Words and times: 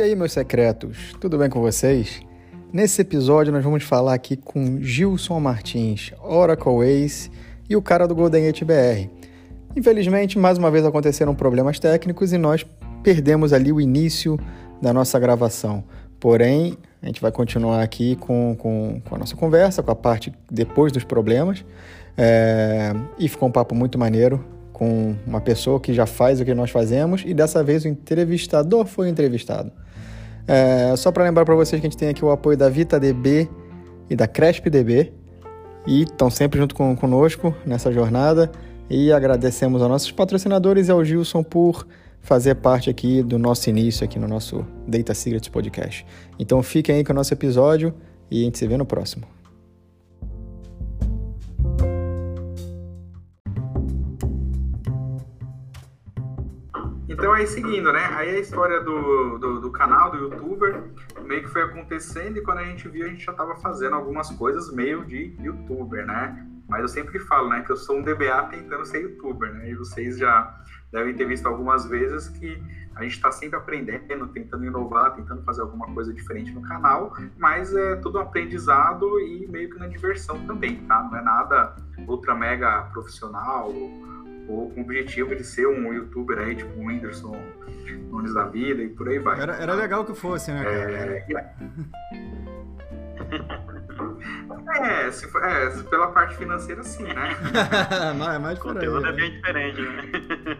E 0.00 0.02
aí, 0.02 0.16
meus 0.16 0.32
secretos, 0.32 1.14
tudo 1.20 1.36
bem 1.36 1.50
com 1.50 1.60
vocês? 1.60 2.22
Nesse 2.72 3.02
episódio, 3.02 3.52
nós 3.52 3.62
vamos 3.62 3.82
falar 3.82 4.14
aqui 4.14 4.34
com 4.34 4.80
Gilson 4.80 5.38
Martins, 5.38 6.10
Oracle 6.22 6.82
Ace 6.86 7.30
e 7.68 7.76
o 7.76 7.82
cara 7.82 8.08
do 8.08 8.14
Golden 8.14 8.44
Gate 8.44 8.64
BR. 8.64 9.10
Infelizmente, 9.76 10.38
mais 10.38 10.56
uma 10.56 10.70
vez 10.70 10.86
aconteceram 10.86 11.34
problemas 11.34 11.78
técnicos 11.78 12.32
e 12.32 12.38
nós 12.38 12.64
perdemos 13.02 13.52
ali 13.52 13.70
o 13.70 13.78
início 13.78 14.40
da 14.80 14.90
nossa 14.90 15.18
gravação. 15.18 15.84
Porém, 16.18 16.78
a 17.02 17.06
gente 17.06 17.20
vai 17.20 17.30
continuar 17.30 17.82
aqui 17.82 18.16
com, 18.16 18.56
com, 18.58 19.02
com 19.04 19.14
a 19.14 19.18
nossa 19.18 19.36
conversa, 19.36 19.82
com 19.82 19.90
a 19.90 19.94
parte 19.96 20.32
depois 20.50 20.90
dos 20.92 21.04
problemas. 21.04 21.62
É... 22.16 22.94
E 23.18 23.28
ficou 23.28 23.50
um 23.50 23.52
papo 23.52 23.74
muito 23.74 23.98
maneiro 23.98 24.42
com 24.72 25.14
uma 25.26 25.42
pessoa 25.42 25.78
que 25.78 25.92
já 25.92 26.06
faz 26.06 26.40
o 26.40 26.44
que 26.46 26.54
nós 26.54 26.70
fazemos 26.70 27.22
e 27.26 27.34
dessa 27.34 27.62
vez 27.62 27.84
o 27.84 27.88
entrevistador 27.88 28.86
foi 28.86 29.10
entrevistado. 29.10 29.70
É, 30.52 30.96
só 30.96 31.12
para 31.12 31.22
lembrar 31.22 31.44
para 31.44 31.54
vocês 31.54 31.80
que 31.80 31.86
a 31.86 31.88
gente 31.88 31.96
tem 31.96 32.08
aqui 32.08 32.24
o 32.24 32.30
apoio 32.32 32.58
da 32.58 32.68
VitaDB 32.68 33.48
e 34.10 34.16
da 34.16 34.26
CrespDB 34.26 35.12
e 35.86 36.02
estão 36.02 36.28
sempre 36.28 36.58
junto 36.58 36.74
com, 36.74 36.96
conosco 36.96 37.54
nessa 37.64 37.92
jornada 37.92 38.50
e 38.90 39.12
agradecemos 39.12 39.80
aos 39.80 39.88
nossos 39.88 40.10
patrocinadores 40.10 40.88
e 40.88 40.90
ao 40.90 41.04
Gilson 41.04 41.44
por 41.44 41.86
fazer 42.20 42.56
parte 42.56 42.90
aqui 42.90 43.22
do 43.22 43.38
nosso 43.38 43.70
início 43.70 44.04
aqui 44.04 44.18
no 44.18 44.26
nosso 44.26 44.66
Data 44.88 45.14
Secrets 45.14 45.48
Podcast. 45.48 46.04
Então 46.36 46.60
fiquem 46.64 46.96
aí 46.96 47.04
com 47.04 47.12
o 47.12 47.14
nosso 47.14 47.32
episódio 47.32 47.94
e 48.28 48.42
a 48.42 48.44
gente 48.44 48.58
se 48.58 48.66
vê 48.66 48.76
no 48.76 48.84
próximo. 48.84 49.39
Então 57.20 57.34
aí 57.34 57.46
seguindo, 57.46 57.92
né? 57.92 58.02
Aí 58.14 58.30
a 58.30 58.38
história 58.38 58.80
do, 58.80 59.36
do, 59.36 59.60
do, 59.60 59.70
canal, 59.70 60.10
do 60.10 60.16
youtuber, 60.16 60.84
meio 61.22 61.42
que 61.42 61.50
foi 61.50 61.60
acontecendo 61.60 62.38
e 62.38 62.40
quando 62.40 62.60
a 62.60 62.64
gente 62.64 62.88
viu, 62.88 63.04
a 63.04 63.10
gente 63.10 63.22
já 63.22 63.32
tava 63.34 63.56
fazendo 63.56 63.94
algumas 63.94 64.30
coisas 64.30 64.72
meio 64.72 65.04
de 65.04 65.36
youtuber, 65.38 66.06
né? 66.06 66.46
Mas 66.66 66.80
eu 66.80 66.88
sempre 66.88 67.18
falo, 67.18 67.50
né, 67.50 67.60
que 67.60 67.70
eu 67.70 67.76
sou 67.76 67.98
um 67.98 68.02
DBA 68.02 68.44
tentando 68.50 68.86
ser 68.86 69.02
youtuber, 69.02 69.52
né? 69.52 69.68
E 69.68 69.74
vocês 69.74 70.16
já 70.16 70.64
devem 70.90 71.14
ter 71.14 71.26
visto 71.26 71.46
algumas 71.46 71.84
vezes 71.84 72.30
que 72.30 72.58
a 72.96 73.02
gente 73.02 73.16
está 73.16 73.30
sempre 73.30 73.58
aprendendo, 73.58 74.26
tentando 74.28 74.64
inovar, 74.64 75.14
tentando 75.14 75.42
fazer 75.42 75.60
alguma 75.60 75.92
coisa 75.92 76.14
diferente 76.14 76.52
no 76.52 76.62
canal, 76.62 77.14
mas 77.36 77.74
é 77.76 77.96
tudo 77.96 78.16
um 78.16 78.22
aprendizado 78.22 79.20
e 79.20 79.46
meio 79.46 79.68
que 79.68 79.78
na 79.78 79.88
diversão 79.88 80.46
também, 80.46 80.76
tá? 80.86 81.02
Não 81.02 81.18
é 81.18 81.22
nada 81.22 81.76
ultra 82.08 82.34
mega 82.34 82.84
profissional 82.84 83.70
ou 84.50 84.70
com 84.70 84.80
o 84.80 84.84
objetivo 84.84 85.34
de 85.34 85.44
ser 85.44 85.66
um 85.66 85.92
youtuber 85.92 86.38
aí, 86.38 86.54
tipo 86.56 86.78
o 86.78 86.86
Whindersson 86.86 87.36
Nunes 88.10 88.34
da 88.34 88.44
vida 88.44 88.82
e 88.82 88.88
por 88.88 89.08
aí 89.08 89.18
vai. 89.18 89.40
Era, 89.40 89.54
era 89.56 89.74
legal 89.74 90.04
que 90.04 90.14
fosse, 90.14 90.52
né, 90.52 90.64
cara? 90.64 91.24
É, 94.76 95.06
é, 95.06 95.10
se 95.10 95.26
é, 95.26 95.82
pela 95.88 96.08
parte 96.08 96.36
financeira 96.36 96.82
sim, 96.82 97.04
né? 97.04 97.36
mais, 98.18 98.40
mais 98.40 98.58
por 98.58 98.76
aí. 98.76 98.88
O 98.88 98.92
conteúdo 98.92 99.06
é 99.06 99.10
né? 99.10 99.16
bem 99.16 99.30
diferente, 99.32 99.80
né? 99.80 100.58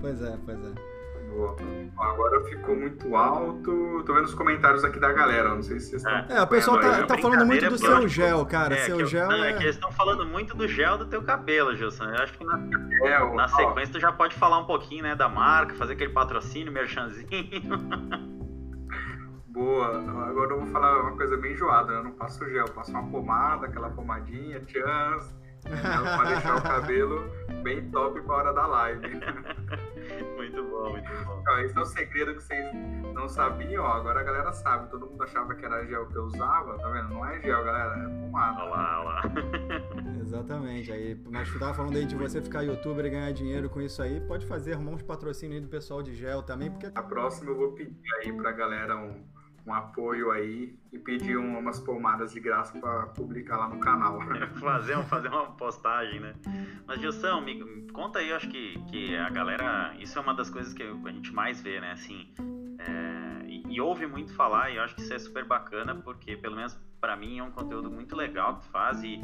pois 0.00 0.22
é, 0.22 0.36
pois 0.44 0.58
é. 0.58 1.01
Boa. 1.32 1.56
Agora 1.98 2.44
ficou 2.44 2.76
muito 2.76 3.16
alto. 3.16 4.02
Tô 4.04 4.14
vendo 4.14 4.24
os 4.24 4.34
comentários 4.34 4.84
aqui 4.84 4.98
da 4.98 5.12
galera. 5.12 5.54
Não 5.54 5.62
sei 5.62 5.80
se 5.80 5.90
vocês 5.90 6.04
estão. 6.04 6.36
É, 6.36 6.42
o 6.42 6.46
pessoal 6.46 6.78
tá, 6.78 7.06
tá 7.06 7.18
falando 7.18 7.46
muito 7.46 7.68
do 7.68 7.78
seu 7.78 8.08
gel, 8.08 8.44
cara. 8.46 8.74
É, 8.74 8.78
seu 8.78 9.00
eu, 9.00 9.06
gel. 9.06 9.28
Não, 9.28 9.44
é... 9.44 9.50
é... 9.50 9.52
que 9.54 9.62
eles 9.62 9.76
estão 9.76 9.90
falando 9.92 10.26
muito 10.26 10.56
do 10.56 10.68
gel 10.68 10.98
do 10.98 11.06
teu 11.06 11.22
cabelo, 11.22 11.74
Gilson. 11.74 12.04
Eu 12.04 12.22
acho 12.22 12.32
que 12.36 12.44
na, 12.44 12.60
é, 13.04 13.34
na 13.34 13.48
sequência 13.48 13.94
tu 13.94 14.00
já 14.00 14.12
pode 14.12 14.34
falar 14.34 14.58
um 14.58 14.66
pouquinho, 14.66 15.04
né, 15.04 15.14
da 15.14 15.28
marca, 15.28 15.74
fazer 15.74 15.94
aquele 15.94 16.12
patrocínio, 16.12 16.72
merchanzinho. 16.72 17.26
Boa. 19.48 19.98
Agora 20.28 20.52
eu 20.52 20.60
vou 20.60 20.68
falar 20.68 21.02
uma 21.02 21.16
coisa 21.16 21.36
bem 21.36 21.52
enjoada. 21.52 21.92
Eu 21.92 22.04
não 22.04 22.12
passo 22.12 22.44
gel, 22.48 22.66
eu 22.66 22.72
passo 22.72 22.90
uma 22.90 23.06
pomada, 23.10 23.66
aquela 23.66 23.90
pomadinha, 23.90 24.62
chance 24.66 25.42
para 25.62 26.28
deixar 26.28 26.56
o 26.56 26.62
cabelo 26.62 27.24
bem 27.62 27.88
top 27.90 28.20
para 28.22 28.34
a 28.34 28.38
hora 28.38 28.52
da 28.52 28.66
live. 28.66 29.00
muito 30.52 30.70
bom, 30.70 30.90
muito 30.90 31.24
bom. 31.24 31.38
Então, 31.40 31.60
esse 31.60 31.76
é 31.76 31.80
o 31.80 31.84
segredo 31.84 32.34
que 32.34 32.42
vocês 32.42 32.74
não 33.14 33.28
sabiam, 33.28 33.84
ó, 33.84 33.92
agora 33.94 34.20
a 34.20 34.22
galera 34.22 34.52
sabe. 34.52 34.90
Todo 34.90 35.06
mundo 35.06 35.22
achava 35.22 35.54
que 35.54 35.64
era 35.64 35.84
gel 35.86 36.06
que 36.06 36.16
eu 36.16 36.24
usava, 36.24 36.78
tá 36.78 36.88
vendo? 36.90 37.08
Não 37.08 37.26
é 37.26 37.40
gel, 37.40 37.64
galera, 37.64 37.98
é 37.98 38.20
pomada. 38.20 38.62
Olha 38.62 38.70
lá, 38.70 39.00
olha 39.00 39.08
lá. 39.08 39.22
Exatamente. 40.20 40.92
Aí, 40.92 41.20
mas 41.30 41.50
tu 41.50 41.58
tava 41.58 41.74
falando 41.74 41.96
aí 41.96 42.04
de 42.04 42.16
você 42.16 42.40
ficar 42.42 42.62
youtuber 42.62 43.06
e 43.06 43.10
ganhar 43.10 43.32
dinheiro 43.32 43.68
com 43.70 43.80
isso 43.80 44.02
aí, 44.02 44.20
pode 44.20 44.46
fazer, 44.46 44.74
arrumar 44.74 44.92
uns 44.92 45.02
patrocínios 45.02 45.56
aí 45.56 45.60
do 45.62 45.68
pessoal 45.68 46.02
de 46.02 46.14
gel 46.14 46.42
também, 46.42 46.70
porque... 46.70 46.90
A 46.94 47.02
próxima 47.02 47.50
eu 47.50 47.56
vou 47.56 47.72
pedir 47.72 48.14
aí 48.20 48.32
pra 48.32 48.52
galera 48.52 48.96
um 48.96 49.24
um 49.66 49.72
apoio 49.72 50.30
aí 50.32 50.76
e 50.92 50.98
pedir 50.98 51.36
umas 51.36 51.78
pomadas 51.78 52.32
de 52.32 52.40
graça 52.40 52.78
para 52.78 53.06
publicar 53.08 53.56
lá 53.56 53.68
no 53.68 53.78
canal. 53.78 54.18
fazer, 54.60 55.00
fazer 55.04 55.28
uma 55.28 55.52
postagem, 55.52 56.20
né? 56.20 56.34
Mas 56.86 57.00
Gilson, 57.00 57.40
me 57.40 57.86
conta 57.92 58.18
aí, 58.18 58.30
eu 58.30 58.36
acho 58.36 58.48
que, 58.48 58.78
que 58.90 59.16
a 59.16 59.30
galera, 59.30 59.94
isso 59.98 60.18
é 60.18 60.22
uma 60.22 60.34
das 60.34 60.50
coisas 60.50 60.74
que 60.74 60.82
a 60.82 61.12
gente 61.12 61.32
mais 61.32 61.60
vê, 61.60 61.80
né? 61.80 61.92
Assim, 61.92 62.32
é, 62.78 63.46
e, 63.46 63.74
e, 63.74 63.80
ouve 63.80 64.06
muito 64.06 64.34
falar 64.34 64.70
e 64.70 64.76
eu 64.76 64.82
acho 64.82 64.96
que 64.96 65.02
isso 65.02 65.14
é 65.14 65.18
super 65.18 65.44
bacana 65.44 65.94
porque, 65.94 66.36
pelo 66.36 66.56
menos 66.56 66.78
para 67.00 67.16
mim, 67.16 67.38
é 67.38 67.42
um 67.42 67.50
conteúdo 67.50 67.90
muito 67.90 68.16
legal 68.16 68.56
que 68.56 68.62
tu 68.62 68.70
faz 68.70 69.02
e, 69.02 69.20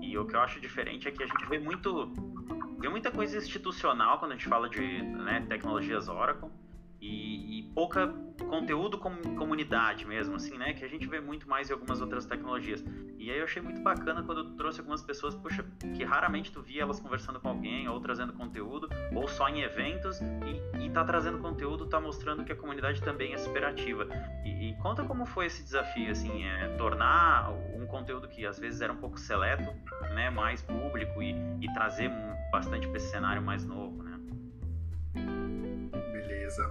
e 0.00 0.16
o 0.16 0.26
que 0.26 0.36
eu 0.36 0.40
acho 0.40 0.60
diferente 0.60 1.08
é 1.08 1.10
que 1.10 1.22
a 1.22 1.26
gente 1.26 1.46
vê 1.46 1.58
muito, 1.58 2.12
vê 2.78 2.88
muita 2.88 3.10
coisa 3.10 3.36
institucional 3.36 4.18
quando 4.18 4.32
a 4.32 4.34
gente 4.36 4.48
fala 4.48 4.68
de 4.68 5.02
né, 5.02 5.44
tecnologias 5.48 6.08
Oracle 6.08 6.50
e, 7.02 7.58
e, 7.58 7.62
pouca 7.74 8.14
conteúdo 8.48 8.96
como 8.96 9.16
comunidade 9.34 10.06
mesmo, 10.06 10.36
assim, 10.36 10.56
né? 10.56 10.72
Que 10.72 10.84
a 10.84 10.88
gente 10.88 11.04
vê 11.08 11.20
muito 11.20 11.48
mais 11.48 11.68
em 11.68 11.72
algumas 11.72 12.00
outras 12.00 12.24
tecnologias. 12.24 12.84
E 13.18 13.28
aí 13.28 13.38
eu 13.38 13.44
achei 13.44 13.60
muito 13.60 13.80
bacana 13.80 14.22
quando 14.22 14.38
eu 14.38 14.56
trouxe 14.56 14.78
algumas 14.78 15.02
pessoas, 15.02 15.34
puxa, 15.34 15.64
que 15.96 16.04
raramente 16.04 16.52
tu 16.52 16.62
via 16.62 16.82
elas 16.82 17.00
conversando 17.00 17.40
com 17.40 17.48
alguém, 17.48 17.88
ou 17.88 18.00
trazendo 18.00 18.32
conteúdo, 18.32 18.88
ou 19.12 19.26
só 19.26 19.48
em 19.48 19.62
eventos, 19.62 20.20
e, 20.20 20.86
e 20.86 20.90
tá 20.90 21.04
trazendo 21.04 21.38
conteúdo, 21.38 21.86
tá 21.86 22.00
mostrando 22.00 22.44
que 22.44 22.52
a 22.52 22.56
comunidade 22.56 23.02
também 23.02 23.34
é 23.34 23.38
super 23.38 23.64
ativa. 23.64 24.06
E, 24.44 24.70
e 24.70 24.74
conta 24.76 25.02
como 25.02 25.26
foi 25.26 25.46
esse 25.46 25.64
desafio, 25.64 26.10
assim, 26.10 26.44
é, 26.44 26.68
tornar 26.76 27.50
um 27.74 27.84
conteúdo 27.86 28.28
que 28.28 28.46
às 28.46 28.60
vezes 28.60 28.80
era 28.80 28.92
um 28.92 28.98
pouco 28.98 29.18
seleto, 29.18 29.74
né, 30.14 30.30
mais 30.30 30.62
público 30.62 31.20
e, 31.20 31.34
e 31.60 31.72
trazer 31.74 32.12
bastante 32.52 32.86
para 32.86 32.96
esse 32.96 33.10
cenário 33.10 33.42
mais 33.42 33.64
novo, 33.64 34.04
né? 34.04 34.11
Beleza. 36.52 36.70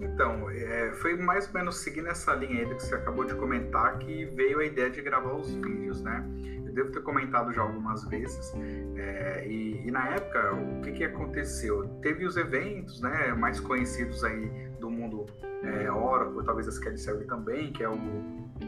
Então, 0.00 0.50
é, 0.50 0.92
foi 0.94 1.16
mais 1.16 1.46
ou 1.46 1.54
menos 1.54 1.76
seguindo 1.76 2.08
essa 2.08 2.34
linha 2.34 2.60
aí 2.60 2.74
que 2.74 2.82
você 2.82 2.94
acabou 2.94 3.24
de 3.24 3.34
comentar 3.34 3.98
que 3.98 4.24
veio 4.26 4.58
a 4.58 4.64
ideia 4.64 4.90
de 4.90 5.00
gravar 5.02 5.34
os 5.34 5.52
vídeos, 5.54 6.02
né? 6.02 6.24
Eu 6.66 6.72
devo 6.72 6.90
ter 6.90 7.02
comentado 7.02 7.52
já 7.52 7.62
algumas 7.62 8.04
vezes. 8.04 8.52
É, 8.96 9.46
e, 9.46 9.86
e, 9.86 9.90
na 9.90 10.08
época, 10.08 10.54
o 10.54 10.80
que, 10.82 10.92
que 10.92 11.04
aconteceu? 11.04 11.88
Teve 12.02 12.24
os 12.24 12.36
eventos, 12.36 13.00
né, 13.00 13.32
mais 13.34 13.60
conhecidos 13.60 14.24
aí 14.24 14.48
do 14.80 14.90
mundo 14.90 15.26
é, 15.62 15.90
Oracle, 15.90 16.44
talvez 16.44 16.66
a 16.68 16.70
SQL 16.70 16.96
Server 16.96 17.26
também, 17.26 17.72
que 17.72 17.82
é 17.82 17.88
o 17.88 17.96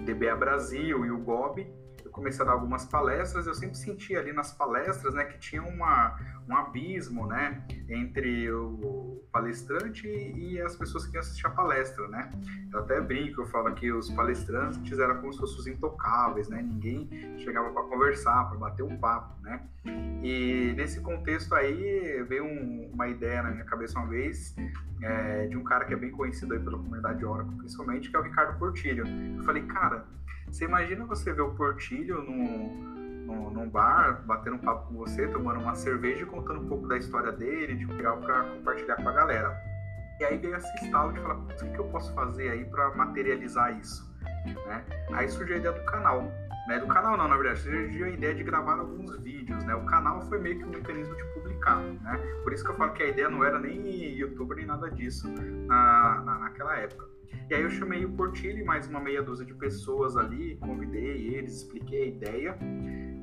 DBA 0.05 0.37
Brasil 0.37 1.05
e 1.05 1.11
o 1.11 1.19
GOB 1.19 1.67
comecei 2.13 2.43
a 2.43 2.45
dar 2.45 2.53
algumas 2.53 2.85
palestras, 2.85 3.47
eu 3.47 3.55
sempre 3.55 3.77
senti 3.77 4.17
ali 4.17 4.33
nas 4.33 4.53
palestras, 4.53 5.15
né, 5.15 5.25
que 5.25 5.39
tinha 5.39 5.63
uma, 5.63 6.17
um 6.49 6.55
abismo, 6.55 7.27
né, 7.27 7.65
entre 7.89 8.53
o 8.53 9.25
palestrante 9.33 10.07
e 10.07 10.61
as 10.61 10.77
pessoas 10.77 11.07
que 11.07 11.17
assistiam 11.17 11.51
a 11.51 11.55
palestra, 11.55 12.07
né. 12.09 12.31
Eu 12.73 12.81
até 12.81 13.01
brinco, 13.01 13.41
eu 13.41 13.47
falo 13.47 13.75
que 13.75 13.91
os 13.91 14.11
palestrantes 14.11 14.99
eram 14.99 15.21
como 15.21 15.33
se 15.33 15.41
fossem 15.41 15.59
os 15.59 15.67
intocáveis, 15.67 16.49
né, 16.49 16.63
ninguém 16.63 17.09
chegava 17.39 17.71
para 17.71 17.83
conversar, 17.85 18.49
para 18.49 18.59
bater 18.59 18.83
um 18.83 18.97
papo, 18.99 19.41
né. 19.43 19.67
E 20.23 20.73
nesse 20.77 21.01
contexto 21.01 21.55
aí 21.55 22.23
veio 22.29 22.45
um, 22.45 22.91
uma 22.93 23.09
ideia 23.09 23.43
na 23.43 23.51
minha 23.51 23.65
cabeça 23.65 23.99
uma 23.99 24.07
vez 24.07 24.55
é, 25.03 25.47
de 25.47 25.57
um 25.57 25.65
cara 25.65 25.85
que 25.85 25.93
é 25.93 25.97
bem 25.97 26.11
conhecido 26.11 26.55
aí 26.55 26.61
pela 26.61 26.79
comunidade 26.79 27.25
Oracle, 27.25 27.57
principalmente, 27.57 28.09
que 28.09 28.17
é 28.17 28.19
o 28.21 28.23
Ricardo 28.23 28.57
Portilho. 28.59 29.05
Eu 29.37 29.43
falei, 29.43 29.65
cara, 29.65 30.07
você 30.53 30.67
imagina 30.67 31.07
você 31.07 31.33
ver 31.33 31.41
o 31.41 31.55
Portilho 31.55 32.23
num, 32.23 33.25
num, 33.25 33.51
num, 33.51 33.71
bar, 33.71 34.23
batendo 34.27 34.57
um 34.57 34.59
papo 34.59 34.89
com 34.89 34.99
você, 34.99 35.27
tomando 35.29 35.61
uma 35.61 35.75
cerveja 35.75 36.23
e 36.23 36.27
contando 36.27 36.61
um 36.61 36.69
pouco 36.69 36.87
da 36.87 36.99
história 36.99 37.33
dele, 37.33 37.75
de 37.75 37.87
legal 37.87 38.19
para 38.19 38.45
compartilhar 38.45 38.97
com 38.97 39.09
a 39.09 39.13
galera. 39.13 39.57
E 40.21 40.25
aí 40.25 40.37
veio 40.37 40.55
esse 40.55 40.85
estalo 40.85 41.11
de 41.15 41.21
falar, 41.21 41.37
o 41.37 41.47
que, 41.47 41.79
eu 41.79 41.85
posso 41.87 42.13
fazer 42.13 42.51
aí 42.51 42.67
para 42.67 42.95
materializar 42.95 43.79
isso? 43.79 44.15
Né? 44.45 44.85
Aí 45.15 45.27
surgiu 45.31 45.57
a 45.57 45.59
ideia 45.59 45.75
do 45.75 45.85
canal. 45.87 46.23
Né? 46.69 46.79
Do 46.79 46.87
canal 46.87 47.17
não, 47.17 47.29
na 47.29 47.37
verdade, 47.37 47.61
surgiu 47.61 48.05
a 48.05 48.11
ideia 48.11 48.35
de 48.35 48.45
gravar 48.45 48.79
alguns 48.79 49.19
vídeos. 49.21 49.65
Né? 49.65 49.75
O 49.75 49.87
canal 49.87 50.21
foi 50.29 50.39
meio 50.39 50.59
que 50.59 50.65
um 50.65 50.71
mecanismo 50.71 51.17
de 51.17 51.25
publicar. 51.33 51.79
Né? 51.79 52.19
Por 52.45 52.53
isso 52.53 52.63
que 52.63 52.71
eu 52.71 52.77
falo 52.77 52.93
que 52.93 53.03
a 53.03 53.09
ideia 53.09 53.31
não 53.31 53.43
era 53.43 53.59
nem 53.59 53.81
youtuber 54.19 54.59
nem 54.59 54.67
nada 54.67 54.91
disso 54.91 55.33
na, 55.67 56.23
na, 56.27 56.39
naquela 56.41 56.77
época. 56.77 57.12
E 57.51 57.55
aí 57.55 57.63
eu 57.63 57.71
chamei 57.71 58.05
o 58.05 58.11
Portilho 58.13 58.59
e 58.59 58.65
mais 58.65 58.87
uma 58.89 59.01
meia 59.01 59.23
dúzia 59.23 59.45
de 59.45 59.55
pessoas 59.55 60.17
ali, 60.17 60.57
convidei 60.57 61.35
eles, 61.35 61.59
expliquei 61.59 62.03
a 62.03 62.07
ideia. 62.07 62.59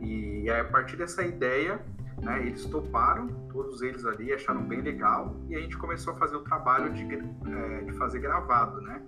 E 0.02 0.50
aí, 0.50 0.60
a 0.60 0.66
partir 0.66 0.98
dessa 0.98 1.24
ideia, 1.24 1.84
né, 2.22 2.46
eles 2.46 2.66
toparam, 2.66 3.28
todos 3.52 3.82
eles 3.82 4.06
ali 4.06 4.32
acharam 4.34 4.64
bem 4.64 4.82
legal, 4.82 5.36
e 5.48 5.56
a 5.56 5.60
gente 5.60 5.78
começou 5.78 6.14
a 6.14 6.18
fazer 6.18 6.36
o 6.36 6.42
trabalho 6.42 6.94
de, 6.94 7.04
é, 7.04 7.82
de 7.84 7.94
fazer 7.94 8.20
gravado, 8.20 8.82
né? 8.82 9.02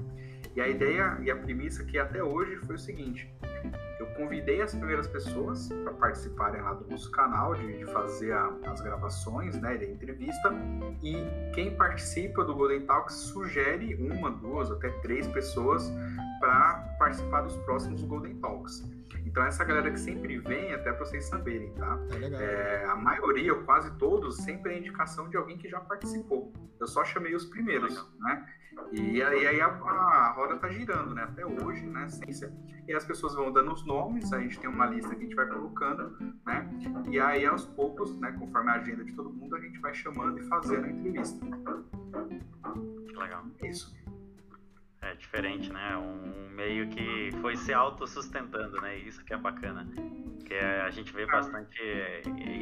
E 0.55 0.61
a 0.61 0.67
ideia 0.67 1.17
e 1.21 1.31
a 1.31 1.35
premissa 1.35 1.83
que 1.83 1.97
até 1.97 2.23
hoje 2.23 2.57
foi 2.57 2.75
o 2.75 2.79
seguinte: 2.79 3.33
eu 3.99 4.07
convidei 4.15 4.61
as 4.61 4.73
primeiras 4.73 5.07
pessoas 5.07 5.69
para 5.83 5.93
participarem 5.93 6.61
lá 6.61 6.73
do 6.73 6.89
nosso 6.89 7.09
canal, 7.11 7.55
de, 7.55 7.77
de 7.77 7.85
fazer 7.85 8.33
a, 8.33 8.51
as 8.65 8.81
gravações, 8.81 9.59
né, 9.59 9.77
de 9.77 9.85
entrevista, 9.85 10.51
e 11.01 11.15
quem 11.53 11.75
participa 11.75 12.43
do 12.43 12.55
Golden 12.55 12.81
Talks 12.81 13.15
sugere 13.15 13.95
uma, 13.95 14.31
duas, 14.31 14.71
até 14.71 14.89
três 15.01 15.27
pessoas 15.27 15.91
para 16.41 16.95
participar 16.97 17.41
dos 17.41 17.55
próximos 17.59 18.03
Golden 18.03 18.35
Talks. 18.39 18.83
Então 19.25 19.45
essa 19.45 19.63
galera 19.63 19.89
que 19.91 19.99
sempre 19.99 20.39
vem, 20.39 20.73
até 20.73 20.91
para 20.91 21.05
vocês 21.05 21.25
saberem, 21.25 21.71
tá? 21.75 21.97
É 22.11 22.81
é, 22.81 22.85
a 22.85 22.95
maioria, 22.95 23.53
ou 23.53 23.63
quase 23.63 23.95
todos, 23.97 24.37
sempre 24.37 24.73
é 24.73 24.79
indicação 24.79 25.29
de 25.29 25.37
alguém 25.37 25.57
que 25.57 25.69
já 25.69 25.79
participou. 25.79 26.51
Eu 26.79 26.87
só 26.87 27.05
chamei 27.05 27.33
os 27.35 27.45
primeiros, 27.45 28.05
né? 28.19 28.45
E 28.91 29.21
aí, 29.21 29.47
aí 29.47 29.61
a, 29.61 29.67
a, 29.67 30.31
roda 30.31 30.57
tá 30.57 30.67
girando, 30.69 31.13
né? 31.13 31.23
Até 31.23 31.45
hoje, 31.45 31.85
né? 31.85 32.07
E 32.87 32.93
as 32.93 33.05
pessoas 33.05 33.35
vão 33.35 33.53
dando 33.53 33.71
os 33.71 33.85
nomes, 33.85 34.33
a 34.33 34.39
gente 34.39 34.59
tem 34.59 34.69
uma 34.69 34.87
lista 34.87 35.15
que 35.15 35.21
a 35.21 35.23
gente 35.23 35.35
vai 35.35 35.47
colocando, 35.47 36.17
né? 36.45 36.69
E 37.09 37.19
aí 37.19 37.45
aos 37.45 37.65
poucos, 37.65 38.19
né? 38.19 38.35
Conforme 38.37 38.71
a 38.71 38.73
agenda 38.73 39.03
de 39.03 39.13
todo 39.13 39.31
mundo, 39.31 39.55
a 39.55 39.59
gente 39.59 39.79
vai 39.79 39.93
chamando 39.93 40.39
e 40.39 40.43
fazendo 40.43 40.85
a 40.85 40.89
entrevista. 40.89 41.45
Legal. 43.15 43.45
Isso. 43.63 44.00
É 45.01 45.15
diferente, 45.15 45.71
né? 45.71 45.97
Um 45.97 46.49
meio 46.49 46.87
que 46.89 47.31
foi 47.41 47.55
se 47.55 47.73
autossustentando, 47.73 48.79
né? 48.81 48.97
Isso 48.99 49.23
que 49.25 49.33
é 49.33 49.37
bacana. 49.37 49.87
Que 50.45 50.53
é, 50.53 50.81
a 50.81 50.91
gente 50.91 51.11
vê 51.11 51.25
bastante 51.25 51.81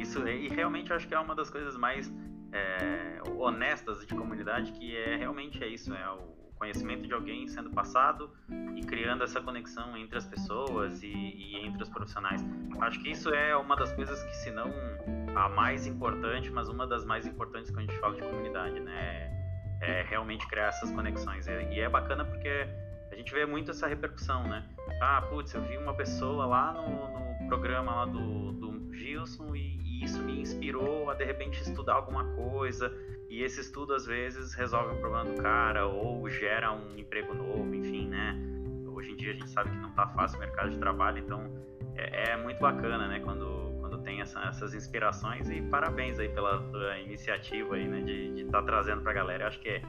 isso 0.00 0.26
e 0.26 0.48
realmente 0.48 0.90
eu 0.90 0.96
acho 0.96 1.06
que 1.06 1.14
é 1.14 1.18
uma 1.18 1.34
das 1.34 1.50
coisas 1.50 1.76
mais 1.76 2.10
é, 2.52 3.20
honestas 3.36 4.06
de 4.06 4.14
comunidade 4.14 4.72
que 4.72 4.96
é 4.96 5.16
realmente 5.16 5.62
é 5.62 5.68
isso, 5.68 5.92
é 5.92 6.10
o 6.10 6.40
conhecimento 6.56 7.06
de 7.06 7.14
alguém 7.14 7.48
sendo 7.48 7.70
passado 7.70 8.30
e 8.76 8.82
criando 8.84 9.24
essa 9.24 9.40
conexão 9.40 9.96
entre 9.96 10.18
as 10.18 10.26
pessoas 10.26 11.02
e, 11.02 11.08
e 11.08 11.56
entre 11.56 11.82
os 11.82 11.88
profissionais. 11.88 12.44
Acho 12.80 13.00
que 13.00 13.10
isso 13.10 13.30
é 13.30 13.56
uma 13.56 13.74
das 13.74 13.92
coisas 13.92 14.22
que, 14.22 14.36
se 14.36 14.50
não 14.50 14.70
a 15.34 15.48
mais 15.48 15.86
importante, 15.86 16.50
mas 16.50 16.68
uma 16.68 16.86
das 16.86 17.04
mais 17.04 17.26
importantes 17.26 17.70
quando 17.70 17.88
a 17.88 17.92
gente 17.92 18.00
fala 18.00 18.14
de 18.14 18.22
comunidade, 18.22 18.78
né? 18.80 19.39
É 19.80 20.02
realmente 20.02 20.46
criar 20.46 20.68
essas 20.68 20.90
conexões. 20.90 21.46
E 21.46 21.80
é 21.80 21.88
bacana 21.88 22.24
porque 22.24 22.66
a 23.10 23.16
gente 23.16 23.32
vê 23.32 23.44
muito 23.44 23.70
essa 23.70 23.86
repercussão, 23.86 24.46
né? 24.46 24.64
Ah, 25.00 25.22
putz, 25.22 25.52
eu 25.54 25.62
vi 25.62 25.76
uma 25.76 25.94
pessoa 25.94 26.46
lá 26.46 26.72
no, 26.72 27.40
no 27.40 27.48
programa 27.48 27.94
lá 27.94 28.04
do, 28.04 28.52
do 28.52 28.94
Gilson 28.94 29.54
e, 29.54 29.78
e, 29.82 30.04
isso 30.04 30.22
me 30.22 30.40
inspirou 30.40 31.10
a 31.10 31.14
de 31.14 31.24
repente 31.24 31.60
estudar 31.60 31.94
alguma 31.94 32.24
coisa. 32.34 32.92
E 33.28 33.42
esse 33.42 33.60
estudo 33.60 33.94
às 33.94 34.06
vezes 34.06 34.54
resolve 34.54 34.94
o 34.94 35.00
problema 35.00 35.24
do 35.24 35.42
cara 35.42 35.86
ou 35.86 36.28
gera 36.28 36.72
um 36.72 36.96
emprego 36.96 37.34
novo, 37.34 37.74
enfim, 37.74 38.08
né? 38.08 38.36
Hoje 38.86 39.12
em 39.12 39.16
dia 39.16 39.30
a 39.30 39.34
gente 39.34 39.50
sabe 39.50 39.70
que 39.70 39.76
não 39.76 39.92
tá 39.92 40.06
fácil 40.08 40.36
o 40.36 40.40
mercado 40.40 40.70
de 40.70 40.78
trabalho, 40.78 41.18
então 41.18 41.40
é, 41.96 42.32
é 42.32 42.36
muito 42.36 42.60
bacana, 42.60 43.08
né? 43.08 43.20
Quando 43.20 43.69
tem 44.00 44.20
essa, 44.20 44.40
essas 44.44 44.74
inspirações 44.74 45.48
e 45.50 45.60
parabéns 45.62 46.18
aí 46.18 46.28
pela, 46.28 46.98
iniciativa 47.00 47.74
aí, 47.74 47.86
né? 47.86 48.00
De 48.00 48.42
estar 48.42 48.60
tá 48.60 48.62
trazendo 48.62 49.02
pra 49.02 49.12
galera. 49.12 49.44
Eu 49.44 49.48
acho 49.48 49.60
que 49.60 49.68
é 49.68 49.82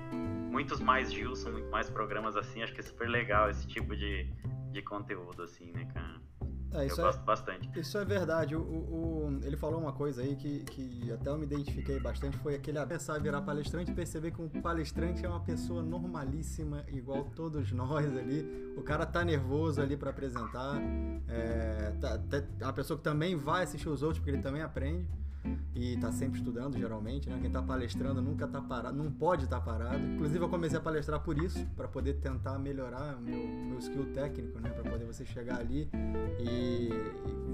muitos 0.49 0.79
mais 0.79 1.11
Gilson, 1.11 1.51
muito 1.51 1.69
mais 1.69 1.89
programas 1.89 2.35
assim. 2.35 2.63
Acho 2.63 2.73
que 2.73 2.79
é 2.79 2.83
super 2.83 3.09
legal 3.09 3.49
esse 3.49 3.67
tipo 3.67 3.95
de, 3.95 4.27
de 4.71 4.81
conteúdo, 4.81 5.43
assim, 5.43 5.71
né, 5.71 5.85
cara? 5.93 6.21
É, 6.73 6.85
eu 6.85 6.95
gosto 6.95 7.19
é, 7.19 7.23
bastante. 7.23 7.79
Isso 7.79 7.97
é 7.97 8.05
verdade. 8.05 8.55
O, 8.55 8.61
o, 8.61 9.39
ele 9.43 9.57
falou 9.57 9.79
uma 9.79 9.91
coisa 9.91 10.21
aí 10.21 10.35
que, 10.35 10.63
que 10.63 11.11
até 11.11 11.29
eu 11.29 11.37
me 11.37 11.45
identifiquei 11.45 11.99
bastante, 11.99 12.37
foi 12.37 12.55
aquele 12.55 12.83
pensar 12.85 13.19
virar 13.19 13.41
palestrante 13.41 13.91
e 13.91 13.93
perceber 13.93 14.31
que 14.31 14.41
um 14.41 14.47
palestrante 14.47 15.25
é 15.25 15.29
uma 15.29 15.41
pessoa 15.41 15.83
normalíssima, 15.83 16.85
igual 16.89 17.25
todos 17.35 17.71
nós 17.71 18.05
ali. 18.17 18.73
O 18.77 18.83
cara 18.83 19.05
tá 19.05 19.23
nervoso 19.23 19.81
ali 19.81 19.97
para 19.97 20.09
apresentar. 20.09 20.81
É, 21.27 21.93
tá, 21.99 22.17
tá, 22.17 22.69
a 22.69 22.73
pessoa 22.73 22.97
que 22.97 23.03
também 23.03 23.35
vai 23.35 23.63
assistir 23.63 23.89
os 23.89 24.01
outros, 24.01 24.19
porque 24.19 24.31
ele 24.31 24.41
também 24.41 24.61
aprende 24.61 25.07
e 25.73 25.93
está 25.93 26.11
sempre 26.11 26.37
estudando 26.39 26.77
geralmente, 26.77 27.29
né? 27.29 27.37
Quem 27.39 27.47
está 27.47 27.61
palestrando 27.61 28.21
nunca 28.21 28.45
está 28.45 28.61
parado, 28.61 28.95
não 28.95 29.11
pode 29.11 29.45
estar 29.45 29.59
tá 29.59 29.65
parado. 29.65 29.99
Inclusive 30.05 30.43
eu 30.43 30.49
comecei 30.49 30.77
a 30.77 30.81
palestrar 30.81 31.19
por 31.21 31.37
isso, 31.37 31.65
para 31.75 31.87
poder 31.87 32.15
tentar 32.15 32.59
melhorar 32.59 33.15
o 33.17 33.21
meu, 33.21 33.47
meu 33.47 33.79
skill 33.79 34.13
técnico, 34.13 34.59
né? 34.59 34.69
Para 34.69 34.89
poder 34.89 35.05
você 35.05 35.25
chegar 35.25 35.59
ali 35.59 35.89
e, 36.39 36.89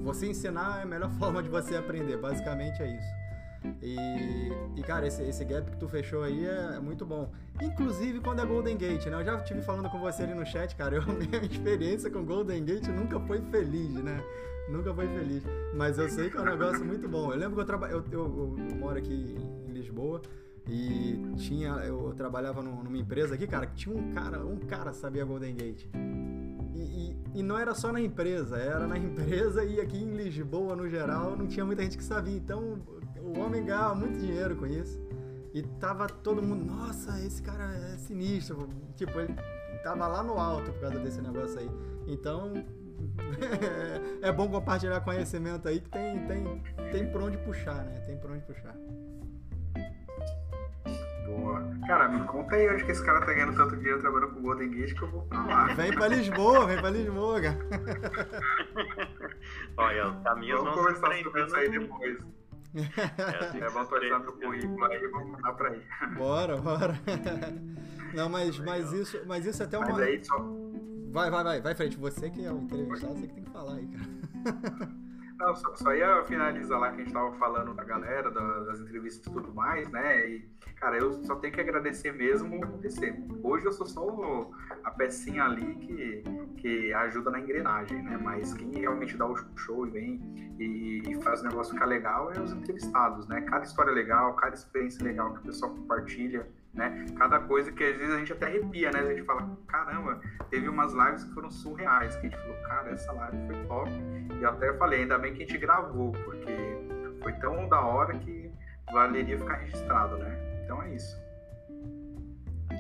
você 0.04 0.28
ensinar 0.28 0.80
é 0.80 0.84
a 0.84 0.86
melhor 0.86 1.12
forma 1.20 1.44
de 1.44 1.50
você 1.50 1.76
aprender, 1.76 2.18
basicamente 2.18 2.82
é 2.82 2.96
isso. 2.96 3.28
E, 3.82 4.52
e 4.76 4.84
cara, 4.84 5.08
esse, 5.08 5.22
esse 5.24 5.44
gap 5.44 5.70
que 5.70 5.78
tu 5.78 5.88
fechou 5.88 6.24
aí 6.24 6.46
é, 6.46 6.76
é, 6.76 6.80
muito 6.80 7.06
bom. 7.06 7.32
Inclusive 7.62 8.20
quando 8.20 8.42
é 8.42 8.46
Golden 8.46 8.78
Gate, 8.78 9.06
né? 9.08 9.20
Eu 9.20 9.26
já 9.26 9.36
estive 9.38 9.62
falando 9.62 9.90
com 9.90 10.00
você 10.00 10.24
ali 10.24 10.34
no 10.34 10.46
chat, 10.46 10.76
cara. 10.76 10.96
Eu, 10.98 11.04
minha 11.04 11.44
experiência 11.44 12.10
com 12.10 12.24
Golden 12.24 12.64
Gate 12.64 12.88
nunca 12.88 13.20
foi 13.22 13.42
feliz, 13.42 13.94
né? 13.94 14.24
Nunca 14.70 14.94
foi 14.94 15.08
feliz. 15.08 15.44
Mas 15.74 15.98
eu 15.98 16.10
sei 16.10 16.30
que 16.30 16.38
é 16.38 16.42
um 16.42 16.46
negócio 16.46 16.84
muito 16.84 17.08
bom. 17.08 17.32
Eu 17.32 17.38
lembro 17.38 17.56
que 17.56 17.62
eu, 17.62 17.66
traba... 17.66 17.88
eu, 17.90 18.04
eu, 18.12 18.56
eu 18.70 18.76
moro 18.78 18.98
aqui 18.98 19.36
em 19.68 19.72
Lisboa 19.72 20.22
e 20.68 21.20
tinha. 21.38 21.70
Eu 21.86 22.14
trabalhava 22.16 22.62
numa 22.62 22.98
empresa 22.98 23.36
aqui, 23.36 23.48
cara, 23.48 23.68
que 23.68 23.76
tinha 23.76 23.96
um 23.96 24.12
cara, 24.12 24.46
um 24.46 24.58
cara 24.58 24.94
sabia 24.94 25.24
Golden 25.24 25.56
Gate. 25.56 25.88
E, 26.76 26.80
e, 26.80 27.40
e, 27.40 27.44
não 27.44 27.58
era 27.58 27.74
só 27.74 27.92
na 27.92 28.00
empresa, 28.00 28.58
era 28.58 28.86
na 28.86 28.98
empresa 29.00 29.64
e 29.64 29.80
aqui 29.80 29.98
em 29.98 30.12
Lisboa, 30.16 30.76
no 30.76 30.88
geral, 30.88 31.36
não 31.36 31.48
tinha 31.48 31.66
muita 31.66 31.82
gente 31.84 31.98
que 31.98 32.04
sabia. 32.04 32.36
Então 32.36 32.80
o 33.22 33.40
homem 33.40 33.66
ganhava 33.66 33.96
muito 33.96 34.20
dinheiro 34.20 34.56
com 34.56 34.66
isso. 34.68 35.00
E 35.54 35.64
tava 35.80 36.08
todo 36.08 36.42
mundo, 36.42 36.66
nossa, 36.66 37.20
esse 37.22 37.42
cara 37.42 37.64
é 37.74 37.98
sinistro. 37.98 38.70
Tipo, 38.96 39.20
ele 39.20 39.34
tava 39.84 40.08
lá 40.08 40.22
no 40.22 40.34
alto 40.34 40.72
por 40.72 40.82
causa 40.82 41.00
desse 41.00 41.22
negócio 41.22 41.60
aí. 41.60 41.70
Então, 42.06 42.54
é 44.22 44.32
bom 44.32 44.50
compartilhar 44.50 45.02
conhecimento 45.02 45.68
aí 45.68 45.80
que 45.80 45.90
tem, 45.90 46.28
tem, 46.28 46.64
tem 46.92 47.12
por 47.12 47.22
onde 47.22 47.38
puxar, 47.38 47.84
né? 47.86 48.02
Tem 48.06 48.18
por 48.18 48.32
onde 48.32 48.44
puxar. 48.46 48.76
Boa. 51.26 51.62
Cara, 51.86 52.08
me 52.08 52.26
conta 52.26 52.56
aí 52.56 52.70
onde 52.70 52.86
que 52.86 52.92
esse 52.92 53.06
cara 53.06 53.20
tá 53.20 53.34
ganhando 53.34 53.56
tanto 53.56 53.76
dinheiro 53.76 54.00
trabalhando 54.00 54.34
com 54.34 54.40
o 54.40 54.44
Golden 54.44 54.72
Gate 54.72 54.94
que 54.94 55.04
eu 55.04 55.12
vou 55.12 55.22
pra 55.24 55.46
lá. 55.46 55.66
Vem 55.74 55.94
pra 55.94 56.08
Lisboa, 56.08 56.66
vem 56.66 56.78
pra 56.78 56.90
Lisboa, 56.90 57.42
cara. 57.42 57.58
Olha, 59.78 60.08
os 60.08 60.24
caminhos 60.24 60.60
Vamos 60.62 60.76
conversar 60.76 61.24
sobre 61.24 61.44
isso 61.44 61.56
aí 61.56 61.70
depois. 61.70 62.18
É, 62.76 63.58
é 63.58 63.70
bom 63.72 63.80
atualizar 63.80 64.20
meu 64.20 64.34
currículo 64.34 64.86
aí, 64.86 65.08
vamos 65.08 65.32
mandar 65.32 65.54
pra 65.54 65.70
aí. 65.70 65.82
Bora, 66.16 66.58
bora. 66.58 67.00
Não, 68.14 68.30
mas, 68.30 68.58
mas, 68.60 68.92
isso, 68.94 69.22
mas 69.26 69.46
isso 69.46 69.62
é 69.62 69.66
até 69.66 69.78
uma. 69.78 69.90
Mas 69.90 70.00
aí 70.00 70.24
só 70.24 70.38
Vai, 71.18 71.32
vai, 71.32 71.44
vai, 71.44 71.62
vai 71.62 71.74
frente. 71.74 71.98
Você 71.98 72.30
que 72.30 72.46
é 72.46 72.52
o 72.52 72.60
entrevistado, 72.60 73.16
você 73.16 73.28
que 73.28 73.34
tem 73.34 73.44
que 73.44 73.50
falar 73.50 73.74
aí, 73.74 73.88
cara. 73.88 74.88
Não, 75.40 75.56
só, 75.56 75.76
só, 75.76 75.94
ia 75.94 76.24
finalizar 76.26 76.80
lá 76.80 76.92
que 76.92 77.02
a 77.02 77.04
gente 77.04 77.14
tava 77.14 77.32
falando 77.38 77.74
da 77.74 77.84
galera, 77.84 78.30
da, 78.30 78.60
das 78.66 78.80
entrevistas 78.80 79.26
e 79.26 79.32
tudo 79.32 79.54
mais, 79.54 79.90
né? 79.92 80.30
E, 80.30 80.50
cara, 80.76 80.98
eu 80.98 81.14
só 81.24 81.36
tenho 81.36 81.54
que 81.54 81.62
agradecer 81.62 82.12
mesmo 82.12 82.64
acontecer. 82.64 83.16
Hoje 83.44 83.66
eu 83.66 83.72
sou 83.72 83.86
só 83.88 84.52
a 84.84 84.92
pecinha 84.92 85.44
ali 85.44 85.76
que, 85.76 86.24
que 86.58 86.94
ajuda 86.94 87.32
na 87.32 87.40
engrenagem, 87.40 88.02
né? 88.04 88.18
Mas 88.18 88.54
quem 88.54 88.72
realmente 88.72 89.18
dá 89.18 89.28
o 89.28 89.36
show 89.56 89.88
e 89.88 89.92
vem 89.92 90.56
e, 90.60 91.04
e 91.08 91.22
faz 91.22 91.42
o 91.42 91.46
negócio 91.46 91.74
ficar 91.74 91.86
legal 91.86 92.32
é 92.32 92.40
os 92.40 92.52
entrevistados, 92.52 93.28
né? 93.28 93.42
Cada 93.42 93.64
história 93.64 93.92
legal, 93.92 94.36
cada 94.36 94.56
experiência 94.56 95.04
legal 95.04 95.34
que 95.34 95.40
o 95.40 95.44
pessoal 95.44 95.72
compartilha 95.72 96.48
né? 96.78 97.06
Cada 97.18 97.40
coisa 97.40 97.72
que 97.72 97.84
às 97.84 97.98
vezes 97.98 98.14
a 98.14 98.20
gente 98.20 98.32
até 98.32 98.46
arrepia, 98.46 98.92
né? 98.92 99.00
A 99.00 99.06
gente 99.06 99.24
fala, 99.24 99.50
caramba, 99.68 100.22
teve 100.50 100.70
umas 100.70 100.94
lives 100.94 101.24
que 101.24 101.34
foram 101.34 101.50
surreais, 101.50 102.16
que 102.16 102.28
a 102.28 102.30
gente 102.30 102.40
falou, 102.40 102.56
cara, 102.68 102.92
essa 102.92 103.12
live 103.12 103.48
foi 103.48 103.66
top. 103.66 103.92
E 104.40 104.46
até 104.46 104.74
falei, 104.78 105.02
ainda 105.02 105.18
bem 105.18 105.34
que 105.34 105.44
a 105.44 105.46
gente 105.46 105.58
gravou, 105.58 106.12
porque 106.12 106.56
foi 107.22 107.34
tão 107.34 107.68
da 107.68 107.82
hora 107.82 108.14
que 108.20 108.52
valeria 108.94 109.38
ficar 109.38 109.56
registrado, 109.56 110.18
né? 110.18 110.62
Então 110.64 110.82
é 110.84 110.94
isso. 110.94 111.18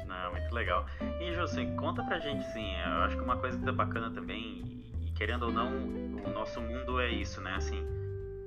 Não, 0.06 0.32
muito 0.32 0.54
legal. 0.54 0.86
E, 1.20 1.34
José, 1.34 1.66
conta 1.75 2.04
pra 2.04 2.20
gente, 2.20 2.46
assim, 2.46 2.75
eu 2.75 3.04
acho 3.04 3.18
que 3.18 3.24
uma 3.24 3.38
coisa 3.38 3.58
que 3.58 3.66
tá 3.66 3.72
bacana 3.72 4.12
também, 4.12 4.86
e 5.01 5.12
querendo 5.16 5.44
ou 5.44 5.51
não, 5.51 5.72
o 5.72 6.30
nosso 6.30 6.62
mundo 6.62 7.00
é 7.00 7.10
isso, 7.10 7.42
né? 7.42 7.56
Assim, 7.56 7.86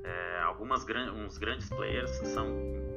é, 0.04 0.42
algumas 0.42 0.84
gran 0.84 1.12
uns 1.12 1.38
grandes 1.38 1.68
players 1.68 2.10
são 2.28 2.46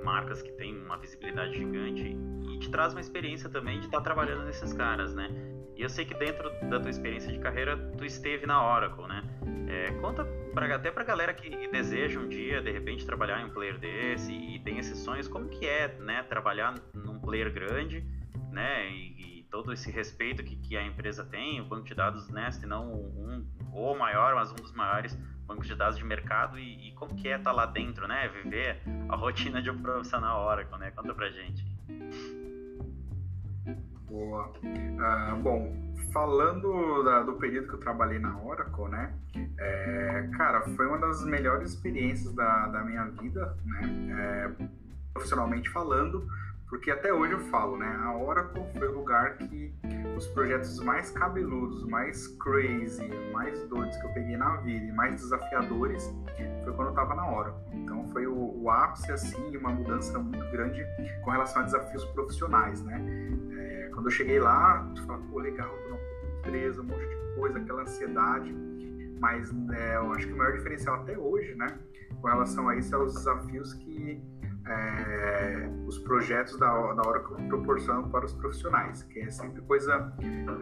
marcas 0.04 0.42
que 0.42 0.52
têm 0.54 0.78
uma 0.78 0.98
visibilidade 0.98 1.58
gigante 1.58 2.18
e 2.52 2.60
te 2.60 2.70
traz 2.70 2.94
uma 2.94 3.02
experiência 3.02 3.50
também 3.50 3.80
de 3.80 3.86
estar 3.86 3.98
tá 3.98 4.04
trabalhando 4.04 4.46
nesses 4.46 4.74
caras, 4.74 5.14
né? 5.16 5.30
E 5.76 5.82
eu 5.82 5.90
sei 5.90 6.06
que 6.06 6.14
dentro 6.14 6.50
da 6.70 6.80
tua 6.80 6.90
experiência 6.90 7.32
de 7.32 7.40
carreira, 7.40 7.76
tu 7.98 8.06
esteve 8.06 8.46
na 8.46 8.64
Oracle, 8.64 9.08
né? 9.08 9.24
É, 9.68 9.92
conta 9.94 10.24
pra, 10.54 10.76
até 10.76 10.92
pra 10.92 11.04
galera 11.04 11.34
que 11.34 11.68
deseja 11.68 12.20
um 12.20 12.30
dia, 12.30 12.62
de 12.62 12.72
repente, 12.72 13.06
trabalhar 13.06 13.42
em 13.42 13.46
um 13.46 13.50
player 13.50 13.80
desse 13.80 14.32
e, 14.32 14.60
tem 14.60 14.78
esses 14.78 15.00
sonhos, 15.00 15.28
como 15.28 15.50
que 15.50 15.66
é, 15.66 15.98
né? 16.00 16.22
Trabalhar 16.24 16.76
num 16.94 17.20
player 17.20 17.52
grande, 17.52 18.06
né? 18.52 18.88
E, 18.92 19.40
e 19.40 19.44
todo 19.50 19.74
esse 19.74 19.90
respeito 19.90 20.44
que, 20.44 20.56
que, 20.58 20.78
a 20.78 20.86
empresa 20.86 21.26
tem, 21.26 21.60
o 21.60 21.66
banco 21.66 21.86
de 21.86 21.96
dados, 21.96 22.30
né? 22.30 22.52
Se 22.52 22.68
não 22.68 22.94
um, 22.94 23.48
ou 23.74 23.98
maior, 23.98 24.36
mas 24.36 24.52
um 24.52 24.56
dos 24.56 24.74
maiores 24.74 25.18
bancos 25.46 25.68
de 25.68 25.76
dados 25.76 25.98
de 25.98 26.04
mercado 26.04 26.58
e, 26.58 26.90
e 26.90 26.92
como 26.94 27.16
que 27.16 27.28
é 27.28 27.38
estar 27.38 27.52
tá 27.52 27.52
lá 27.52 27.66
dentro, 27.66 28.08
né? 28.08 28.28
Viver 28.30 28.82
a 29.10 29.16
rotina 29.16 29.62
de 29.62 29.70
um 29.70 29.82
profissional 29.82 30.46
Oracle, 30.46 30.78
né? 30.80 30.92
Conta 30.92 31.14
pra 31.14 31.30
gente. 31.30 31.66
Boa. 34.08 34.54
Uh, 34.64 35.36
bom, 35.42 35.94
falando 36.14 37.04
da, 37.04 37.24
do 37.24 37.34
período 37.34 37.68
que 37.68 37.74
eu 37.74 37.80
trabalhei 37.80 38.20
na 38.20 38.40
Oracle, 38.42 38.88
né? 38.90 39.14
É, 39.58 40.30
cara, 40.38 40.62
foi 40.62 40.86
uma 40.86 41.00
das 41.00 41.26
melhores 41.26 41.72
experiências 41.72 42.34
da, 42.34 42.68
da 42.68 42.84
minha 42.84 43.06
vida, 43.06 43.58
né? 43.66 44.52
É, 44.60 44.68
profissionalmente 45.14 45.70
falando, 45.70 46.28
porque 46.74 46.90
até 46.90 47.14
hoje 47.14 47.34
eu 47.34 47.40
falo, 47.40 47.78
né? 47.78 47.86
A 48.02 48.18
Oracle 48.18 48.64
foi 48.76 48.88
o 48.88 48.94
lugar 48.94 49.38
que 49.38 49.72
os 50.18 50.26
projetos 50.30 50.80
mais 50.80 51.12
cabeludos, 51.12 51.86
mais 51.86 52.28
crazy, 52.40 53.08
mais 53.32 53.62
doidos 53.68 53.96
que 53.98 54.06
eu 54.08 54.10
peguei 54.10 54.36
na 54.36 54.56
vida 54.56 54.84
e 54.84 54.92
mais 54.92 55.22
desafiadores 55.22 56.04
foi 56.64 56.74
quando 56.74 56.88
eu 56.88 56.90
estava 56.90 57.14
na 57.14 57.32
Oracle. 57.32 57.64
Então 57.74 58.10
foi 58.12 58.26
o, 58.26 58.60
o 58.60 58.72
ápice, 58.72 59.12
assim, 59.12 59.56
uma 59.56 59.70
mudança 59.70 60.18
muito 60.18 60.44
grande 60.52 60.84
com 61.24 61.30
relação 61.30 61.62
a 61.62 61.66
desafios 61.66 62.04
profissionais, 62.06 62.84
né? 62.84 63.00
É, 63.52 63.90
quando 63.94 64.08
eu 64.08 64.12
cheguei 64.12 64.40
lá, 64.40 64.84
tu 64.96 65.06
fala, 65.06 65.22
pô, 65.30 65.38
legal, 65.38 65.70
tô 65.70 65.90
numa 65.90 66.40
empresa, 66.40 66.82
um 66.82 66.86
monte 66.86 67.08
de 67.08 67.36
coisa, 67.36 67.60
aquela 67.60 67.84
ansiedade, 67.84 68.52
mas 69.20 69.54
é, 69.76 69.98
eu 69.98 70.12
acho 70.12 70.26
que 70.26 70.34
o 70.34 70.38
maior 70.38 70.54
diferencial 70.54 70.96
até 70.96 71.16
hoje, 71.16 71.54
né, 71.54 71.68
com 72.20 72.28
relação 72.28 72.68
a 72.68 72.76
isso, 72.76 72.96
é 72.96 72.98
os 72.98 73.14
desafios 73.14 73.74
que 73.74 74.20
é, 74.66 75.70
os 75.86 75.98
projetos 76.00 76.58
da, 76.58 76.94
da 76.94 77.08
Oracle 77.08 77.36
proporcionam 77.48 78.10
para 78.10 78.26
os 78.26 78.34
profissionais, 78.34 79.04
que 79.04 79.20
é 79.20 79.30
sempre 79.30 79.62
coisa 79.62 80.14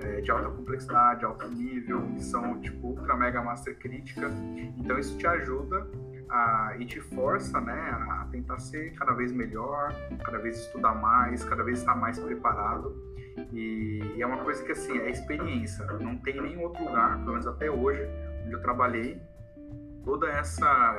é, 0.02 0.22
de 0.22 0.32
alta 0.32 0.50
complexidade, 0.50 1.24
alto 1.24 1.48
nível, 1.50 2.02
que 2.14 2.24
são 2.24 2.60
tipo 2.62 2.88
ultra 2.88 3.16
mega 3.16 3.42
master 3.42 3.78
crítica. 3.78 4.30
Então 4.78 4.98
isso 4.98 5.18
te 5.18 5.28
ajuda 5.28 5.88
a, 6.30 6.76
e 6.80 6.86
te 6.86 7.00
força 7.00 7.62
né, 7.62 7.74
a 7.74 8.28
tentar 8.32 8.58
ser 8.58 8.94
cada 8.96 9.14
vez 9.14 9.32
melhor, 9.32 9.94
cada 10.24 10.40
vez 10.40 10.58
estudar 10.58 10.96
mais, 10.96 11.44
cada 11.44 11.64
vez 11.64 11.80
estar 11.80 11.96
mais 11.96 12.18
preparado. 12.18 12.96
E, 13.54 14.02
e 14.16 14.22
é 14.22 14.26
uma 14.26 14.44
coisa 14.44 14.64
que 14.64 14.72
assim, 14.72 14.98
é 14.98 15.10
experiência. 15.12 15.86
Não 16.00 16.18
tem 16.18 16.42
nenhum 16.42 16.64
outro 16.64 16.84
lugar, 16.84 17.18
pelo 17.20 17.32
menos 17.32 17.48
até 17.48 17.70
hoje, 17.70 18.02
onde 18.46 18.54
eu 18.54 18.62
trabalhei, 18.62 19.22
toda 20.04 20.28
essa 20.28 20.98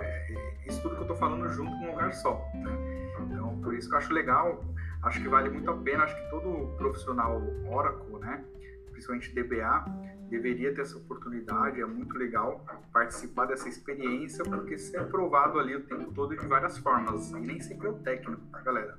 isso 0.66 0.80
tudo 0.80 0.94
que 0.94 1.00
eu 1.00 1.02
estou 1.02 1.16
falando 1.16 1.48
junto 1.50 1.70
num 1.72 1.90
lugar 1.90 2.12
só. 2.14 2.48
Né? 2.54 2.91
Então, 3.20 3.60
por 3.60 3.74
isso 3.74 3.88
que 3.88 3.94
eu 3.94 3.98
acho 3.98 4.12
legal, 4.12 4.64
acho 5.02 5.20
que 5.20 5.28
vale 5.28 5.50
muito 5.50 5.70
a 5.70 5.76
pena, 5.76 6.04
acho 6.04 6.14
que 6.16 6.30
todo 6.30 6.76
profissional 6.76 7.42
Oracle, 7.70 8.18
né, 8.20 8.44
principalmente 8.90 9.34
DBA, 9.34 9.84
deveria 10.28 10.74
ter 10.74 10.80
essa 10.80 10.96
oportunidade, 10.96 11.80
é 11.80 11.84
muito 11.84 12.16
legal 12.16 12.64
participar 12.92 13.46
dessa 13.46 13.68
experiência, 13.68 14.42
porque 14.44 14.78
você 14.78 14.96
é 14.96 15.04
provado 15.04 15.58
ali 15.58 15.76
o 15.76 15.82
tempo 15.82 16.10
todo 16.12 16.36
de 16.36 16.46
várias 16.46 16.78
formas, 16.78 17.30
e 17.30 17.40
nem 17.40 17.60
sempre 17.60 17.86
é 17.86 17.90
o 17.90 17.98
técnico, 17.98 18.40
tá, 18.50 18.60
galera? 18.60 18.98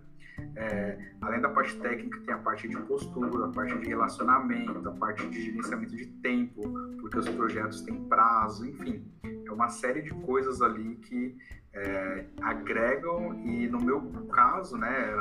É, 0.56 1.12
além 1.22 1.42
da 1.42 1.50
parte 1.50 1.76
técnica, 1.80 2.20
tem 2.22 2.34
a 2.34 2.38
parte 2.38 2.68
de 2.68 2.76
postura, 2.78 3.46
a 3.46 3.50
parte 3.50 3.78
de 3.78 3.88
relacionamento, 3.88 4.88
a 4.88 4.92
parte 4.92 5.28
de 5.28 5.42
gerenciamento 5.42 5.96
de 5.96 6.06
tempo, 6.06 6.62
porque 7.00 7.18
os 7.18 7.30
projetos 7.30 7.82
têm 7.82 8.04
prazo, 8.08 8.68
enfim, 8.68 9.04
é 9.24 9.52
uma 9.52 9.70
série 9.70 10.02
de 10.02 10.12
coisas 10.12 10.62
ali 10.62 10.96
que 10.98 11.36
é, 11.74 12.26
agregam 12.42 13.34
e, 13.46 13.68
no 13.68 13.80
meu 13.80 14.02
caso, 14.32 14.78
né, 14.78 15.14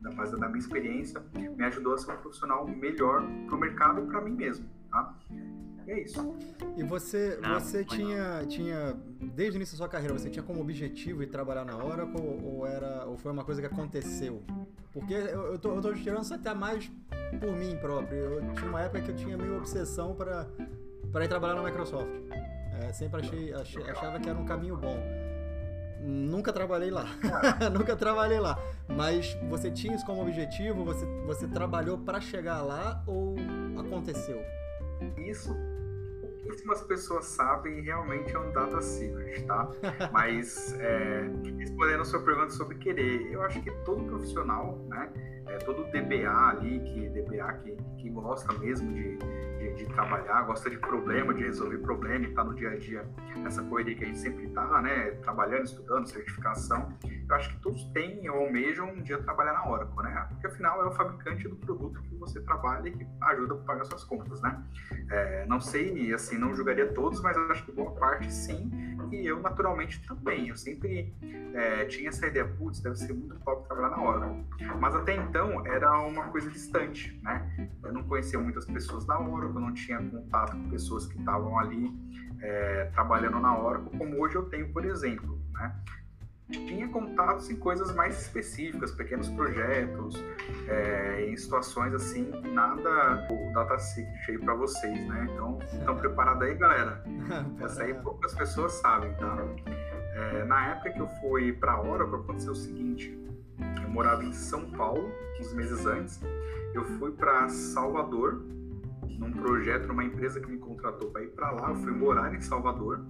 na, 0.00 0.10
base 0.12 0.38
da 0.38 0.46
minha 0.48 0.58
experiência, 0.58 1.20
me 1.34 1.64
ajudou 1.64 1.94
a 1.94 1.98
ser 1.98 2.12
um 2.12 2.16
profissional 2.16 2.66
melhor 2.66 3.22
para 3.46 3.56
o 3.56 3.58
mercado 3.58 4.02
e 4.02 4.06
para 4.06 4.20
mim 4.20 4.32
mesmo, 4.32 4.66
tá? 4.90 5.14
E 5.86 5.90
é 5.90 6.02
isso. 6.02 6.36
E 6.76 6.84
você, 6.84 7.38
não, 7.42 7.58
você 7.58 7.84
tinha, 7.84 8.44
tinha, 8.46 8.96
desde 9.20 9.56
o 9.56 9.58
início 9.58 9.74
da 9.74 9.78
sua 9.78 9.88
carreira, 9.88 10.16
você 10.16 10.30
tinha 10.30 10.42
como 10.42 10.60
objetivo 10.60 11.22
ir 11.22 11.28
trabalhar 11.28 11.64
na 11.64 11.76
Oracle 11.76 12.20
ou, 12.44 12.66
era, 12.66 13.06
ou 13.06 13.16
foi 13.16 13.32
uma 13.32 13.44
coisa 13.44 13.60
que 13.60 13.66
aconteceu? 13.66 14.42
Porque 14.92 15.14
eu, 15.14 15.52
eu, 15.52 15.58
tô, 15.58 15.74
eu 15.74 15.80
tô 15.80 15.92
tirando 15.94 16.22
isso 16.22 16.34
até 16.34 16.54
mais 16.54 16.90
por 17.40 17.52
mim 17.56 17.76
próprio. 17.80 18.18
Eu 18.18 18.54
tinha 18.54 18.68
uma 18.68 18.82
época 18.82 19.02
que 19.02 19.10
eu 19.10 19.16
tinha 19.16 19.36
meio 19.36 19.56
obsessão 19.56 20.14
para 20.14 20.46
para 21.12 21.24
ir 21.24 21.28
trabalhar 21.28 21.54
na 21.54 21.62
Microsoft. 21.62 22.08
É, 22.80 22.92
sempre 22.92 23.20
achei, 23.20 23.52
achei, 23.52 23.82
achava 23.90 24.20
que 24.20 24.28
era 24.28 24.38
um 24.38 24.44
caminho 24.44 24.76
bom. 24.76 24.96
Nunca 26.00 26.52
trabalhei 26.52 26.90
lá. 26.90 27.06
Nunca 27.72 27.96
trabalhei 27.96 28.40
lá. 28.40 28.58
Mas 28.88 29.36
você 29.48 29.70
tinha 29.70 29.94
isso 29.94 30.06
como 30.06 30.22
objetivo? 30.22 30.84
Você, 30.84 31.06
você 31.26 31.46
trabalhou 31.48 31.98
para 31.98 32.20
chegar 32.20 32.62
lá 32.62 33.02
ou 33.06 33.36
aconteceu? 33.78 34.40
Isso 35.16 35.54
pouquíssimas 36.48 36.82
pessoas 36.82 37.26
sabem 37.26 37.78
e 37.78 37.80
realmente 37.82 38.34
é 38.34 38.38
um 38.38 38.50
data 38.52 38.80
secret, 38.80 39.44
tá? 39.44 39.68
Mas 40.12 40.74
é, 40.80 41.28
respondendo 41.58 42.00
a 42.00 42.04
sua 42.04 42.20
pergunta 42.22 42.50
sobre 42.50 42.76
querer, 42.76 43.30
eu 43.32 43.42
acho 43.42 43.60
que 43.60 43.70
todo 43.84 44.02
profissional, 44.04 44.78
né? 44.88 45.10
É, 45.46 45.58
todo 45.58 45.84
DBA 45.84 46.28
ali, 46.28 46.80
que 46.80 47.08
DBA 47.08 47.52
que, 47.64 47.76
que 47.98 48.10
gosta 48.10 48.52
mesmo 48.54 48.92
de, 48.92 49.18
de, 49.74 49.86
trabalhar, 49.86 50.42
gosta 50.42 50.70
de 50.70 50.78
problema, 50.78 51.34
de 51.34 51.42
resolver 51.42 51.78
problema 51.78 52.26
e 52.26 52.34
tá 52.34 52.44
no 52.44 52.54
dia 52.54 52.70
a 52.70 52.76
dia 52.76 53.04
nessa 53.36 53.62
correria 53.62 53.94
que 53.94 54.04
a 54.04 54.06
gente 54.06 54.18
sempre 54.18 54.48
tá, 54.48 54.82
né? 54.82 55.12
Trabalhando, 55.22 55.64
estudando, 55.64 56.06
certificação. 56.06 56.92
Eu 57.28 57.34
acho 57.34 57.50
que 57.50 57.60
todos 57.60 57.84
têm 57.92 58.28
ou 58.28 58.44
almejam 58.44 58.90
um 58.90 59.02
dia 59.02 59.18
trabalhar 59.18 59.52
na 59.52 59.68
Oracle, 59.68 60.02
né? 60.02 60.26
Porque 60.30 60.46
afinal 60.46 60.82
é 60.82 60.86
o 60.86 60.92
fabricante 60.92 61.48
do 61.48 61.56
produto 61.56 62.00
que 62.02 62.14
você 62.16 62.40
trabalha 62.40 62.88
e 62.88 62.92
que 62.92 63.06
ajuda 63.22 63.54
a 63.54 63.58
pagar 63.58 63.84
suas 63.84 64.04
contas, 64.04 64.40
né? 64.40 64.62
É, 65.10 65.46
não 65.46 65.60
sei, 65.60 66.12
assim, 66.12 66.38
não 66.38 66.54
julgaria 66.54 66.92
todos, 66.92 67.20
mas 67.20 67.36
acho 67.36 67.64
que 67.64 67.72
boa 67.72 67.92
parte 67.92 68.32
sim, 68.32 68.70
e 69.12 69.26
eu 69.26 69.40
naturalmente 69.40 70.04
também. 70.06 70.48
Eu 70.48 70.56
sempre 70.56 71.14
é, 71.54 71.84
tinha 71.86 72.08
essa 72.08 72.26
ideia, 72.26 72.46
putz, 72.46 72.80
deve 72.80 72.96
ser 72.96 73.12
muito 73.12 73.38
top 73.40 73.66
trabalhar 73.66 73.90
na 73.90 74.02
Oracle. 74.02 74.44
Mas 74.80 74.94
até 74.94 75.16
então 75.16 75.66
era 75.66 76.00
uma 76.00 76.28
coisa 76.28 76.50
distante, 76.50 77.18
né? 77.22 77.70
Eu 77.82 77.92
não 77.92 78.02
conhecia 78.04 78.38
muitas 78.38 78.64
pessoas 78.66 79.04
da 79.04 79.20
Oracle, 79.20 79.60
não 79.60 79.72
tinha 79.72 79.98
contato 79.98 80.52
com 80.52 80.70
pessoas 80.70 81.06
que 81.06 81.18
estavam 81.18 81.58
ali 81.58 81.92
é, 82.40 82.84
trabalhando 82.92 83.40
na 83.40 83.58
Oracle, 83.58 83.96
como 83.98 84.20
hoje 84.22 84.36
eu 84.36 84.44
tenho, 84.44 84.72
por 84.72 84.84
exemplo, 84.84 85.40
né? 85.52 85.74
Tinha 86.50 86.88
contatos 86.88 87.50
em 87.50 87.56
coisas 87.56 87.94
mais 87.94 88.20
específicas, 88.22 88.92
pequenos 88.92 89.28
projetos, 89.28 90.14
é, 90.66 91.26
em 91.28 91.36
situações 91.36 91.92
assim, 91.92 92.30
nada 92.52 93.26
o 93.30 93.52
data 93.52 93.78
secret 93.78 94.30
aí 94.30 94.38
para 94.38 94.54
vocês, 94.54 95.08
né? 95.08 95.28
Então, 95.32 95.58
estão 95.72 95.96
preparados 95.96 96.42
aí, 96.42 96.54
galera? 96.54 97.04
Essa 97.60 97.82
aí 97.82 97.94
poucas 97.94 98.34
pessoas 98.34 98.72
sabem, 98.72 99.12
tá? 99.14 99.36
É, 100.14 100.44
na 100.44 100.70
época 100.70 100.90
que 100.90 101.00
eu 101.00 101.08
fui 101.20 101.52
para 101.52 101.72
a 101.72 101.82
Oracle, 101.82 102.16
aconteceu 102.16 102.52
o 102.52 102.56
seguinte: 102.56 103.16
eu 103.82 103.90
morava 103.90 104.24
em 104.24 104.32
São 104.32 104.70
Paulo, 104.70 105.12
uns 105.38 105.52
meses 105.52 105.84
antes, 105.84 106.20
eu 106.72 106.84
fui 106.98 107.12
para 107.12 107.48
Salvador, 107.48 108.42
num 109.18 109.32
projeto, 109.32 109.86
numa 109.86 110.04
empresa 110.04 110.40
que 110.40 110.50
me 110.50 110.58
contratou 110.58 111.10
para 111.10 111.22
ir 111.22 111.28
para 111.28 111.50
lá, 111.50 111.70
eu 111.70 111.76
fui 111.76 111.92
morar 111.92 112.34
em 112.34 112.40
Salvador. 112.40 113.04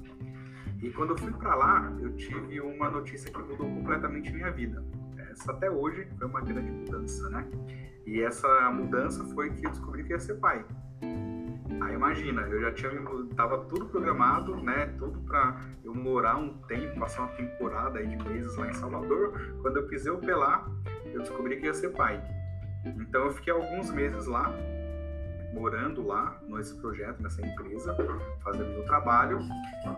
E 0.83 0.91
quando 0.91 1.11
eu 1.11 1.19
fui 1.19 1.33
para 1.33 1.55
lá, 1.55 1.93
eu 2.01 2.15
tive 2.15 2.61
uma 2.61 2.89
notícia 2.89 3.31
que 3.33 3.39
mudou 3.39 3.69
completamente 3.69 4.33
minha 4.33 4.51
vida. 4.51 4.85
Essa 5.31 5.53
até 5.53 5.71
hoje 5.71 6.07
foi 6.17 6.27
uma 6.27 6.41
grande 6.41 6.71
mudança, 6.71 7.29
né? 7.31 7.49
E 8.07 8.23
essa 8.23 8.71
mudança 8.71 9.25
foi 9.35 9.51
que 9.51 9.67
eu 9.67 9.71
descobri 9.71 10.05
que 10.05 10.13
ia 10.13 10.21
ser 10.21 10.35
pai. 10.35 10.65
Aí 11.81 11.95
imagina, 11.95 12.43
eu 12.43 12.61
já 12.61 12.73
tinha 12.73 12.91
tava 13.37 13.65
tudo 13.65 13.87
programado, 13.87 14.57
né? 14.63 14.87
Tudo 14.99 15.21
para 15.21 15.61
eu 15.85 15.95
morar 15.95 16.37
um 16.37 16.59
tempo, 16.63 16.99
passar 16.99 17.23
uma 17.23 17.33
temporada 17.33 17.99
aí 17.99 18.07
de 18.07 18.17
meses 18.29 18.57
lá 18.57 18.69
em 18.69 18.73
Salvador. 18.73 19.33
Quando 19.61 19.79
eu 19.79 19.87
pisei 19.89 20.13
o 20.13 20.19
pé 20.19 20.35
lá, 20.35 20.69
eu 21.07 21.21
descobri 21.21 21.57
que 21.57 21.67
ia 21.67 21.75
ser 21.75 21.91
pai. 21.91 22.23
Então 22.85 23.25
eu 23.25 23.31
fiquei 23.33 23.53
alguns 23.53 23.91
meses 23.91 24.27
lá 24.27 24.53
morando 25.53 26.07
lá 26.07 26.41
nesse 26.49 26.75
projeto, 26.81 27.23
nessa 27.23 27.45
empresa, 27.45 27.97
fazendo 28.43 28.69
meu 28.71 28.85
trabalho, 28.85 29.41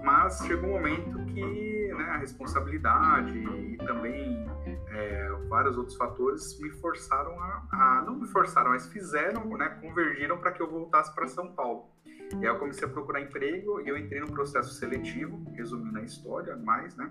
mas 0.02 0.38
chegou 0.46 0.70
um 0.70 0.72
momento 0.74 1.24
que 1.26 1.92
né, 1.94 2.04
a 2.04 2.16
responsabilidade 2.18 3.36
e 3.38 3.76
também 3.78 4.46
é, 4.88 5.30
vários 5.48 5.76
outros 5.76 5.96
fatores 5.96 6.58
me 6.60 6.70
forçaram 6.70 7.38
a, 7.40 7.66
a, 7.72 8.02
não 8.02 8.16
me 8.16 8.26
forçaram, 8.28 8.70
mas 8.70 8.86
fizeram, 8.86 9.44
né, 9.56 9.68
convergiram 9.80 10.38
para 10.38 10.52
que 10.52 10.62
eu 10.62 10.70
voltasse 10.70 11.14
para 11.14 11.26
São 11.26 11.52
Paulo. 11.52 11.90
E 12.34 12.36
aí 12.36 12.46
eu 12.46 12.58
comecei 12.58 12.86
a 12.86 12.90
procurar 12.90 13.20
emprego 13.20 13.80
e 13.80 13.88
eu 13.88 13.98
entrei 13.98 14.20
no 14.20 14.30
processo 14.30 14.72
seletivo, 14.74 15.44
resumindo 15.52 15.98
a 15.98 16.02
história 16.02 16.56
mais, 16.56 16.94
né? 16.96 17.10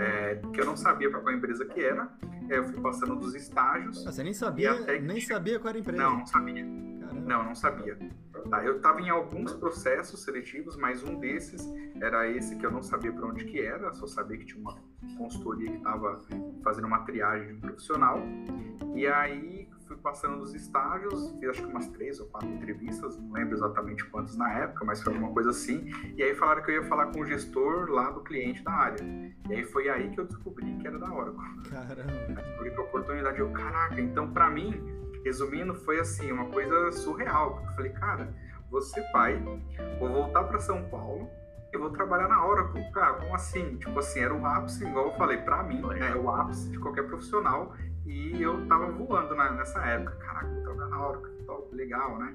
É, 0.00 0.40
que 0.52 0.60
eu 0.60 0.64
não 0.64 0.76
sabia 0.76 1.08
para 1.08 1.20
qual 1.20 1.32
empresa 1.32 1.64
que 1.64 1.80
era. 1.80 2.10
É, 2.50 2.58
eu 2.58 2.64
fui 2.64 2.80
passando 2.80 3.14
dos 3.14 3.34
estágios. 3.34 4.04
Ah, 4.04 4.10
você 4.10 4.24
nem 4.24 4.34
sabia, 4.34 4.74
nem 5.00 5.20
sabia 5.20 5.60
qual 5.60 5.68
era 5.68 5.78
a 5.78 5.80
empresa? 5.80 6.02
Não, 6.02 6.18
não 6.18 6.26
sabia. 6.26 6.66
Não, 7.26 7.42
não 7.42 7.54
sabia. 7.54 7.98
Tá, 8.48 8.64
eu 8.64 8.76
estava 8.76 9.00
em 9.00 9.10
alguns 9.10 9.52
processos 9.52 10.22
seletivos, 10.22 10.76
mas 10.76 11.02
um 11.02 11.18
desses 11.18 11.68
era 12.00 12.28
esse 12.30 12.56
que 12.56 12.64
eu 12.64 12.70
não 12.70 12.82
sabia 12.82 13.12
para 13.12 13.26
onde 13.26 13.44
que 13.44 13.60
era, 13.60 13.92
só 13.92 14.06
sabia 14.06 14.38
que 14.38 14.46
tinha 14.46 14.60
uma 14.60 14.78
consultoria 15.18 15.70
que 15.70 15.76
estava 15.78 16.22
fazendo 16.62 16.86
uma 16.86 17.00
triagem 17.00 17.48
de 17.48 17.54
um 17.54 17.60
profissional. 17.60 18.20
E 18.94 19.06
aí 19.06 19.68
fui 19.86 19.96
passando 19.96 20.38
dos 20.38 20.54
estágios, 20.54 21.32
fiz 21.38 21.48
acho 21.48 21.62
que 21.62 21.68
umas 21.68 21.88
três 21.88 22.20
ou 22.20 22.26
quatro 22.26 22.48
entrevistas, 22.48 23.18
não 23.18 23.32
lembro 23.32 23.54
exatamente 23.54 24.04
quantas 24.06 24.36
na 24.36 24.52
época, 24.52 24.84
mas 24.84 25.02
foi 25.02 25.12
alguma 25.12 25.32
coisa 25.32 25.50
assim. 25.50 25.90
E 26.16 26.22
aí 26.22 26.34
falaram 26.34 26.62
que 26.62 26.70
eu 26.70 26.82
ia 26.82 26.84
falar 26.84 27.06
com 27.06 27.20
o 27.20 27.26
gestor 27.26 27.90
lá 27.90 28.10
do 28.10 28.20
cliente 28.22 28.62
da 28.62 28.72
área. 28.72 29.04
E 29.48 29.54
aí 29.54 29.64
foi 29.64 29.88
aí 29.88 30.10
que 30.10 30.20
eu 30.20 30.24
descobri 30.24 30.76
que 30.76 30.86
era 30.86 30.98
da 30.98 31.12
Oracle. 31.12 31.70
Caramba. 31.70 32.42
Descobri 32.42 32.70
que 32.70 32.76
a 32.76 32.82
oportunidade, 32.82 33.38
eu, 33.38 33.50
caraca, 33.52 34.00
então 34.00 34.32
para 34.32 34.50
mim 34.50 34.95
resumindo, 35.26 35.74
foi 35.74 35.98
assim, 35.98 36.30
uma 36.30 36.46
coisa 36.46 36.92
surreal. 36.92 37.54
Porque 37.54 37.68
eu 37.68 37.74
falei, 37.74 37.92
cara, 37.92 38.34
vou 38.70 38.80
ser 38.80 39.02
pai, 39.12 39.42
vou 39.98 40.08
voltar 40.08 40.44
para 40.44 40.58
São 40.60 40.88
Paulo 40.88 41.28
e 41.72 41.76
vou 41.76 41.90
trabalhar 41.90 42.28
na 42.28 42.46
Oracle. 42.46 42.82
Cara, 42.92 43.14
como 43.14 43.34
assim? 43.34 43.76
Tipo 43.76 43.98
assim, 43.98 44.20
era 44.20 44.34
o 44.34 44.46
ápice, 44.46 44.84
igual 44.84 45.06
eu 45.06 45.12
falei, 45.14 45.38
para 45.38 45.62
mim, 45.64 45.82
né, 45.82 46.12
é 46.12 46.16
o 46.16 46.30
ápice 46.30 46.70
de 46.70 46.78
qualquer 46.78 47.06
profissional 47.06 47.74
e 48.06 48.40
eu 48.40 48.66
tava 48.68 48.86
voando 48.92 49.34
na, 49.34 49.50
nessa 49.52 49.84
época. 49.84 50.16
Caraca, 50.16 50.46
vou 50.46 50.62
trabalhar 50.62 50.90
na 50.90 51.08
Oracle, 51.08 51.42
top, 51.44 51.74
legal, 51.74 52.18
né? 52.18 52.34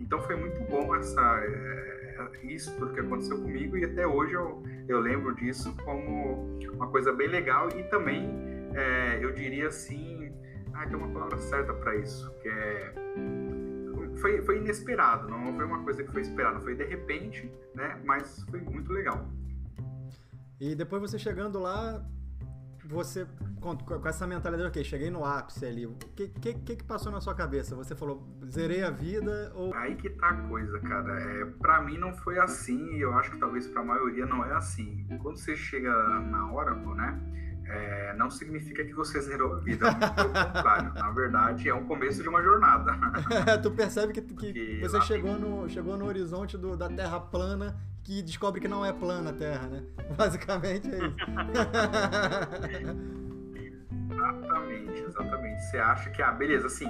Então 0.00 0.18
foi 0.22 0.34
muito 0.34 0.60
bom 0.70 0.94
essa, 0.96 1.20
é, 1.44 2.30
isso 2.42 2.74
tudo 2.78 2.94
que 2.94 3.00
aconteceu 3.00 3.36
comigo 3.36 3.76
e 3.76 3.84
até 3.84 4.06
hoje 4.06 4.32
eu, 4.32 4.62
eu 4.88 4.98
lembro 4.98 5.34
disso 5.34 5.76
como 5.84 6.58
uma 6.72 6.86
coisa 6.88 7.12
bem 7.12 7.28
legal 7.28 7.68
e 7.76 7.82
também 7.84 8.30
é, 8.74 9.18
eu 9.22 9.30
diria 9.32 9.68
assim, 9.68 10.19
ah, 10.80 10.86
tem 10.86 10.96
uma 10.96 11.08
palavra 11.08 11.38
certa 11.38 11.74
para 11.74 11.96
isso, 11.96 12.30
que 12.40 12.48
é 12.48 12.94
foi, 14.20 14.42
foi 14.42 14.58
inesperado, 14.58 15.28
não 15.28 15.54
foi 15.54 15.64
uma 15.64 15.82
coisa 15.82 16.02
que 16.04 16.12
foi 16.12 16.22
esperada, 16.22 16.60
foi 16.60 16.74
de 16.74 16.84
repente, 16.84 17.50
né? 17.74 18.00
Mas 18.04 18.44
foi 18.50 18.60
muito 18.60 18.92
legal. 18.92 19.28
E 20.60 20.74
depois 20.74 21.00
você 21.00 21.18
chegando 21.18 21.58
lá, 21.58 22.04
você 22.84 23.26
com, 23.60 23.76
essa 24.08 24.26
mentalidade, 24.26 24.68
ok, 24.68 24.82
cheguei 24.82 25.10
no 25.10 25.24
ápice 25.24 25.66
ali, 25.66 25.86
o 25.86 25.94
que, 26.16 26.28
que, 26.28 26.54
que 26.54 26.84
passou 26.84 27.12
na 27.12 27.20
sua 27.20 27.34
cabeça? 27.34 27.76
Você 27.76 27.94
falou, 27.94 28.26
zerei 28.50 28.82
a 28.82 28.90
vida 28.90 29.52
ou... 29.54 29.74
Aí 29.74 29.94
que 29.94 30.08
tá 30.10 30.28
a 30.28 30.48
coisa, 30.48 30.78
cara. 30.80 31.20
É, 31.20 31.44
pra 31.44 31.82
mim 31.82 31.98
não 31.98 32.12
foi 32.14 32.38
assim 32.38 32.94
e 32.94 33.00
eu 33.00 33.12
acho 33.14 33.30
que 33.30 33.38
talvez 33.38 33.66
pra 33.68 33.84
maioria 33.84 34.26
não 34.26 34.44
é 34.44 34.52
assim. 34.52 35.06
Quando 35.22 35.36
você 35.36 35.54
chega 35.54 35.92
na 36.20 36.52
Oracle, 36.52 36.94
né, 36.94 37.18
é, 37.70 38.14
não 38.16 38.30
significa 38.30 38.84
que 38.84 38.92
você 38.92 39.20
zerou 39.20 39.54
a 39.54 39.56
vida, 39.60 39.94
pelo 39.94 40.28
contrário. 40.28 40.92
Na 40.94 41.10
verdade, 41.10 41.68
é 41.68 41.74
um 41.74 41.86
começo 41.86 42.22
de 42.22 42.28
uma 42.28 42.42
jornada. 42.42 42.92
tu 43.62 43.70
percebe 43.70 44.12
que, 44.12 44.20
que 44.20 44.80
você 44.80 45.00
chegou 45.02 45.38
no, 45.38 45.68
chegou 45.68 45.96
no 45.96 46.06
horizonte 46.06 46.58
do, 46.58 46.76
da 46.76 46.88
Terra 46.88 47.20
plana 47.20 47.76
que 48.02 48.22
descobre 48.22 48.60
que 48.60 48.66
não 48.66 48.84
é 48.84 48.92
plana 48.92 49.30
a 49.30 49.32
Terra, 49.32 49.68
né? 49.68 49.84
Basicamente 50.18 50.88
é 50.88 50.98
isso. 50.98 51.16
exatamente, 54.10 55.02
exatamente. 55.02 55.62
Você 55.62 55.78
acha 55.78 56.10
que, 56.10 56.22
ah, 56.22 56.32
beleza, 56.32 56.66
assim, 56.66 56.88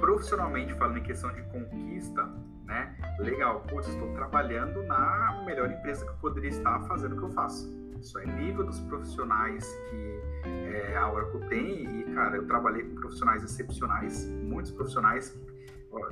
profissionalmente 0.00 0.74
falando 0.74 0.98
em 0.98 1.02
questão 1.02 1.32
de 1.32 1.42
conquista, 1.42 2.28
né? 2.64 2.96
Legal, 3.20 3.60
putz, 3.60 3.86
estou 3.88 4.12
trabalhando 4.14 4.82
na 4.82 5.44
melhor 5.46 5.70
empresa 5.70 6.04
que 6.04 6.10
eu 6.10 6.16
poderia 6.16 6.50
estar 6.50 6.80
fazendo 6.88 7.14
o 7.14 7.18
que 7.18 7.24
eu 7.24 7.30
faço 7.30 7.85
isso 8.06 8.18
é 8.20 8.26
nível 8.26 8.64
dos 8.64 8.78
profissionais 8.82 9.66
que 9.90 10.20
é, 10.44 10.96
a 10.96 11.12
Oracle 11.12 11.40
tem. 11.48 12.00
E, 12.00 12.04
cara, 12.14 12.36
eu 12.36 12.46
trabalhei 12.46 12.84
com 12.84 12.94
profissionais 12.94 13.42
excepcionais, 13.42 14.26
muitos 14.30 14.70
profissionais. 14.70 15.36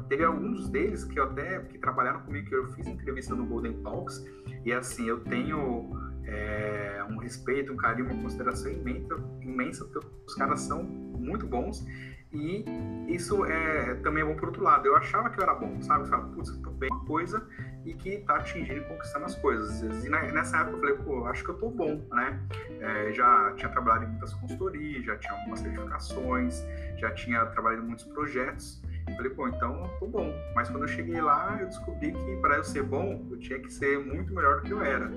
Teve 0.08 0.24
alguns 0.24 0.68
deles 0.70 1.04
que 1.04 1.20
até 1.20 1.60
que 1.60 1.78
trabalharam 1.78 2.20
comigo, 2.22 2.48
que 2.48 2.54
eu 2.54 2.66
fiz 2.72 2.86
entrevista 2.86 3.34
no 3.34 3.46
Golden 3.46 3.74
Talks, 3.82 4.24
e 4.64 4.72
assim, 4.72 5.06
eu 5.06 5.20
tenho 5.20 5.90
é, 6.24 7.04
um 7.10 7.18
respeito, 7.18 7.72
um 7.72 7.76
carinho, 7.76 8.10
uma 8.10 8.22
consideração 8.22 8.72
imensa, 8.72 9.14
imensa, 9.42 9.84
porque 9.84 10.06
os 10.26 10.34
caras 10.34 10.60
são 10.60 10.82
muito 10.82 11.46
bons 11.46 11.86
e 12.32 12.64
isso 13.08 13.44
é 13.44 13.94
também 13.96 14.22
é 14.22 14.26
bom 14.26 14.34
por 14.34 14.48
outro 14.48 14.62
lado. 14.62 14.86
Eu 14.86 14.96
achava 14.96 15.28
que 15.28 15.38
eu 15.38 15.44
era 15.44 15.54
bom, 15.54 15.80
sabe? 15.82 16.04
Eu 16.04 16.08
falava, 16.08 16.32
putz, 16.32 16.48
eu 16.48 16.62
tô 16.62 16.70
bem 16.70 16.90
uma 16.90 17.04
coisa 17.04 17.46
e 17.84 17.94
que 17.94 18.18
tá 18.18 18.36
atingindo 18.36 18.80
e 18.80 18.84
conquistando 18.84 19.26
as 19.26 19.34
coisas. 19.34 19.82
E 20.04 20.08
nessa 20.08 20.58
época 20.58 20.76
eu 20.76 20.80
falei, 20.80 20.94
pô, 20.96 21.26
acho 21.26 21.44
que 21.44 21.50
eu 21.50 21.54
tô 21.54 21.70
bom, 21.70 22.06
né? 22.10 22.40
É, 22.80 23.12
já 23.12 23.52
tinha 23.56 23.68
trabalhado 23.68 24.04
em 24.04 24.08
muitas 24.08 24.32
consultorias, 24.34 25.04
já 25.04 25.16
tinha 25.16 25.32
algumas 25.32 25.60
certificações, 25.60 26.64
já 26.96 27.10
tinha 27.12 27.44
trabalhado 27.46 27.82
em 27.82 27.86
muitos 27.86 28.06
projetos. 28.06 28.82
Eu 29.06 29.16
falei, 29.16 29.30
pô, 29.32 29.48
então 29.48 29.84
eu 29.84 29.88
tô 29.98 30.06
bom. 30.06 30.32
Mas 30.54 30.70
quando 30.70 30.84
eu 30.84 30.88
cheguei 30.88 31.20
lá, 31.20 31.58
eu 31.60 31.66
descobri 31.66 32.12
que 32.12 32.36
para 32.40 32.56
eu 32.56 32.64
ser 32.64 32.82
bom, 32.82 33.26
eu 33.30 33.38
tinha 33.38 33.58
que 33.58 33.70
ser 33.70 33.98
muito 33.98 34.34
melhor 34.34 34.60
do 34.60 34.62
que 34.62 34.70
eu 34.72 34.82
era. 34.82 35.10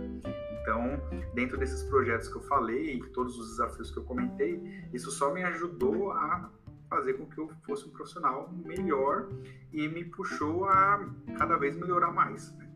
Então, 0.61 1.01
dentro 1.33 1.57
desses 1.57 1.81
projetos 1.83 2.27
que 2.27 2.35
eu 2.35 2.41
falei, 2.41 2.99
todos 3.13 3.39
os 3.39 3.51
desafios 3.51 3.89
que 3.89 3.97
eu 3.97 4.03
comentei, 4.03 4.61
isso 4.91 5.09
só 5.11 5.33
me 5.33 5.41
ajudou 5.43 6.11
a 6.11 6.51
fazer 6.89 7.13
com 7.13 7.25
que 7.25 7.37
eu 7.37 7.49
fosse 7.65 7.87
um 7.87 7.91
profissional 7.91 8.49
melhor 8.65 9.29
e 9.71 9.87
me 9.87 10.05
puxou 10.05 10.65
a 10.65 11.09
cada 11.37 11.57
vez 11.57 11.75
melhorar 11.75 12.11
mais. 12.11 12.51
Né? 12.53 12.67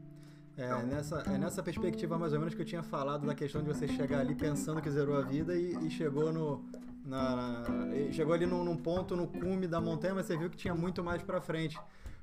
É, 0.58 0.66
então, 0.66 0.86
nessa, 0.86 1.20
é 1.22 1.38
nessa 1.38 1.64
perspectiva 1.64 2.18
mais 2.18 2.34
ou 2.34 2.40
menos 2.40 2.54
que 2.54 2.62
eu 2.62 2.66
tinha 2.66 2.84
falado 2.84 3.26
da 3.26 3.34
questão 3.34 3.64
de 3.64 3.68
você 3.68 3.88
chegar 3.88 4.20
ali 4.20 4.36
pensando 4.36 4.82
que 4.82 4.90
zerou 4.90 5.18
a 5.18 5.22
vida 5.22 5.56
e, 5.56 5.74
e 5.88 5.90
chegou 5.90 6.32
no. 6.32 6.64
Na, 7.04 7.64
chegou 8.12 8.32
ali 8.32 8.46
num, 8.46 8.64
num, 8.64 8.78
ponto 8.78 9.16
no 9.16 9.28
cume 9.28 9.68
da 9.68 9.82
montanha, 9.82 10.14
mas 10.14 10.28
você 10.28 10.38
viu 10.38 10.52
que 10.52 10.58
tinha 10.58 10.76
muito 10.76 11.04
mais 11.04 11.24
para 11.24 11.42
frente. 11.42 11.80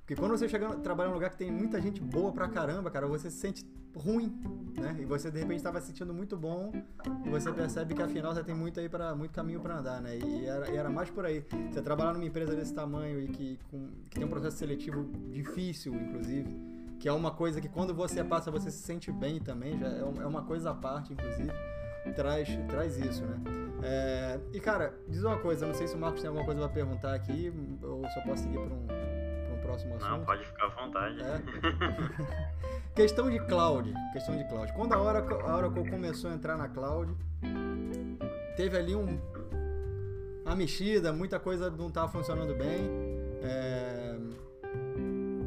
Porque 0.09 0.18
quando 0.18 0.31
você 0.31 0.49
chega, 0.49 0.71
trabalha 0.77 1.11
num 1.11 1.16
lugar 1.16 1.29
que 1.29 1.37
tem 1.37 1.51
muita 1.51 1.79
gente 1.83 2.01
boa 2.01 2.33
pra 2.33 2.49
caramba, 2.49 2.90
cara, 2.90 3.07
você 3.07 3.29
se 3.29 3.37
sente 3.37 3.62
ruim, 3.94 4.40
né? 4.75 4.97
E 4.99 5.05
você 5.05 5.31
de 5.31 5.38
repente 5.38 5.59
estava 5.59 5.83
se 5.83 5.88
sentindo 5.88 6.14
muito 6.14 6.35
bom 6.35 6.73
e 7.27 7.29
você 7.29 7.53
percebe 7.53 7.94
que 7.94 8.01
afinal 8.01 8.33
você 8.33 8.42
tem 8.42 8.55
muito 8.55 8.81
aí 8.81 8.88
para 8.88 9.14
muito 9.14 9.33
caminho 9.33 9.61
para 9.61 9.77
andar, 9.77 10.01
né? 10.01 10.16
E 10.16 10.47
era, 10.47 10.71
e 10.71 10.77
era, 10.79 10.88
mais 10.88 11.11
por 11.11 11.27
aí. 11.27 11.44
Você 11.71 11.83
trabalhar 11.83 12.14
numa 12.14 12.25
empresa 12.25 12.57
desse 12.57 12.73
tamanho 12.73 13.21
e 13.21 13.29
que, 13.29 13.59
com, 13.71 13.90
que 14.09 14.16
tem 14.18 14.25
um 14.25 14.31
processo 14.31 14.57
seletivo 14.57 15.05
difícil, 15.31 15.92
inclusive, 15.94 16.57
que 16.99 17.07
é 17.07 17.12
uma 17.12 17.33
coisa 17.33 17.61
que 17.61 17.68
quando 17.68 17.92
você 17.92 18.25
passa 18.25 18.51
você 18.51 18.71
se 18.71 18.79
sente 18.79 19.12
bem 19.12 19.38
também, 19.38 19.79
já 19.79 19.88
é, 19.88 20.01
é 20.01 20.27
uma 20.27 20.42
coisa 20.42 20.71
à 20.71 20.75
parte, 20.75 21.12
inclusive, 21.12 21.53
traz, 22.16 22.49
traz 22.66 22.97
isso, 22.97 23.27
né? 23.27 23.38
É, 23.83 24.40
e 24.55 24.59
cara, 24.59 24.99
diz 25.07 25.23
uma 25.23 25.37
coisa, 25.37 25.66
não 25.66 25.75
sei 25.75 25.87
se 25.87 25.94
o 25.94 25.99
Marcos 25.99 26.23
tem 26.23 26.29
alguma 26.29 26.47
coisa 26.47 26.62
para 26.62 26.71
perguntar 26.71 27.14
aqui 27.14 27.53
ou 27.83 28.09
só 28.09 28.23
posso 28.23 28.44
seguir 28.44 28.59
para 28.59 28.75
um 28.75 29.08
próximo 29.68 29.96
assunto. 29.96 30.11
Não, 30.11 30.24
pode 30.24 30.44
ficar 30.44 30.64
à 30.64 30.68
vontade. 30.68 31.18
É. 31.20 31.42
questão 32.96 33.31
de 33.31 33.38
cloud. 33.40 33.92
Questão 34.12 34.37
de 34.37 34.44
cloud. 34.48 34.72
Quando 34.72 34.94
a 34.94 35.02
Oracle, 35.02 35.37
a 35.42 35.57
Oracle 35.57 35.90
começou 35.90 36.31
a 36.31 36.35
entrar 36.35 36.57
na 36.57 36.68
cloud, 36.68 37.14
teve 38.57 38.76
ali 38.76 38.96
um, 38.96 39.20
uma 40.44 40.57
mexida, 40.57 41.12
muita 41.12 41.38
coisa 41.38 41.70
não 41.70 41.88
estava 41.88 42.09
funcionando 42.09 42.54
bem. 42.54 42.90
É, 43.42 44.16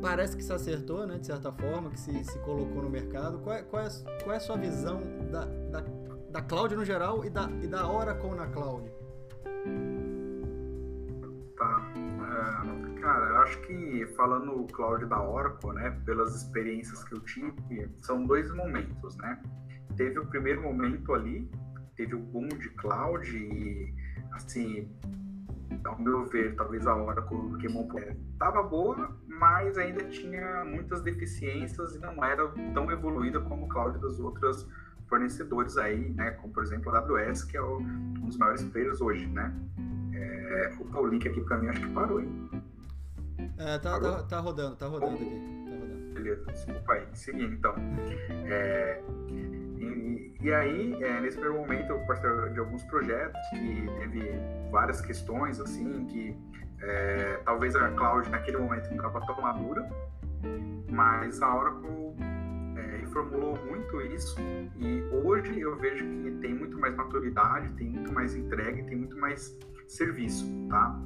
parece 0.02 0.38
que 0.38 0.44
se 0.44 0.54
acertou, 0.54 1.06
né, 1.06 1.18
de 1.18 1.26
certa 1.26 1.52
forma, 1.52 1.90
que 1.90 2.00
se, 2.00 2.24
se 2.24 2.40
colocou 2.40 2.84
no 2.84 2.90
mercado. 2.90 3.40
Qual 3.40 3.56
é, 3.56 3.64
qual 3.64 3.84
é, 3.84 3.90
qual 4.24 4.34
é 4.34 4.38
a 4.38 4.40
sua 4.40 4.58
visão 4.58 5.02
da, 5.32 5.46
da, 5.46 5.84
da 6.30 6.42
cloud 6.42 6.76
no 6.76 6.86
geral 6.86 7.26
e 7.26 7.30
da, 7.30 7.50
e 7.62 7.68
da 7.68 7.92
Oracle 7.92 8.36
na 8.36 8.48
cloud? 8.48 8.92
Cara, 13.02 13.30
eu 13.30 13.38
acho 13.38 13.60
que 13.62 14.06
falando 14.16 14.62
o 14.62 14.68
cloud 14.68 15.04
da 15.08 15.20
Oracle, 15.20 15.74
né, 15.74 15.90
pelas 16.06 16.36
experiências 16.36 17.04
que 17.04 17.16
eu 17.16 17.20
tive, 17.22 17.90
são 17.98 18.24
dois 18.28 18.54
momentos, 18.54 19.18
né? 19.18 19.42
Teve 19.98 20.20
o 20.20 20.26
primeiro 20.28 20.62
momento 20.62 21.12
ali, 21.12 21.50
teve 21.96 22.14
o 22.14 22.20
boom 22.20 22.48
de 22.48 22.70
cloud 22.70 23.28
e, 23.36 23.92
assim, 24.34 24.88
ao 25.84 26.00
meu 26.00 26.26
ver, 26.26 26.56
talvez 26.56 26.86
a 26.86 26.96
Oracle 26.96 27.58
queimou 27.60 27.86
um 27.86 27.88
pouco. 27.88 28.16
Tava 28.38 28.62
boa, 28.62 29.18
mas 29.28 29.80
ainda 29.80 30.04
tinha 30.06 30.64
muitas 30.64 31.02
deficiências 31.02 31.96
e 31.96 32.00
não 32.00 32.24
era 32.24 32.48
tão 32.76 32.92
evoluída 32.92 33.40
como 33.42 33.66
o 33.66 33.68
cloud 33.68 34.00
das 34.00 34.20
outras 34.20 34.68
fornecedores 35.10 35.76
aí, 35.76 36.14
né? 36.14 36.32
Como, 36.32 36.54
por 36.54 36.62
exemplo, 36.62 36.94
a 36.94 37.00
AWS, 37.00 37.46
que 37.46 37.58
é 37.58 37.64
um 37.64 38.14
dos 38.14 38.38
maiores 38.38 38.64
players 38.66 39.02
hoje, 39.02 39.26
né? 39.26 39.52
É, 40.14 40.72
o 40.94 41.08
link 41.08 41.28
aqui 41.28 41.42
para 41.42 41.58
mim 41.58 41.68
acho 41.68 41.82
que 41.82 41.94
parou, 41.94 42.22
hein? 42.22 42.62
É, 43.58 43.78
tá, 43.80 44.00
tá, 44.00 44.24
tá, 44.24 44.40
rodando, 44.40 44.76
tá 44.76 44.88
rodando 44.88 45.16
aqui. 45.16 45.26
Tá 45.26 45.32
rodando. 45.32 46.14
Beleza, 46.14 46.46
desculpa 46.52 46.94
aí. 46.94 47.08
Seguindo 47.14 47.54
então. 47.54 47.74
É, 48.46 49.02
e, 49.28 50.36
e, 50.42 50.54
aí, 50.54 51.04
é, 51.04 51.22
nesse 51.22 51.38
primeiro 51.38 51.62
momento, 51.62 51.90
eu 51.92 52.00
participei 52.06 52.50
de 52.54 52.60
alguns 52.60 52.84
projetos 52.84 53.40
que 53.50 53.88
teve 54.00 54.32
várias 54.72 55.02
questões, 55.02 55.60
assim, 55.60 56.06
que 56.06 56.38
é, 56.82 57.40
talvez 57.46 57.76
a 57.76 57.90
cloud 57.92 58.30
naquele 58.30 58.58
momento 58.58 58.90
não 58.90 58.98
estava 58.98 59.26
tão 59.26 59.42
madura, 59.42 59.88
mas 60.90 61.42
a 61.42 61.56
Oracle 61.56 62.16
é, 62.76 62.98
reformulou 62.98 63.58
muito 63.66 64.02
isso 64.02 64.36
e 64.78 65.04
hoje 65.24 65.60
eu 65.60 65.76
vejo 65.78 66.04
que 66.04 66.32
tem 66.42 66.54
muito 66.54 66.78
mais 66.80 66.96
maturidade, 66.96 67.70
tem 67.74 67.90
muito 67.90 68.12
mais 68.12 68.36
entrega, 68.36 68.84
tem 68.84 68.98
muito 68.98 69.18
mais 69.18 69.58
serviço, 69.88 70.46
tá? 70.70 71.00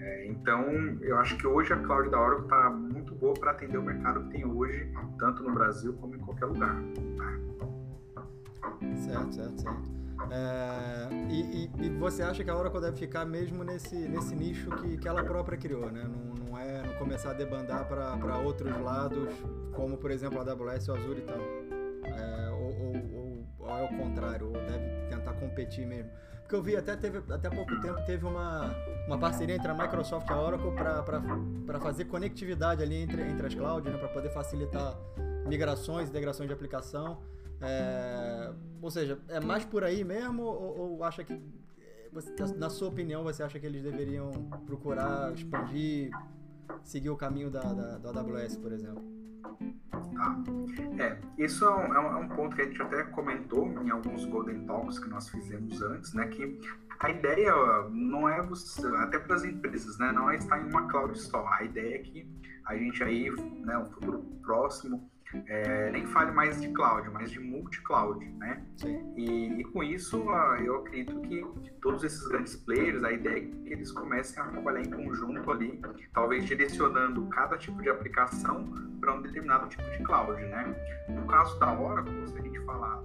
É, 0.00 0.26
então, 0.26 0.64
eu 1.02 1.18
acho 1.18 1.36
que 1.36 1.46
hoje 1.46 1.72
a 1.72 1.76
cloud 1.76 2.08
da 2.10 2.18
Oracle 2.18 2.44
está 2.44 2.70
muito 2.70 3.14
boa 3.14 3.34
para 3.34 3.50
atender 3.50 3.76
o 3.76 3.82
mercado 3.82 4.22
que 4.24 4.30
tem 4.30 4.44
hoje, 4.46 4.90
tanto 5.18 5.42
no 5.42 5.52
Brasil 5.52 5.92
como 6.00 6.16
em 6.16 6.18
qualquer 6.18 6.46
lugar. 6.46 6.82
Certo, 8.96 9.34
certo, 9.34 9.60
certo. 9.60 10.00
É, 10.30 11.08
e, 11.30 11.64
e, 11.64 11.86
e, 11.86 11.90
você 11.98 12.22
acha 12.22 12.42
que 12.44 12.50
a 12.50 12.56
Oracle 12.56 12.80
deve 12.80 12.96
ficar 12.96 13.24
mesmo 13.24 13.64
nesse, 13.64 13.96
nesse 13.96 14.34
nicho 14.34 14.70
que, 14.76 14.96
que 14.96 15.08
ela 15.08 15.22
própria 15.24 15.58
criou, 15.58 15.90
né? 15.90 16.04
Não, 16.04 16.34
não 16.46 16.58
é 16.58 16.82
não 16.82 16.94
começar 16.94 17.30
a 17.30 17.34
debandar 17.34 17.86
para 17.86 18.38
outros 18.38 18.78
lados, 18.80 19.28
como 19.74 19.96
por 19.96 20.10
exemplo 20.10 20.38
a 20.38 20.42
AWS 20.42 20.88
ou 20.88 20.96
Azure 20.96 21.20
e 21.20 21.22
tal. 21.22 21.38
É, 22.04 22.50
ou, 22.50 22.86
ou, 22.86 22.96
ou, 23.14 23.46
ou 23.58 23.78
é 23.78 23.84
o 23.84 23.88
contrário, 23.88 24.46
ou 24.46 24.52
deve 24.52 25.08
tentar 25.08 25.32
competir 25.34 25.86
mesmo. 25.86 26.10
Que 26.50 26.56
eu 26.56 26.62
vi 26.62 26.76
até 26.76 26.96
teve 26.96 27.18
até 27.32 27.48
pouco 27.48 27.80
tempo 27.80 28.04
teve 28.04 28.26
uma, 28.26 28.74
uma 29.06 29.16
parceria 29.16 29.54
entre 29.54 29.68
a 29.68 29.74
Microsoft 29.74 30.28
e 30.28 30.32
a 30.32 30.42
Oracle 30.42 30.72
para 31.64 31.80
fazer 31.80 32.06
conectividade 32.06 32.82
ali 32.82 32.96
entre, 32.96 33.22
entre 33.22 33.46
as 33.46 33.54
clouds, 33.54 33.90
né, 33.90 33.96
para 33.96 34.08
poder 34.08 34.30
facilitar 34.30 34.98
migrações, 35.46 36.08
integrações 36.08 36.48
de 36.48 36.52
aplicação. 36.52 37.20
É, 37.62 38.52
ou 38.82 38.90
seja, 38.90 39.18
é 39.28 39.38
mais 39.38 39.64
por 39.64 39.84
aí 39.84 40.02
mesmo 40.02 40.42
ou, 40.42 40.92
ou 40.96 41.04
acha 41.04 41.22
que 41.22 41.40
na 42.56 42.68
sua 42.68 42.88
opinião, 42.88 43.22
você 43.22 43.44
acha 43.44 43.60
que 43.60 43.66
eles 43.66 43.84
deveriam 43.84 44.32
procurar 44.66 45.32
expandir, 45.32 46.10
seguir 46.82 47.10
o 47.10 47.16
caminho 47.16 47.48
da, 47.48 47.60
da, 47.60 47.98
do 47.98 48.18
AWS, 48.18 48.56
por 48.56 48.72
exemplo? 48.72 49.04
Tá. 50.14 50.36
É, 50.98 51.18
isso 51.38 51.64
é 51.64 51.70
um, 51.70 51.94
é 51.94 52.16
um, 52.16 52.28
ponto 52.28 52.54
que 52.56 52.62
a 52.62 52.64
gente 52.66 52.80
até 52.82 53.02
comentou 53.04 53.68
em 53.68 53.90
alguns 53.90 54.24
Golden 54.24 54.66
Talks 54.66 54.98
que 54.98 55.08
nós 55.08 55.28
fizemos 55.28 55.80
antes, 55.82 56.12
né? 56.12 56.26
Que 56.28 56.60
a 56.98 57.10
ideia 57.10 57.52
não 57.90 58.28
é 58.28 58.42
você, 58.42 58.86
até 58.98 59.18
para 59.18 59.36
as 59.36 59.44
empresas, 59.44 59.98
né? 59.98 60.12
Não 60.12 60.30
é 60.30 60.36
estar 60.36 60.58
em 60.58 60.68
uma 60.68 60.88
cloud 60.88 61.18
só. 61.18 61.46
A 61.48 61.64
ideia 61.64 61.96
é 61.96 61.98
que 61.98 62.28
a 62.66 62.76
gente 62.76 63.02
aí, 63.02 63.30
né, 63.64 63.76
um 63.78 63.86
futuro 63.86 64.22
próximo, 64.42 65.10
é, 65.46 65.90
nem 65.90 66.06
fale 66.06 66.32
mais 66.32 66.60
de 66.60 66.68
cloud, 66.68 67.08
mas 67.10 67.30
de 67.30 67.38
multi-cloud, 67.38 68.24
né? 68.38 68.62
E, 69.16 69.60
e, 69.60 69.64
com 69.64 69.82
isso, 69.82 70.16
eu 70.64 70.76
acredito 70.76 71.20
que 71.20 71.44
todos 71.80 72.02
esses 72.02 72.26
grandes 72.26 72.56
players, 72.56 73.02
a 73.04 73.12
ideia 73.12 73.38
é 73.38 73.40
que 73.40 73.72
eles 73.72 73.92
comecem 73.92 74.42
a 74.42 74.46
trabalhar 74.46 74.80
em 74.80 74.90
conjunto 74.90 75.50
ali, 75.50 75.80
talvez 76.12 76.44
direcionando 76.44 77.26
cada 77.28 77.56
tipo 77.56 77.80
de 77.80 77.88
aplicação 77.88 78.64
para 79.00 79.14
um 79.14 79.22
determinado 79.22 79.68
tipo 79.68 79.88
de 79.90 80.02
cloud, 80.02 80.40
né? 80.42 80.74
No 81.08 81.26
caso 81.26 81.58
da 81.58 81.78
Oracle, 81.78 82.26
se 82.26 82.38
a 82.38 82.42
gente 82.42 82.60
falar 82.60 83.02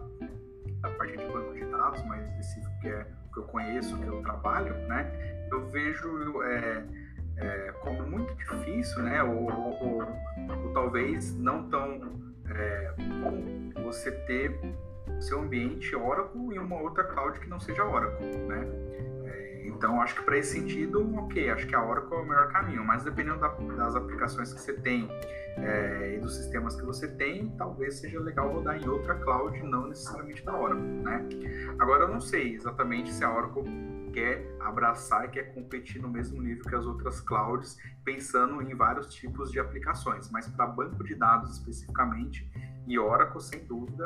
da 0.82 0.90
parte 0.92 1.18
de 1.18 1.26
banco 1.26 1.54
de 1.54 1.66
dados 1.66 2.04
mais 2.06 2.26
específico, 2.30 2.80
que 2.82 2.88
é 2.88 3.08
o 3.30 3.34
que 3.34 3.40
eu 3.40 3.44
conheço, 3.44 3.98
que 3.98 4.08
eu 4.08 4.22
trabalho, 4.22 4.74
né? 4.88 5.48
Eu 5.52 5.68
vejo... 5.70 6.42
É, 6.44 7.05
é, 7.38 7.74
como 7.82 8.04
muito 8.04 8.34
difícil, 8.36 9.04
né? 9.04 9.24
Ou, 9.24 9.52
ou, 9.52 9.84
ou, 9.84 10.64
ou 10.64 10.74
talvez 10.74 11.36
não 11.38 11.70
tão 11.70 12.00
é, 12.50 12.94
bom 12.98 13.84
você 13.84 14.12
ter 14.12 14.58
seu 15.20 15.40
ambiente 15.40 15.96
Oracle 15.96 16.56
e 16.56 16.60
uma 16.60 16.82
outra 16.82 17.04
cloud 17.04 17.40
que 17.40 17.48
não 17.48 17.60
seja 17.60 17.84
Oracle, 17.84 18.26
né? 18.26 18.68
É, 19.26 19.68
então, 19.68 20.02
acho 20.02 20.16
que 20.16 20.24
para 20.24 20.38
esse 20.38 20.60
sentido, 20.60 21.16
ok, 21.18 21.50
acho 21.50 21.68
que 21.68 21.76
a 21.76 21.84
Oracle 21.84 22.14
é 22.16 22.22
o 22.22 22.26
melhor 22.26 22.52
caminho, 22.52 22.84
mas 22.84 23.04
dependendo 23.04 23.40
da, 23.40 23.48
das 23.48 23.96
aplicações 23.96 24.54
que 24.54 24.60
você 24.60 24.74
tem 24.74 25.08
é, 25.58 26.16
e 26.16 26.20
dos 26.20 26.36
sistemas 26.36 26.76
que 26.76 26.86
você 26.86 27.08
tem, 27.08 27.50
talvez 27.58 27.96
seja 27.96 28.20
legal 28.20 28.52
rodar 28.52 28.78
em 28.78 28.88
outra 28.88 29.16
cloud, 29.16 29.62
não 29.64 29.88
necessariamente 29.88 30.44
da 30.44 30.58
Oracle, 30.58 30.84
né? 30.84 31.28
Agora, 31.80 32.04
eu 32.04 32.10
não 32.10 32.20
sei 32.20 32.56
exatamente 32.56 33.12
se 33.12 33.24
a 33.24 33.34
Oracle 33.34 33.64
quer 34.16 34.56
abraçar 34.62 35.26
e 35.26 35.28
quer 35.28 35.54
competir 35.54 36.02
no 36.02 36.08
mesmo 36.08 36.42
nível 36.42 36.64
que 36.64 36.74
as 36.74 36.86
outras 36.86 37.20
clouds, 37.20 37.78
pensando 38.06 38.62
em 38.62 38.74
vários 38.74 39.14
tipos 39.14 39.52
de 39.52 39.60
aplicações. 39.60 40.32
Mas 40.32 40.48
para 40.48 40.66
banco 40.66 41.04
de 41.04 41.16
dados 41.16 41.58
especificamente, 41.58 42.50
e 42.88 42.98
Oracle, 42.98 43.42
sem 43.42 43.66
dúvida, 43.66 44.06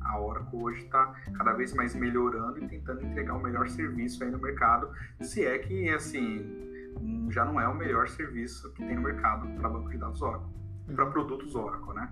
a 0.00 0.18
Oracle 0.18 0.58
hoje 0.58 0.84
está 0.84 1.12
cada 1.36 1.52
vez 1.52 1.74
mais 1.74 1.94
melhorando 1.94 2.64
e 2.64 2.66
tentando 2.66 3.04
entregar 3.04 3.34
o 3.34 3.38
um 3.38 3.42
melhor 3.42 3.68
serviço 3.68 4.24
aí 4.24 4.30
no 4.30 4.38
mercado, 4.38 4.90
se 5.20 5.44
é 5.44 5.58
que, 5.58 5.90
assim, 5.90 7.28
já 7.28 7.44
não 7.44 7.60
é 7.60 7.68
o 7.68 7.74
melhor 7.74 8.08
serviço 8.08 8.72
que 8.72 8.86
tem 8.86 8.96
no 8.96 9.02
mercado 9.02 9.46
para 9.60 9.68
banco 9.68 9.90
de 9.90 9.98
dados 9.98 10.22
Oracle, 10.22 10.48
para 10.94 11.04
uhum. 11.04 11.10
produtos 11.10 11.54
Oracle, 11.54 11.94
né? 11.94 12.10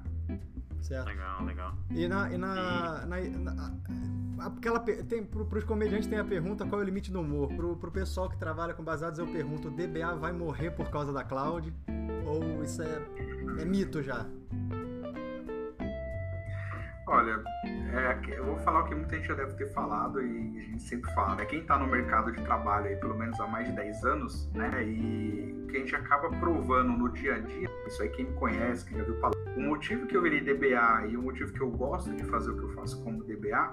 Certo. 0.85 1.07
Legal, 1.07 1.45
legal. 1.45 1.75
E 1.91 2.07
na, 2.07 2.31
e 2.31 2.37
na, 2.37 3.07
na, 3.07 3.27
na 3.27 4.47
aquela 4.47 4.79
tem 4.79 5.25
para 5.25 5.59
os 5.59 5.65
comediantes 5.65 6.07
tem 6.07 6.19
a 6.19 6.25
pergunta 6.25 6.67
qual 6.67 6.79
é 6.79 6.85
o 6.85 6.87
limite 6.87 7.11
do 7.11 7.21
humor. 7.21 7.49
Pro, 7.55 7.75
pro 7.77 7.91
pessoal 7.91 8.29
que 8.29 8.37
trabalha 8.37 8.75
com 8.75 8.85
basados 8.85 9.19
eu 9.19 9.27
pergunto, 9.27 9.69
o 9.69 9.71
DBA 9.71 10.15
vai 10.17 10.33
morrer 10.33 10.73
por 10.73 10.91
causa 10.91 11.11
da 11.11 11.25
cloud 11.25 11.73
ou 12.27 12.63
isso 12.63 12.83
é, 12.83 13.03
é 13.61 13.65
mito 13.65 14.03
já? 14.03 14.27
Olha, 17.07 17.43
é, 17.65 18.39
eu 18.39 18.45
vou 18.45 18.59
falar 18.61 18.81
o 18.81 18.85
que 18.85 18.95
muita 18.95 19.17
gente 19.17 19.29
já 19.29 19.35
deve 19.35 19.53
ter 19.55 19.71
falado 19.73 20.23
e 20.23 20.59
a 20.59 20.63
gente 20.63 20.83
sempre 20.83 21.13
fala, 21.15 21.35
né? 21.37 21.45
Quem 21.45 21.61
está 21.61 21.79
no 21.79 21.87
mercado 21.87 22.33
de 22.33 22.43
trabalho 22.43 22.87
aí 22.87 22.97
pelo 22.97 23.15
menos 23.15 23.39
há 23.39 23.47
mais 23.47 23.69
de 23.69 23.75
10 23.75 24.05
anos, 24.05 24.51
né? 24.55 24.83
E 24.83 25.67
que 25.69 25.77
a 25.77 25.81
gente 25.81 25.95
acaba 25.95 26.31
provando 26.39 26.97
no 26.97 27.11
dia 27.11 27.35
a 27.35 27.39
dia, 27.41 27.69
isso 27.87 28.03
aí 28.03 28.09
quem 28.09 28.25
me 28.27 28.33
conhece, 28.35 28.87
quem 28.87 28.97
já 28.97 29.05
viu 29.05 29.21
falar. 29.21 29.35
O 29.55 29.61
motivo 29.61 30.07
que 30.07 30.17
eu 30.17 30.23
virei 30.23 30.41
DBA 30.41 31.09
e 31.11 31.17
o 31.17 31.23
motivo 31.23 31.53
que 31.53 31.61
eu 31.61 31.71
gosto 31.71 32.15
de 32.15 32.25
fazer 32.25 32.53
o 32.53 32.57
que 32.57 32.63
eu 32.63 32.71
faço 32.71 33.03
como 33.05 33.23
DBA 33.23 33.71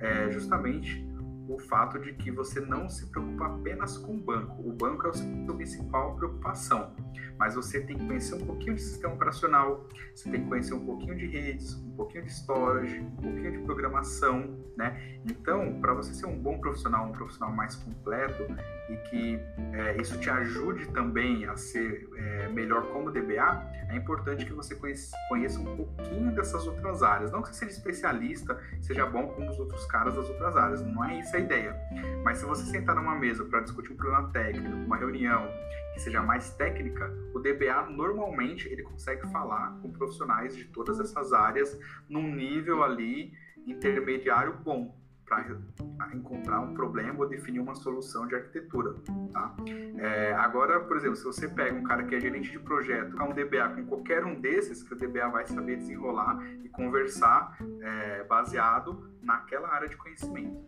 é 0.00 0.30
justamente 0.30 1.06
o 1.48 1.58
fato 1.58 1.98
de 1.98 2.12
que 2.12 2.30
você 2.30 2.60
não 2.60 2.88
se 2.88 3.06
preocupa 3.06 3.46
apenas 3.46 3.96
com 3.96 4.16
o 4.16 4.20
banco. 4.20 4.60
O 4.68 4.72
banco 4.72 5.06
é 5.06 5.10
a 5.10 5.12
sua 5.12 5.54
principal 5.54 6.16
preocupação, 6.16 6.94
mas 7.38 7.54
você 7.54 7.80
tem 7.80 7.96
que 7.96 8.06
conhecer 8.06 8.34
um 8.34 8.46
pouquinho 8.46 8.74
de 8.74 8.82
sistema 8.82 9.14
operacional, 9.14 9.86
você 10.14 10.30
tem 10.30 10.42
que 10.42 10.48
conhecer 10.48 10.74
um 10.74 10.84
pouquinho 10.84 11.16
de 11.16 11.26
redes, 11.26 11.74
um 11.74 11.96
pouquinho 11.96 12.24
de 12.24 12.32
storage, 12.32 13.00
um 13.00 13.16
pouquinho 13.16 13.52
de 13.52 13.58
programação, 13.58 14.58
né? 14.76 15.20
Então, 15.24 15.80
para 15.80 15.94
você 15.94 16.12
ser 16.12 16.26
um 16.26 16.38
bom 16.38 16.58
profissional, 16.58 17.06
um 17.06 17.12
profissional 17.12 17.54
mais 17.54 17.74
completo 17.76 18.46
e 18.88 18.96
que 19.08 19.40
é, 19.72 20.00
isso 20.00 20.18
te 20.18 20.30
ajude 20.30 20.88
também 20.88 21.46
a 21.46 21.56
ser 21.56 22.08
é, 22.16 22.48
melhor 22.48 22.86
como 22.92 23.10
DBA, 23.10 23.76
é 23.88 23.96
importante 23.96 24.44
que 24.44 24.52
você 24.52 24.74
conheça, 24.74 25.16
conheça 25.28 25.60
um 25.60 25.76
pouquinho 25.76 26.32
dessas 26.34 26.66
outras 26.66 27.02
áreas. 27.02 27.32
Não 27.32 27.42
que 27.42 27.48
você 27.48 27.66
seja 27.66 27.72
especialista, 27.72 28.58
seja 28.82 29.06
bom 29.06 29.28
como 29.28 29.50
os 29.50 29.58
outros 29.58 29.84
caras 29.86 30.14
das 30.14 30.28
outras 30.28 30.56
áreas, 30.56 30.82
não 30.82 31.04
é 31.04 31.20
isso 31.20 31.34
a 31.34 31.38
ideia. 31.38 31.76
Mas 32.22 32.38
se 32.38 32.44
você 32.44 32.64
sentar 32.66 32.94
numa 32.94 33.14
mesa 33.14 33.44
para 33.44 33.60
discutir 33.60 33.92
um 33.92 33.96
problema 33.96 34.28
técnico, 34.30 34.76
uma 34.76 34.96
reunião 34.96 35.48
que 35.94 36.00
seja 36.00 36.22
mais 36.22 36.50
técnica, 36.50 37.12
o 37.34 37.38
DBA 37.38 37.90
normalmente 37.90 38.68
ele 38.68 38.82
consegue 38.82 39.26
falar 39.30 39.78
com 39.80 39.90
profissionais 39.90 40.56
de 40.56 40.64
todas 40.64 40.98
essas 41.00 41.32
áreas 41.32 41.78
num 42.08 42.34
nível 42.34 42.82
ali 42.82 43.32
intermediário 43.66 44.56
bom 44.64 44.94
para 45.26 46.14
encontrar 46.14 46.60
um 46.60 46.72
problema 46.72 47.18
ou 47.18 47.28
definir 47.28 47.58
uma 47.58 47.74
solução 47.74 48.28
de 48.28 48.36
arquitetura, 48.36 48.94
tá? 49.32 49.56
É, 49.98 50.32
agora, 50.34 50.78
por 50.80 50.96
exemplo, 50.96 51.16
se 51.16 51.24
você 51.24 51.48
pega 51.48 51.74
um 51.74 51.82
cara 51.82 52.04
que 52.04 52.14
é 52.14 52.20
gerente 52.20 52.52
de 52.52 52.60
projeto, 52.60 53.16
um 53.20 53.34
DBA 53.34 53.68
com 53.74 53.86
qualquer 53.86 54.24
um 54.24 54.40
desses, 54.40 54.84
que 54.84 54.94
o 54.94 54.96
DBA 54.96 55.28
vai 55.28 55.44
saber 55.46 55.78
desenrolar 55.78 56.40
e 56.62 56.68
conversar 56.68 57.58
é, 57.82 58.22
baseado 58.24 59.10
naquela 59.20 59.68
área 59.68 59.88
de 59.88 59.96
conhecimento. 59.96 60.64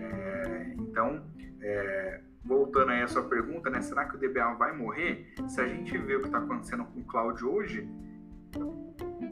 É, 0.00 0.74
então, 0.78 1.24
é, 1.60 2.20
voltando 2.44 2.90
aí 2.90 3.02
à 3.02 3.08
sua 3.08 3.24
pergunta, 3.24 3.70
né, 3.70 3.80
será 3.80 4.04
que 4.04 4.16
o 4.16 4.18
DBA 4.18 4.54
vai 4.54 4.76
morrer? 4.76 5.34
Se 5.48 5.60
a 5.60 5.66
gente 5.66 5.96
vê 5.98 6.16
o 6.16 6.20
que 6.20 6.26
está 6.26 6.38
acontecendo 6.38 6.84
com 6.84 7.00
o 7.00 7.04
cloud 7.04 7.44
hoje, 7.44 7.88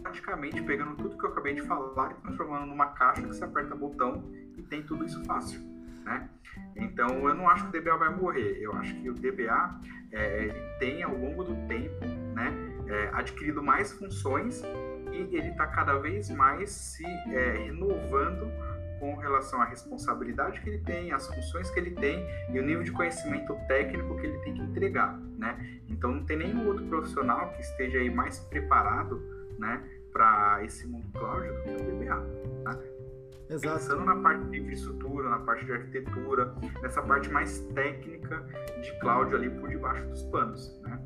praticamente 0.03 0.61
pegando 0.63 0.97
tudo 0.97 1.17
que 1.17 1.25
eu 1.25 1.31
acabei 1.31 1.55
de 1.55 1.63
falar 1.63 2.13
e 2.13 2.15
transformando 2.23 2.67
numa 2.67 2.87
caixa 2.87 3.23
que 3.23 3.29
você 3.29 3.45
aperta 3.45 3.75
botão 3.75 4.25
e 4.57 4.63
tem 4.63 4.83
tudo 4.83 5.05
isso 5.05 5.25
fácil. 5.25 5.61
Né? 6.05 6.29
Então 6.77 7.29
eu 7.29 7.35
não 7.35 7.49
acho 7.49 7.71
que 7.71 7.79
o 7.79 7.81
DBA 7.81 7.97
vai 7.97 8.15
morrer. 8.15 8.59
Eu 8.61 8.73
acho 8.75 8.95
que 9.01 9.09
o 9.09 9.15
DBA 9.15 9.81
é, 10.11 10.45
ele 10.45 10.79
tem 10.79 11.03
ao 11.03 11.17
longo 11.17 11.45
do 11.45 11.55
tempo 11.67 12.05
né, 12.35 12.53
é, 12.87 13.11
adquirido 13.13 13.63
mais 13.63 13.93
funções 13.93 14.63
e 15.13 15.37
ele 15.37 15.49
está 15.49 15.67
cada 15.67 15.99
vez 15.99 16.31
mais 16.31 16.71
se 16.71 17.05
é, 17.05 17.65
renovando 17.65 18.51
com 19.03 19.17
relação 19.17 19.61
à 19.61 19.65
responsabilidade 19.65 20.61
que 20.61 20.71
ele 20.71 20.79
tem, 20.79 21.11
as 21.11 21.27
funções 21.27 21.69
que 21.71 21.81
ele 21.81 21.91
tem 21.91 22.25
e 22.49 22.61
o 22.61 22.63
nível 22.63 22.85
de 22.85 22.93
conhecimento 22.93 23.53
técnico 23.67 24.17
que 24.17 24.27
ele 24.27 24.39
tem 24.39 24.55
que 24.55 24.63
entregar, 24.63 25.19
né? 25.37 25.81
Então 25.89 26.13
não 26.13 26.25
tem 26.25 26.37
nenhum 26.37 26.69
outro 26.69 26.85
profissional 26.87 27.51
que 27.51 27.63
esteja 27.63 27.99
aí 27.99 28.09
mais 28.09 28.39
preparado, 28.39 29.21
né, 29.59 29.83
para 30.13 30.65
esse 30.65 30.87
mundo 30.87 31.09
cloud 31.19 31.49
do 31.49 31.63
que 31.63 31.71
o 31.71 31.85
DBA, 31.85 32.17
né? 32.63 32.79
Exato. 33.51 33.75
Pensando 33.81 34.05
na 34.05 34.15
parte 34.15 34.45
de 34.45 34.61
infraestrutura, 34.61 35.31
na 35.31 35.41
parte 35.41 35.65
de 35.65 35.73
arquitetura, 35.73 36.55
nessa 36.81 37.03
parte 37.03 37.29
mais 37.29 37.59
técnica 37.75 38.47
de 38.81 39.01
cloud 39.01 39.35
ali 39.35 39.51
por 39.51 39.69
debaixo 39.69 40.07
dos 40.07 40.23
panos, 40.27 40.81
né? 40.83 41.01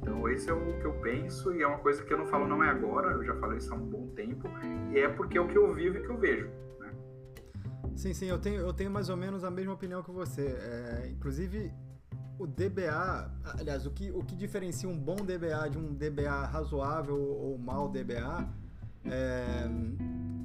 Então 0.00 0.28
esse 0.28 0.50
é 0.50 0.52
o 0.52 0.60
que 0.80 0.84
eu 0.84 0.94
penso 0.94 1.54
e 1.54 1.62
é 1.62 1.66
uma 1.68 1.78
coisa 1.78 2.02
que 2.02 2.12
eu 2.12 2.18
não 2.18 2.26
falo 2.26 2.48
não 2.48 2.64
é 2.64 2.68
agora, 2.68 3.12
eu 3.12 3.24
já 3.24 3.36
falei 3.36 3.58
isso 3.58 3.72
há 3.72 3.76
um 3.76 3.86
bom 3.86 4.08
tempo 4.08 4.48
e 4.90 4.98
é 4.98 5.08
porque 5.08 5.38
é 5.38 5.40
o 5.40 5.46
que 5.46 5.56
eu 5.56 5.72
vivo 5.72 5.98
e 5.98 6.02
que 6.02 6.10
eu 6.10 6.18
vejo. 6.18 6.50
Sim, 7.96 8.14
sim, 8.14 8.26
eu 8.26 8.38
tenho, 8.38 8.60
eu 8.60 8.72
tenho 8.72 8.90
mais 8.90 9.08
ou 9.08 9.16
menos 9.16 9.44
a 9.44 9.50
mesma 9.50 9.72
opinião 9.72 10.02
que 10.02 10.10
você. 10.10 10.46
É, 10.46 11.08
inclusive, 11.10 11.72
o 12.38 12.46
DBA, 12.46 13.30
aliás, 13.58 13.86
o 13.86 13.90
que, 13.90 14.10
o 14.10 14.22
que 14.24 14.34
diferencia 14.34 14.88
um 14.88 14.98
bom 14.98 15.16
DBA 15.16 15.70
de 15.70 15.78
um 15.78 15.94
DBA 15.94 16.46
razoável 16.46 17.16
ou 17.16 17.58
mau 17.58 17.88
DBA 17.88 18.48
é, 19.04 19.68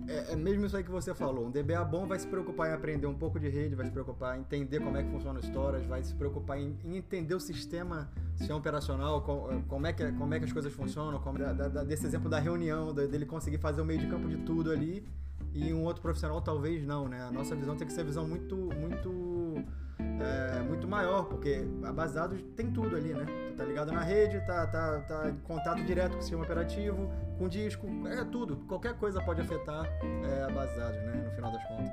é, 0.07 0.33
é, 0.33 0.35
mesmo 0.35 0.65
isso 0.65 0.77
aí 0.77 0.83
que 0.83 0.91
você 0.91 1.13
falou. 1.13 1.47
Um 1.47 1.51
DBA 1.51 1.83
bom 1.85 2.05
vai 2.05 2.19
se 2.19 2.27
preocupar 2.27 2.69
em 2.69 2.73
aprender 2.73 3.07
um 3.07 3.15
pouco 3.15 3.39
de 3.39 3.49
rede, 3.49 3.75
vai 3.75 3.85
se 3.85 3.91
preocupar 3.91 4.37
em 4.37 4.41
entender 4.41 4.79
como 4.79 4.97
é 4.97 5.03
que 5.03 5.09
funciona 5.09 5.39
o 5.39 5.43
storage, 5.43 5.87
vai 5.87 6.03
se 6.03 6.13
preocupar 6.13 6.59
em, 6.59 6.77
em 6.83 6.97
entender 6.97 7.35
o 7.35 7.39
sistema, 7.39 8.09
sistema 8.35 8.59
operacional, 8.59 9.21
como, 9.21 9.63
como, 9.63 9.87
é 9.87 9.93
que, 9.93 10.11
como 10.13 10.33
é 10.33 10.39
que 10.39 10.45
as 10.45 10.53
coisas 10.53 10.73
funcionam, 10.73 11.19
como, 11.19 11.39
da, 11.39 11.53
da, 11.53 11.83
desse 11.83 12.05
exemplo 12.05 12.29
da 12.29 12.39
reunião, 12.39 12.93
dele 12.93 13.25
conseguir 13.25 13.57
fazer 13.57 13.81
o 13.81 13.85
meio 13.85 13.99
de 13.99 14.07
campo 14.07 14.27
de 14.27 14.37
tudo 14.37 14.71
ali 14.71 15.05
e 15.53 15.73
um 15.73 15.83
outro 15.83 16.01
profissional 16.01 16.41
talvez 16.41 16.85
não, 16.85 17.07
né? 17.07 17.21
A 17.23 17.31
nossa 17.31 17.55
visão 17.55 17.75
tem 17.75 17.87
que 17.87 17.93
ser 17.93 18.03
visão 18.03 18.27
muito, 18.27 18.55
muito, 18.55 19.63
é, 19.99 20.61
muito 20.61 20.87
maior, 20.87 21.25
porque 21.25 21.65
a 21.83 21.91
base 21.91 22.13
de 22.13 22.19
dados 22.19 22.41
tem 22.55 22.71
tudo 22.71 22.95
ali, 22.95 23.13
né? 23.13 23.25
Tu 23.49 23.55
tá 23.55 23.63
ligado 23.63 23.91
na 23.91 24.01
rede, 24.01 24.39
tá, 24.45 24.67
tá, 24.67 24.99
tá 25.01 25.29
em 25.29 25.37
contato 25.39 25.83
direto 25.83 26.13
com 26.13 26.19
o 26.19 26.21
sistema 26.21 26.43
operativo, 26.43 27.11
com 27.37 27.47
disco, 27.47 27.87
é 28.07 28.23
tudo. 28.25 28.57
Qualquer 28.67 28.93
coisa 28.95 29.21
pode 29.21 29.41
afetar 29.41 29.85
é, 29.85 30.43
a 30.43 30.49
base 30.49 30.73
de 30.73 30.79
dados, 30.79 31.01
né? 31.03 31.23
No 31.25 31.31
final 31.31 31.51
das 31.51 31.63
contas. 31.67 31.91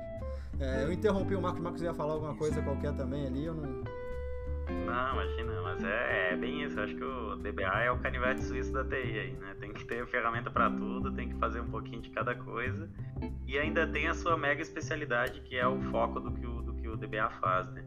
É, 0.59 0.83
eu 0.83 0.91
interrompi 0.91 1.35
o 1.35 1.41
Marcos, 1.41 1.59
o 1.59 1.63
Marcos 1.63 1.81
ia 1.81 1.93
falar 1.93 2.13
alguma 2.13 2.35
coisa 2.35 2.61
qualquer 2.61 2.93
também 2.93 3.27
ali, 3.27 3.45
eu 3.45 3.53
não 3.53 3.83
não, 4.85 5.13
imagina, 5.13 5.61
mas 5.61 5.83
é, 5.83 6.31
é, 6.31 6.35
bem 6.35 6.63
isso. 6.63 6.79
Eu 6.79 6.83
acho 6.83 6.95
que 6.95 7.03
o 7.03 7.35
DBA 7.35 7.83
é 7.83 7.91
o 7.91 7.97
canivete 7.99 8.43
suíço 8.43 8.73
da 8.73 8.83
TI 8.83 8.95
aí, 8.95 9.33
né? 9.33 9.55
Tem 9.59 9.73
que 9.73 9.85
ter 9.85 10.05
ferramenta 10.07 10.49
para 10.49 10.69
tudo, 10.69 11.11
tem 11.11 11.29
que 11.29 11.35
fazer 11.35 11.59
um 11.59 11.69
pouquinho 11.69 12.01
de 12.01 12.09
cada 12.09 12.35
coisa. 12.35 12.89
E 13.47 13.57
ainda 13.57 13.87
tem 13.87 14.07
a 14.07 14.13
sua 14.13 14.37
mega 14.37 14.61
especialidade, 14.61 15.41
que 15.41 15.55
é 15.55 15.67
o 15.67 15.79
foco 15.91 16.19
do 16.19 16.31
que 16.31 16.45
o, 16.45 16.61
do 16.61 16.73
que 16.73 16.87
o 16.87 16.97
DBA 16.97 17.29
faz, 17.41 17.69
né? 17.71 17.85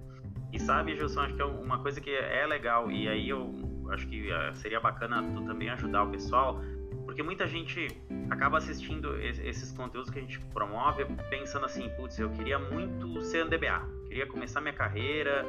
E 0.53 0.59
sabe, 0.59 0.97
Gilson, 0.97 1.21
acho 1.21 1.35
que 1.35 1.43
é 1.43 1.45
uma 1.45 1.79
coisa 1.81 2.01
que 2.01 2.11
é 2.11 2.47
legal, 2.47 2.91
e 2.91 3.07
aí 3.07 3.29
eu 3.29 3.55
acho 3.91 4.07
que 4.07 4.33
ah, 4.33 4.55
seria 4.55 4.81
bacana 4.81 5.23
tu 5.35 5.45
também 5.45 5.69
ajudar 5.71 6.05
o 6.05 6.11
pessoal, 6.11 6.61
porque 7.05 7.23
muita 7.23 7.47
gente 7.47 7.89
acaba 8.31 8.59
assistindo 8.59 9.19
esses 9.21 9.73
conteúdos 9.73 10.11
que 10.11 10.19
a 10.19 10.23
gente 10.23 10.39
promove 10.53 11.05
pensando 11.31 11.67
assim, 11.67 11.89
putz, 11.97 12.19
eu 12.19 12.31
queria 12.31 12.59
muito 12.59 13.21
ser 13.23 13.45
um 13.45 13.49
DBA, 13.49 13.87
queria 14.07 14.27
começar 14.27 14.61
minha 14.61 14.73
carreira, 14.73 15.45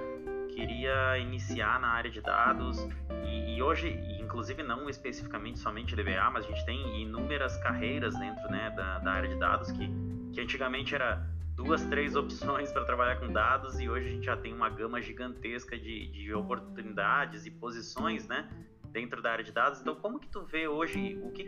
queria 0.49 1.17
iniciar 1.17 1.79
na 1.79 1.89
área 1.89 2.09
de 2.09 2.21
dados 2.21 2.87
e, 3.25 3.55
e, 3.55 3.61
hoje, 3.61 3.89
inclusive 4.19 4.63
não 4.63 4.89
especificamente 4.89 5.59
somente 5.59 5.95
DBA, 5.95 6.29
mas 6.31 6.45
a 6.45 6.47
gente 6.47 6.65
tem 6.65 7.01
inúmeras 7.01 7.57
carreiras 7.57 8.17
dentro 8.17 8.49
né, 8.49 8.69
da, 8.71 8.99
da 8.99 9.11
área 9.11 9.29
de 9.29 9.35
dados 9.35 9.71
que, 9.71 9.89
que 10.33 10.41
antigamente 10.41 10.95
era 10.95 11.25
duas, 11.55 11.83
três 11.85 12.15
opções 12.15 12.71
para 12.73 12.85
trabalhar 12.85 13.17
com 13.17 13.31
dados 13.31 13.79
e 13.79 13.89
hoje 13.89 14.07
a 14.07 14.11
gente 14.11 14.25
já 14.25 14.37
tem 14.37 14.53
uma 14.53 14.69
gama 14.69 15.01
gigantesca 15.01 15.77
de, 15.77 16.07
de 16.07 16.33
oportunidades 16.33 17.45
e 17.45 17.51
posições, 17.51 18.27
né? 18.27 18.49
dentro 18.91 19.21
da 19.21 19.31
área 19.31 19.43
de 19.43 19.51
dados. 19.51 19.81
Então, 19.81 19.95
como 19.95 20.19
que 20.19 20.27
tu 20.27 20.43
vê 20.43 20.67
hoje 20.67 21.19
o 21.23 21.31
que, 21.31 21.43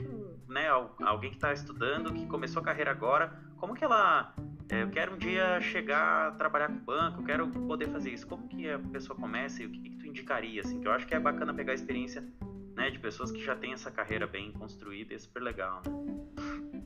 né, 0.48 0.70
alguém 1.04 1.32
que 1.32 1.38
está 1.38 1.52
estudando, 1.52 2.14
que 2.14 2.26
começou 2.28 2.62
a 2.62 2.66
carreira 2.66 2.92
agora, 2.92 3.36
como 3.58 3.74
que 3.74 3.84
ela 3.84 4.34
eu 4.80 4.90
quero 4.90 5.16
um 5.16 5.18
dia 5.18 5.60
chegar 5.60 6.28
a 6.28 6.32
trabalhar 6.32 6.70
com 6.70 6.76
banco, 6.76 7.22
eu 7.22 7.26
quero 7.26 7.48
poder 7.50 7.90
fazer 7.90 8.12
isso. 8.12 8.26
Como 8.26 8.48
que 8.48 8.70
a 8.70 8.80
pessoa 8.80 9.18
começa 9.18 9.62
e 9.62 9.66
o 9.66 9.70
que, 9.70 9.80
que 9.82 9.98
tu 9.98 10.08
indicaria? 10.08 10.62
Assim, 10.62 10.80
que 10.80 10.88
eu 10.88 10.92
acho 10.92 11.06
que 11.06 11.14
é 11.14 11.20
bacana 11.20 11.54
pegar 11.54 11.74
a 11.74 11.76
experiência 11.76 12.24
né, 12.76 12.90
de 12.90 13.00
pessoas 13.00 13.32
que 13.32 13.44
já 13.44 13.56
têm 13.56 13.74
essa 13.74 13.92
carreira 13.92 14.26
bem 14.26 14.52
construída 14.54 15.14
é 15.14 15.18
super 15.18 15.42
legal. 15.42 15.82
Né? 15.86 16.82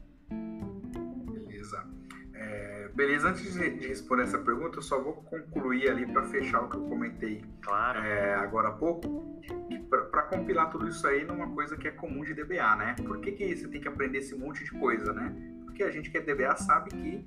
Beleza. 1.32 1.88
É, 2.34 2.90
beleza, 2.94 3.30
antes 3.30 3.54
de, 3.54 3.70
de, 3.78 3.88
responder 3.88 4.24
essa 4.24 4.40
pergunta, 4.40 4.80
eu 4.80 4.82
só 4.82 5.02
vou 5.02 5.14
concluir 5.14 5.90
ali 5.90 6.06
para 6.06 6.24
fechar 6.24 6.62
o 6.62 6.70
que 6.70 6.76
eu 6.76 6.84
comentei 6.84 7.44
claro. 7.62 8.00
é, 8.00 8.34
agora 8.34 8.70
há 8.70 8.72
pouco, 8.74 9.42
para 9.90 10.24
compilar 10.24 10.70
tudo 10.70 10.88
isso 10.88 11.08
aí 11.08 11.24
numa 11.24 11.50
coisa 11.52 11.78
que 11.78 11.88
é 11.88 11.92
comum 11.92 12.24
de 12.24 12.34
DBA, 12.34 12.76
né? 12.76 12.96
Por 12.98 13.20
que, 13.20 13.32
que 13.32 13.56
você 13.56 13.68
tem 13.68 13.80
que 13.80 13.88
aprender 13.88 14.18
esse 14.18 14.36
monte 14.36 14.64
de 14.64 14.72
coisa, 14.72 15.14
né? 15.14 15.34
Porque 15.64 15.84
a 15.84 15.92
gente 15.92 16.10
que 16.10 16.18
é 16.18 16.22
DBA 16.22 16.56
sabe 16.58 16.90
que 16.90 17.26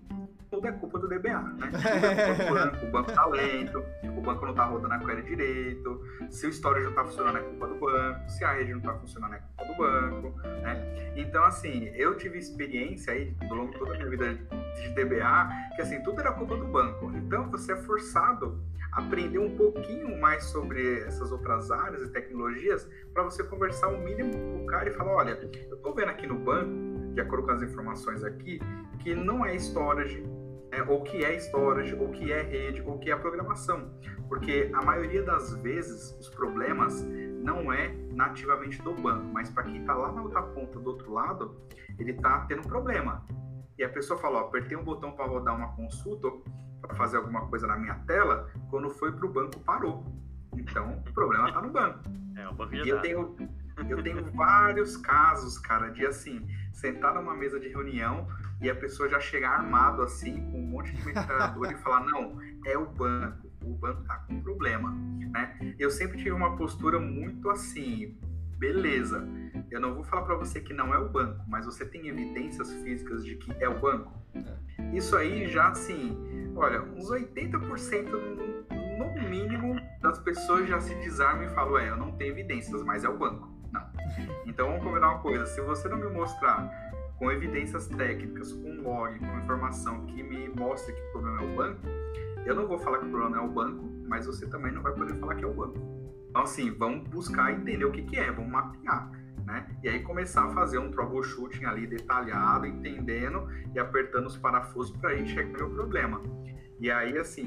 tudo 0.58 0.66
é 0.66 0.72
culpa 0.72 0.98
do 0.98 1.08
DBA, 1.08 1.40
né? 1.40 1.70
Tudo 1.70 2.06
é 2.06 2.26
culpa 2.26 2.44
do 2.44 2.54
banco, 2.54 2.86
o 2.86 2.90
banco 2.90 3.12
tá 3.12 3.26
lento, 3.26 3.84
o 4.04 4.20
banco 4.20 4.46
não 4.46 4.54
tá 4.54 4.64
rodando 4.64 4.94
a 4.94 4.98
query 4.98 5.22
direito, 5.22 6.02
se 6.30 6.46
o 6.48 6.52
storage 6.52 6.86
não 6.86 6.94
tá 6.94 7.04
funcionando 7.04 7.38
é 7.38 7.42
culpa 7.42 7.68
do 7.68 7.74
banco, 7.76 8.28
se 8.28 8.44
a 8.44 8.52
rede 8.52 8.74
não 8.74 8.80
tá 8.80 8.94
funcionando 8.94 9.34
é 9.34 9.42
culpa 9.56 9.72
do 9.72 9.78
banco, 9.78 10.38
né? 10.62 11.12
Então, 11.16 11.44
assim, 11.44 11.84
eu 11.94 12.16
tive 12.16 12.38
experiência 12.38 13.12
aí, 13.12 13.36
ao 13.48 13.56
longo 13.56 13.72
de 13.72 13.78
toda 13.78 13.94
a 13.94 13.96
minha 13.98 14.10
vida 14.10 14.34
de 14.34 14.88
DBA, 14.94 15.48
que 15.76 15.82
assim, 15.82 16.02
tudo 16.02 16.20
era 16.20 16.32
culpa 16.32 16.56
do 16.56 16.66
banco. 16.66 17.12
Então, 17.14 17.48
você 17.50 17.72
é 17.72 17.76
forçado 17.76 18.60
a 18.92 19.00
aprender 19.00 19.38
um 19.38 19.56
pouquinho 19.56 20.18
mais 20.20 20.42
sobre 20.44 21.02
essas 21.02 21.30
outras 21.30 21.70
áreas 21.70 22.02
e 22.02 22.08
tecnologias 22.08 22.88
para 23.14 23.22
você 23.22 23.44
conversar 23.44 23.88
o 23.88 23.98
mínimo 23.98 24.32
com 24.32 24.64
o 24.64 24.66
cara 24.66 24.88
e 24.88 24.92
falar, 24.92 25.14
olha, 25.14 25.38
eu 25.70 25.76
tô 25.76 25.94
vendo 25.94 26.08
aqui 26.08 26.26
no 26.26 26.36
banco 26.36 26.88
de 27.18 27.22
acordo 27.22 27.46
com 27.46 27.52
as 27.52 27.62
informações 27.62 28.22
aqui, 28.22 28.60
que 29.00 29.12
não 29.12 29.44
é 29.44 29.56
storage, 29.56 30.22
é, 30.70 30.82
ou 30.82 31.02
que 31.02 31.24
é 31.24 31.34
storage, 31.36 31.94
ou 31.94 32.10
que 32.10 32.32
é 32.32 32.42
rede, 32.42 32.82
ou 32.82 32.98
que 32.98 33.10
é 33.10 33.16
programação. 33.16 33.90
Porque 34.28 34.70
a 34.74 34.82
maioria 34.82 35.22
das 35.22 35.54
vezes 35.56 36.16
os 36.20 36.28
problemas 36.28 37.02
não 37.42 37.72
é 37.72 37.88
nativamente 38.12 38.80
do 38.82 38.92
banco, 38.94 39.24
mas 39.32 39.50
para 39.50 39.62
quem 39.64 39.80
está 39.80 39.94
lá 39.94 40.12
na 40.12 40.22
outra 40.22 40.42
ponta 40.42 40.78
do 40.78 40.90
outro 40.90 41.12
lado, 41.12 41.56
ele 41.98 42.12
está 42.12 42.40
tendo 42.46 42.66
problema. 42.66 43.24
E 43.78 43.84
a 43.84 43.88
pessoa 43.88 44.18
fala, 44.18 44.42
ó, 44.42 44.46
apertei 44.48 44.76
um 44.76 44.84
botão 44.84 45.12
para 45.12 45.24
rodar 45.24 45.56
uma 45.56 45.74
consulta, 45.74 46.28
para 46.80 46.94
fazer 46.96 47.16
alguma 47.16 47.46
coisa 47.48 47.66
na 47.66 47.76
minha 47.76 47.94
tela, 48.06 48.50
quando 48.70 48.90
foi 48.90 49.12
para 49.12 49.26
o 49.26 49.32
banco 49.32 49.60
parou. 49.60 50.04
Então, 50.54 51.02
o 51.08 51.12
problema 51.12 51.48
está 51.48 51.62
no 51.62 51.70
banco. 51.70 52.00
É, 52.36 52.48
o 52.48 52.54
banco 52.54 52.74
e 52.74 52.88
eu 52.88 53.00
tenho, 53.00 53.36
eu 53.88 54.02
tenho 54.02 54.30
vários 54.32 54.96
casos, 54.96 55.58
cara, 55.58 55.90
de 55.90 56.04
assim, 56.04 56.46
sentar 56.72 57.14
numa 57.14 57.34
mesa 57.34 57.58
de 57.58 57.68
reunião 57.68 58.26
e 58.60 58.68
a 58.68 58.74
pessoa 58.74 59.08
já 59.08 59.20
chegar 59.20 59.50
armado 59.50 60.02
assim, 60.02 60.34
com 60.50 60.58
um 60.58 60.66
monte 60.66 60.92
de 60.92 61.04
metralhador 61.04 61.70
e 61.70 61.76
falar: 61.76 62.04
não, 62.04 62.38
é 62.64 62.76
o 62.76 62.86
banco, 62.86 63.50
o 63.64 63.74
banco 63.74 64.02
tá 64.04 64.16
com 64.26 64.40
problema. 64.40 64.90
Né? 64.90 65.74
Eu 65.78 65.90
sempre 65.90 66.18
tive 66.18 66.32
uma 66.32 66.56
postura 66.56 66.98
muito 66.98 67.50
assim, 67.50 68.18
beleza. 68.58 69.26
Eu 69.70 69.80
não 69.80 69.94
vou 69.94 70.02
falar 70.02 70.22
para 70.22 70.34
você 70.34 70.60
que 70.60 70.72
não 70.72 70.94
é 70.94 70.98
o 70.98 71.08
banco, 71.08 71.44
mas 71.46 71.66
você 71.66 71.84
tem 71.84 72.08
evidências 72.08 72.72
físicas 72.82 73.24
de 73.24 73.36
que 73.36 73.52
é 73.62 73.68
o 73.68 73.78
banco? 73.78 74.12
É. 74.34 74.96
Isso 74.96 75.16
aí 75.16 75.48
já 75.48 75.68
assim, 75.68 76.16
olha, 76.56 76.82
uns 76.82 77.10
80% 77.10 78.68
no 78.98 79.28
mínimo 79.28 79.80
das 80.00 80.18
pessoas 80.18 80.68
já 80.68 80.80
se 80.80 80.94
desarmam 80.96 81.44
e 81.44 81.50
falam: 81.50 81.78
é, 81.78 81.90
eu 81.90 81.96
não 81.96 82.12
tenho 82.12 82.32
evidências, 82.32 82.82
mas 82.82 83.04
é 83.04 83.08
o 83.08 83.16
banco. 83.16 83.48
Não. 83.70 83.86
Então 84.46 84.68
vamos 84.68 84.82
combinar 84.82 85.10
uma 85.10 85.20
coisa: 85.20 85.46
se 85.46 85.60
você 85.60 85.88
não 85.88 85.98
me 85.98 86.08
mostrar 86.08 86.87
com 87.18 87.30
evidências 87.32 87.88
técnicas, 87.88 88.52
com 88.52 88.80
log, 88.82 89.18
com 89.18 89.38
informação 89.38 90.06
que 90.06 90.22
me 90.22 90.48
mostre 90.48 90.94
que 90.94 91.00
o 91.00 91.12
problema 91.12 91.42
é 91.42 91.44
o 91.44 91.56
banco, 91.56 91.80
eu 92.46 92.54
não 92.54 92.66
vou 92.66 92.78
falar 92.78 92.98
que 92.98 93.06
o 93.06 93.10
problema 93.10 93.36
é 93.36 93.40
o 93.40 93.48
banco, 93.48 93.84
mas 94.06 94.26
você 94.26 94.46
também 94.46 94.72
não 94.72 94.82
vai 94.82 94.94
poder 94.94 95.14
falar 95.16 95.34
que 95.34 95.44
é 95.44 95.46
o 95.46 95.52
banco. 95.52 95.78
Então, 96.30 96.42
assim, 96.42 96.70
vamos 96.70 97.08
buscar 97.08 97.52
entender 97.52 97.84
o 97.84 97.90
que, 97.90 98.02
que 98.02 98.16
é, 98.16 98.30
vamos 98.30 98.50
mapear. 98.50 99.10
Né? 99.44 99.66
E 99.82 99.88
aí 99.88 100.02
começar 100.02 100.44
a 100.44 100.50
fazer 100.50 100.78
um 100.78 100.90
troubleshooting 100.90 101.64
ali 101.64 101.86
detalhado, 101.86 102.66
entendendo 102.66 103.48
e 103.74 103.78
apertando 103.78 104.26
os 104.26 104.36
parafusos 104.36 104.96
para 104.96 105.16
checar 105.26 105.66
o 105.66 105.70
problema. 105.70 106.20
E 106.80 106.90
aí, 106.90 107.18
assim, 107.18 107.46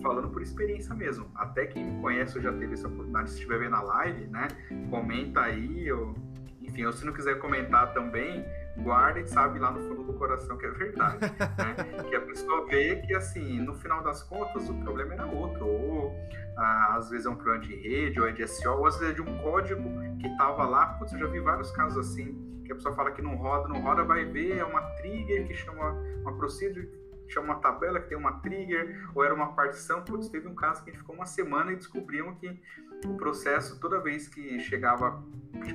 falando 0.00 0.30
por 0.30 0.40
experiência 0.40 0.94
mesmo, 0.94 1.30
até 1.34 1.66
quem 1.66 1.84
me 1.84 2.00
conhece 2.00 2.40
já 2.40 2.52
teve 2.52 2.72
essa 2.74 2.88
oportunidade, 2.88 3.30
se 3.30 3.36
estiver 3.36 3.58
vendo 3.58 3.76
a 3.76 3.82
live, 3.82 4.26
né, 4.28 4.48
comenta 4.88 5.42
aí, 5.42 5.92
ou, 5.92 6.14
enfim, 6.62 6.86
ou 6.86 6.92
se 6.92 7.04
não 7.04 7.12
quiser 7.12 7.38
comentar 7.38 7.92
também, 7.92 8.44
guarda 8.82 9.20
e 9.20 9.26
sabe 9.26 9.58
lá 9.58 9.70
no 9.70 9.80
fundo 9.80 10.02
do 10.04 10.12
coração 10.14 10.56
que 10.56 10.66
é 10.66 10.70
verdade. 10.70 11.18
Né? 11.20 12.02
que 12.08 12.16
a 12.16 12.20
pessoa 12.20 12.66
vê 12.66 12.96
que, 12.96 13.14
assim, 13.14 13.60
no 13.60 13.74
final 13.74 14.02
das 14.02 14.22
contas, 14.22 14.68
o 14.68 14.74
problema 14.82 15.14
era 15.14 15.26
outro. 15.26 15.66
Ou 15.66 16.14
ah, 16.56 16.96
às 16.96 17.10
vezes 17.10 17.26
é 17.26 17.30
um 17.30 17.36
problema 17.36 17.60
de 17.60 17.74
rede, 17.74 18.20
ou 18.20 18.28
é 18.28 18.32
de 18.32 18.46
SEO, 18.46 18.78
ou 18.78 18.86
às 18.86 18.98
vezes 18.98 19.12
é 19.12 19.14
de 19.14 19.22
um 19.22 19.38
código 19.38 19.82
que 20.18 20.26
estava 20.26 20.64
lá. 20.64 20.86
Putz, 20.94 21.12
eu 21.12 21.18
já 21.18 21.26
vi 21.26 21.40
vários 21.40 21.70
casos 21.70 22.10
assim, 22.10 22.62
que 22.64 22.72
a 22.72 22.74
pessoa 22.74 22.94
fala 22.94 23.10
que 23.10 23.22
não 23.22 23.36
roda, 23.36 23.68
não 23.68 23.80
roda, 23.80 24.04
vai 24.04 24.24
ver, 24.24 24.58
é 24.58 24.64
uma 24.64 24.82
trigger 24.96 25.46
que 25.46 25.54
chama 25.54 25.92
uma 26.22 26.36
procedure 26.36 27.00
chama 27.30 27.54
uma 27.54 27.60
tabela 27.60 28.00
que 28.00 28.08
tem 28.08 28.18
uma 28.18 28.40
trigger, 28.40 29.08
ou 29.14 29.24
era 29.24 29.32
uma 29.32 29.54
partição. 29.54 30.02
Putz, 30.02 30.28
teve 30.28 30.48
um 30.48 30.54
caso 30.54 30.82
que 30.82 30.90
a 30.90 30.92
gente 30.92 31.00
ficou 31.00 31.14
uma 31.14 31.26
semana 31.26 31.72
e 31.72 31.76
descobrimos 31.76 32.36
que 32.38 32.60
o 33.04 33.16
processo, 33.16 33.78
toda 33.80 34.00
vez 34.00 34.28
que 34.28 34.58
chegava 34.60 35.22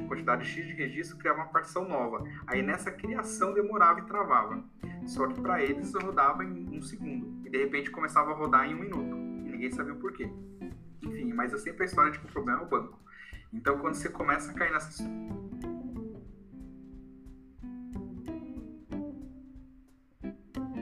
quantidade 0.08 0.46
X 0.46 0.66
de 0.66 0.74
registro, 0.74 1.18
criava 1.18 1.40
uma 1.40 1.48
partição 1.48 1.88
nova. 1.88 2.24
Aí 2.48 2.62
nessa 2.62 2.92
criação 2.92 3.54
demorava 3.54 4.00
e 4.00 4.06
travava. 4.06 4.64
Só 5.06 5.28
que 5.28 5.40
para 5.40 5.62
eles 5.62 5.94
rodava 5.94 6.44
em 6.44 6.78
um 6.78 6.82
segundo. 6.82 7.46
E 7.46 7.50
de 7.50 7.58
repente 7.58 7.92
começava 7.92 8.32
a 8.32 8.34
rodar 8.34 8.70
em 8.70 8.74
um 8.74 8.80
minuto. 8.80 9.16
E 9.16 9.52
ninguém 9.52 9.72
sabia 9.72 9.94
o 9.94 9.98
porquê. 9.98 10.30
Enfim, 11.04 11.34
mas 11.34 11.54
é 11.54 11.58
sempre 11.58 11.84
a 11.84 11.86
história 11.86 12.12
de 12.12 12.20
que 12.20 12.26
o 12.26 12.32
problema 12.32 12.62
é 12.62 12.64
o 12.64 12.70
banco. 12.70 13.00
Então 13.54 13.78
quando 13.78 13.96
você 13.96 14.10
começa 14.10 14.52
a 14.52 14.54
cair 14.54 14.72
nessa 14.72 15.04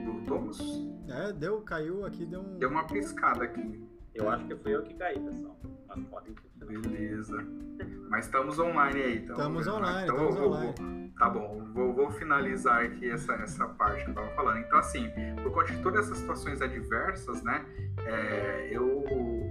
Voltamos? 0.06 0.60
É, 1.10 1.34
deu, 1.34 1.62
caiu 1.62 2.06
aqui, 2.06 2.25
deu 2.25 2.41
um. 2.41 2.58
Deu 2.58 2.69
uma 2.69 2.86
piscada 2.86 3.43
aqui. 3.43 3.84
Eu 4.13 4.29
acho 4.29 4.45
que 4.45 4.56
fui 4.56 4.75
eu 4.75 4.84
que 4.84 4.93
caí, 4.93 5.19
pessoal. 5.19 5.60
Mas 5.95 6.08
podem 6.08 6.36
Beleza. 6.65 7.45
Mas 8.10 8.25
estamos 8.25 8.60
online 8.60 9.01
aí. 9.01 9.17
Então, 9.17 9.36
estamos 9.36 9.67
online, 9.67 10.03
então, 10.03 10.15
estamos 10.15 10.36
vou, 10.36 10.47
online. 10.47 10.73
Vou, 10.77 11.10
tá 11.17 11.29
bom, 11.29 11.71
vou, 11.73 11.93
vou, 11.93 12.12
finalizar 12.12 12.86
aqui 12.86 13.10
essa, 13.10 13.34
essa 13.34 13.67
parte 13.67 14.03
que 14.03 14.12
eu 14.12 14.15
tava 14.15 14.29
falando. 14.29 14.60
Então, 14.60 14.79
assim, 14.79 15.10
por 15.41 15.51
conta 15.51 15.71
de 15.71 15.82
todas 15.82 16.06
essas 16.06 16.19
situações 16.19 16.62
adversas, 16.62 17.43
né, 17.43 17.65
é, 18.06 18.69
eu 18.71 19.03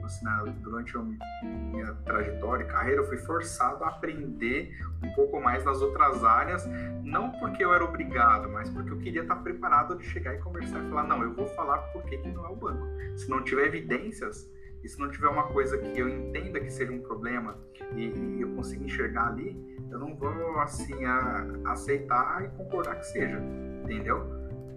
assim, 0.04 0.24
né, 0.24 0.54
durante 0.60 0.96
a 0.96 1.00
minha 1.00 1.94
trajetória 2.04 2.64
e 2.64 2.66
carreira, 2.66 3.00
eu 3.02 3.08
fui 3.08 3.18
forçado 3.18 3.84
a 3.84 3.88
aprender 3.88 4.76
um 5.02 5.12
pouco 5.14 5.40
mais 5.40 5.64
das 5.64 5.80
outras 5.80 6.24
áreas, 6.24 6.66
não 7.02 7.30
porque 7.32 7.64
eu 7.64 7.72
era 7.74 7.84
obrigado, 7.84 8.48
mas 8.48 8.68
porque 8.70 8.90
eu 8.90 8.98
queria 8.98 9.22
estar 9.22 9.36
preparado 9.36 9.96
de 9.96 10.04
chegar 10.04 10.34
e 10.34 10.38
conversar 10.38 10.82
e 10.82 10.88
falar, 10.88 11.04
não, 11.04 11.22
eu 11.22 11.32
vou 11.32 11.46
falar 11.48 11.78
por 11.92 12.02
que 12.04 12.16
não 12.28 12.44
é 12.46 12.48
o 12.48 12.56
banco. 12.56 12.86
Se 13.16 13.28
não 13.28 13.42
tiver 13.42 13.66
evidências, 13.66 14.48
e 14.82 14.88
se 14.88 14.98
não 14.98 15.10
tiver 15.10 15.28
uma 15.28 15.44
coisa 15.44 15.78
que 15.78 15.98
eu 15.98 16.08
entenda 16.08 16.60
que 16.60 16.70
seja 16.70 16.92
um 16.92 17.00
problema 17.00 17.56
e, 17.94 18.08
e 18.08 18.40
eu 18.40 18.54
consiga 18.54 18.84
enxergar 18.84 19.28
ali, 19.28 19.76
eu 19.90 19.98
não 19.98 20.14
vou 20.16 20.58
assim 20.60 21.04
a, 21.04 21.46
aceitar 21.66 22.44
e 22.44 22.48
concordar 22.56 22.96
que 22.96 23.06
seja, 23.06 23.40
entendeu? 23.84 24.26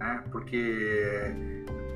É, 0.02 0.18
porque 0.30 1.34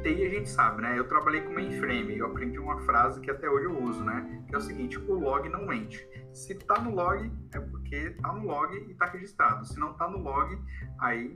TI 0.01 0.25
a 0.25 0.29
gente 0.29 0.49
sabe, 0.49 0.81
né? 0.81 0.97
Eu 0.97 1.07
trabalhei 1.07 1.41
com 1.41 1.53
mainframe 1.53 2.15
e 2.15 2.19
eu 2.19 2.27
aprendi 2.27 2.57
uma 2.57 2.79
frase 2.79 3.19
que 3.19 3.29
até 3.29 3.49
hoje 3.49 3.65
eu 3.65 3.83
uso, 3.83 4.03
né? 4.03 4.43
Que 4.47 4.55
é 4.55 4.57
o 4.57 4.61
seguinte: 4.61 4.97
o 4.97 5.13
log 5.13 5.47
não 5.49 5.65
mente. 5.65 6.07
Se 6.33 6.55
tá 6.55 6.79
no 6.79 6.91
log, 6.91 7.31
é 7.53 7.59
porque 7.59 8.11
tá 8.11 8.31
no 8.31 8.45
log 8.45 8.73
e 8.75 8.93
tá 8.93 9.05
registrado. 9.05 9.65
Se 9.65 9.77
não 9.77 9.93
tá 9.93 10.07
no 10.09 10.19
log, 10.19 10.57
aí 10.99 11.35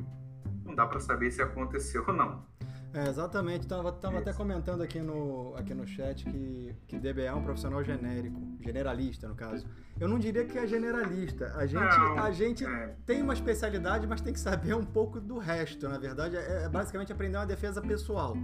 não 0.63 0.73
dá 0.73 0.85
para 0.87 0.99
saber 0.99 1.31
se 1.31 1.41
aconteceu 1.41 2.03
ou 2.07 2.13
não. 2.13 2.45
É, 2.93 3.09
exatamente. 3.09 3.65
Tava, 3.65 3.91
tava 3.91 4.19
até 4.19 4.31
comentando 4.31 4.81
aqui 4.81 4.99
no, 4.99 5.55
aqui 5.55 5.73
no 5.73 5.85
chat 5.87 6.23
que, 6.23 6.75
que 6.87 6.99
DBA 6.99 7.23
é 7.23 7.33
um 7.33 7.43
profissional 7.43 7.83
genérico, 7.83 8.39
generalista 8.61 9.27
no 9.27 9.35
caso. 9.35 9.65
Eu 9.99 10.07
não 10.07 10.19
diria 10.19 10.45
que 10.45 10.57
é 10.57 10.67
generalista. 10.67 11.53
A 11.55 11.65
gente, 11.65 11.97
não, 11.97 12.19
a 12.19 12.31
gente 12.31 12.65
é. 12.65 12.95
tem 13.05 13.21
uma 13.21 13.33
especialidade, 13.33 14.05
mas 14.05 14.21
tem 14.21 14.31
que 14.31 14.39
saber 14.39 14.75
um 14.75 14.85
pouco 14.85 15.19
do 15.19 15.39
resto. 15.39 15.89
Na 15.89 15.97
verdade, 15.97 16.35
é, 16.37 16.63
é 16.63 16.69
basicamente 16.69 17.11
aprender 17.11 17.37
uma 17.37 17.47
defesa 17.47 17.81
pessoal. 17.81 18.37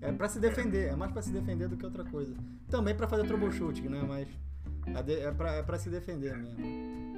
É 0.00 0.10
para 0.12 0.28
se 0.28 0.38
defender, 0.40 0.88
é 0.88 0.96
mais 0.96 1.12
para 1.12 1.22
se 1.22 1.30
defender 1.30 1.68
do 1.68 1.76
que 1.76 1.84
outra 1.84 2.04
coisa. 2.04 2.34
Também 2.68 2.94
para 2.94 3.08
fazer 3.08 3.24
troubleshooting, 3.26 3.88
né? 3.88 4.04
Mas 4.06 4.28
é 5.08 5.30
para 5.30 5.58
é 5.58 5.78
se 5.78 5.88
defender 5.88 6.36
mesmo 6.36 7.15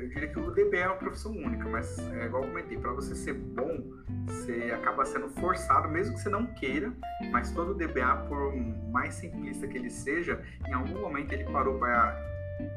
eu 0.00 0.08
diria 0.08 0.28
que 0.28 0.38
o 0.38 0.50
DBA 0.50 0.76
é 0.76 0.86
uma 0.86 0.96
profissão 0.96 1.32
única, 1.32 1.68
mas 1.68 1.98
é 2.12 2.26
igual 2.26 2.42
eu 2.42 2.48
comentei, 2.48 2.78
para 2.78 2.92
você 2.92 3.14
ser 3.14 3.34
bom, 3.34 3.82
você 4.26 4.72
acaba 4.74 5.04
sendo 5.04 5.28
forçado, 5.28 5.88
mesmo 5.88 6.14
que 6.14 6.20
você 6.20 6.28
não 6.28 6.46
queira, 6.46 6.92
mas 7.30 7.50
todo 7.52 7.74
DBA, 7.74 8.26
por 8.28 8.54
mais 8.90 9.14
simplista 9.14 9.66
que 9.66 9.76
ele 9.76 9.90
seja, 9.90 10.42
em 10.66 10.72
algum 10.72 11.00
momento 11.00 11.32
ele 11.32 11.44
parou 11.44 11.78
para 11.78 12.16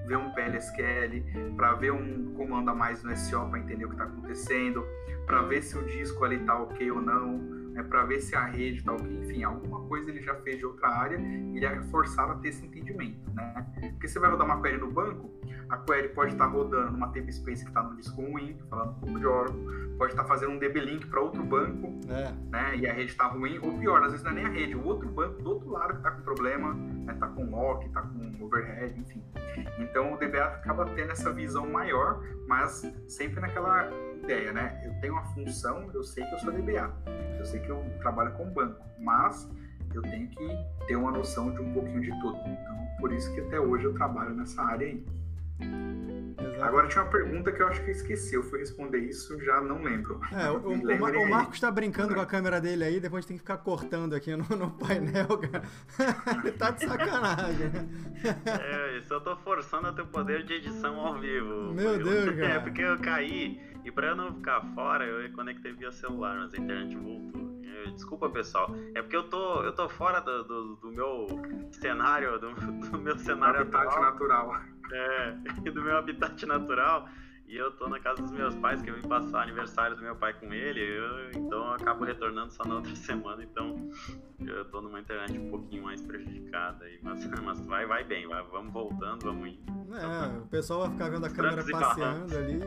ver 0.06 0.18
um 0.18 0.32
PLSQL, 0.32 1.24
para 1.56 1.74
ver 1.74 1.92
um 1.92 2.34
comando 2.34 2.70
a 2.70 2.76
mais 2.76 3.04
no 3.04 3.16
SO 3.16 3.48
para 3.50 3.60
entender 3.60 3.86
o 3.86 3.90
que 3.90 3.96
está 3.96 4.06
acontecendo, 4.06 4.86
para 5.26 5.42
ver 5.44 5.62
se 5.62 5.78
o 5.78 5.84
disco 5.86 6.24
ali 6.26 6.36
está 6.36 6.58
ok 6.62 6.92
ou 6.92 7.02
não, 7.02 7.59
né, 7.80 7.84
para 7.84 8.04
ver 8.04 8.20
se 8.20 8.36
a 8.36 8.46
rede 8.46 8.80
está 8.80 8.94
ok, 8.94 9.08
enfim, 9.08 9.44
alguma 9.44 9.82
coisa 9.88 10.10
ele 10.10 10.22
já 10.22 10.36
fez 10.36 10.58
de 10.58 10.66
outra 10.66 10.90
área 10.90 11.18
e 11.18 11.58
ele 11.58 11.66
é 11.66 11.82
forçado 11.84 12.34
a 12.34 12.36
ter 12.36 12.50
esse 12.50 12.66
entendimento, 12.66 13.32
né? 13.32 13.66
Porque 13.92 14.08
você 14.08 14.20
vai 14.20 14.30
rodar 14.30 14.46
uma 14.46 14.62
query 14.62 14.78
no 14.78 14.92
banco, 14.92 15.32
a 15.70 15.78
query 15.78 16.10
pode 16.10 16.34
estar 16.34 16.46
tá 16.46 16.52
rodando 16.52 16.92
numa 16.92 17.08
table 17.08 17.32
space 17.32 17.64
que 17.64 17.70
está 17.70 17.82
no 17.82 17.96
disco 17.96 18.22
ruim, 18.22 18.58
falando 18.70 18.92
um 18.92 18.94
pouco 18.96 19.20
de 19.20 19.26
Oracle, 19.26 19.96
pode 19.98 20.12
estar 20.12 20.24
tá 20.24 20.28
fazendo 20.28 20.52
um 20.52 20.60
DB 20.60 20.80
link 20.82 21.08
para 21.08 21.22
outro 21.22 21.44
banco, 21.44 22.00
é. 22.10 22.32
né? 22.50 22.78
E 22.78 22.88
a 22.88 22.94
rede 22.94 23.12
está 23.12 23.28
ruim, 23.28 23.60
ou 23.60 23.78
pior, 23.78 24.04
às 24.04 24.12
vezes 24.12 24.24
não 24.24 24.32
é 24.32 24.36
nem 24.36 24.46
a 24.46 24.50
rede, 24.50 24.76
o 24.76 24.86
outro 24.86 25.08
banco 25.08 25.42
do 25.42 25.50
outro 25.52 25.70
lado 25.70 25.94
que 25.94 26.00
está 26.00 26.12
com 26.12 26.22
problema, 26.22 26.72
está 27.00 27.14
né, 27.14 27.20
tá 27.20 27.28
com 27.28 27.50
lock, 27.50 27.86
está 27.86 28.02
com 28.02 28.44
overhead, 28.44 29.00
enfim. 29.00 29.24
Então 29.80 30.14
o 30.14 30.18
DBA 30.18 30.44
acaba 30.44 30.86
tendo 30.86 31.12
essa 31.12 31.32
visão 31.32 31.70
maior, 31.70 32.22
mas 32.48 32.82
sempre 33.08 33.40
naquela 33.40 33.90
ideia, 34.24 34.54
né? 34.54 34.82
Eu 34.86 34.94
tenho 35.02 35.14
uma 35.14 35.24
função, 35.34 35.90
eu 35.94 36.04
sei 36.04 36.26
que 36.26 36.34
eu 36.34 36.40
sou 36.40 36.52
DBA, 36.52 36.92
eu 37.38 37.46
sei 37.46 37.60
que 37.60 37.70
eu 37.70 37.84
trabalho 38.00 38.32
com 38.34 38.50
banco, 38.52 38.84
mas 39.00 39.50
eu 39.94 40.02
tenho 40.04 40.28
que 40.30 40.58
ter 40.88 40.96
uma 40.96 41.12
noção 41.12 41.52
de 41.52 41.62
um 41.62 41.74
pouquinho 41.74 42.02
de 42.02 42.12
tudo. 42.20 42.38
Então, 42.38 42.88
por 43.00 43.12
isso 43.12 43.34
que 43.34 43.42
até 43.42 43.60
hoje 43.60 43.86
eu 43.86 43.94
trabalho 43.94 44.34
nessa 44.36 44.62
área 44.62 44.88
aí. 44.88 45.04
Exato. 45.60 46.64
Agora 46.64 46.88
tinha 46.88 47.04
uma 47.04 47.12
pergunta 47.12 47.52
que 47.52 47.62
eu 47.62 47.68
acho 47.68 47.82
que 47.82 47.90
eu 47.90 47.96
esqueci. 47.96 48.36
Eu 48.36 48.44
fui 48.44 48.60
responder 48.60 49.00
isso, 49.00 49.40
já 49.42 49.60
não 49.62 49.82
lembro. 49.82 50.22
É, 50.32 50.50
o, 50.50 50.58
o, 50.70 51.24
o 51.24 51.30
Marcos 51.30 51.56
está 51.56 51.70
brincando 51.70 52.14
com 52.14 52.22
a 52.22 52.26
câmera 52.28 52.62
dele 52.62 52.84
aí, 52.84 53.00
depois 53.00 53.26
tem 53.26 53.36
que 53.36 53.42
ficar 53.42 53.58
cortando 53.58 54.14
aqui 54.14 54.36
no, 54.36 54.46
no 54.56 54.72
painel, 54.72 55.38
cara. 55.38 55.64
Ele 56.44 56.52
tá 56.58 56.72
de 56.72 56.86
sacanagem. 56.86 57.72
É, 58.46 58.98
isso 58.98 59.14
eu 59.14 59.22
tô 59.22 59.36
forçando 59.38 59.88
a 59.88 59.94
ter 59.94 60.06
poder 60.06 60.44
de 60.44 60.54
edição 60.54 61.00
ao 61.00 61.20
vivo. 61.20 61.74
Meu 61.74 61.98
Deus, 62.02 62.36
cara. 62.36 62.54
É, 62.54 62.60
porque 62.60 62.82
eu 62.82 62.98
caí 63.00 63.60
e 63.90 63.92
pra 63.92 64.10
eu 64.10 64.16
não 64.16 64.36
ficar 64.36 64.62
fora, 64.76 65.04
eu 65.04 65.32
conectei 65.34 65.74
via 65.74 65.92
celular, 65.92 66.38
mas 66.38 66.54
a 66.54 66.58
internet 66.58 66.96
voltou. 66.96 67.50
Desculpa, 67.96 68.30
pessoal. 68.30 68.70
É 68.94 69.02
porque 69.02 69.16
eu 69.16 69.24
tô, 69.24 69.64
eu 69.64 69.74
tô 69.74 69.90
fora 69.90 70.20
do, 70.20 70.44
do, 70.44 70.76
do 70.76 70.92
meu 70.92 71.28
cenário, 71.72 72.40
do, 72.40 72.54
do 72.54 73.00
meu 73.00 73.18
cenário 73.18 73.62
habitat 73.62 73.88
atual. 73.88 74.02
natural. 74.02 74.56
É, 74.94 75.32
do 75.72 75.82
meu 75.82 75.98
habitat 75.98 76.46
natural. 76.46 77.10
E 77.48 77.58
eu 77.58 77.72
tô 77.72 77.90
na 77.90 78.00
casa 78.00 78.22
dos 78.22 78.32
meus 78.32 78.54
pais, 78.56 78.80
que 78.80 78.92
eu 78.92 78.96
vim 78.96 79.08
passar 79.08 79.42
aniversário 79.42 79.96
do 79.96 80.04
meu 80.04 80.16
pai 80.16 80.34
com 80.34 80.54
ele, 80.54 80.82
eu, 80.82 81.32
então 81.32 81.66
eu 81.66 81.74
acabo 81.74 82.06
retornando 82.06 82.54
só 82.54 82.64
na 82.64 82.76
outra 82.76 82.94
semana, 82.96 83.44
então 83.44 83.90
eu 84.40 84.66
tô 84.66 84.82
numa 84.82 85.00
internet 85.00 85.36
um 85.36 85.50
pouquinho 85.50 85.82
mais 85.82 86.00
prejudicada 86.00 86.86
aí, 86.86 87.00
mas, 87.02 87.26
mas 87.42 87.66
vai, 87.66 87.88
vai 87.88 88.04
bem, 88.04 88.28
vai, 88.28 88.44
vamos 88.52 88.72
voltando, 88.72 89.24
vamos 89.24 89.50
indo. 89.50 89.96
É, 89.96 90.38
o 90.38 90.46
pessoal 90.46 90.82
vai 90.82 90.92
ficar 90.92 91.10
vendo 91.10 91.26
a 91.26 91.30
câmera 91.32 91.66
passeando 91.72 92.38
ali. 92.38 92.60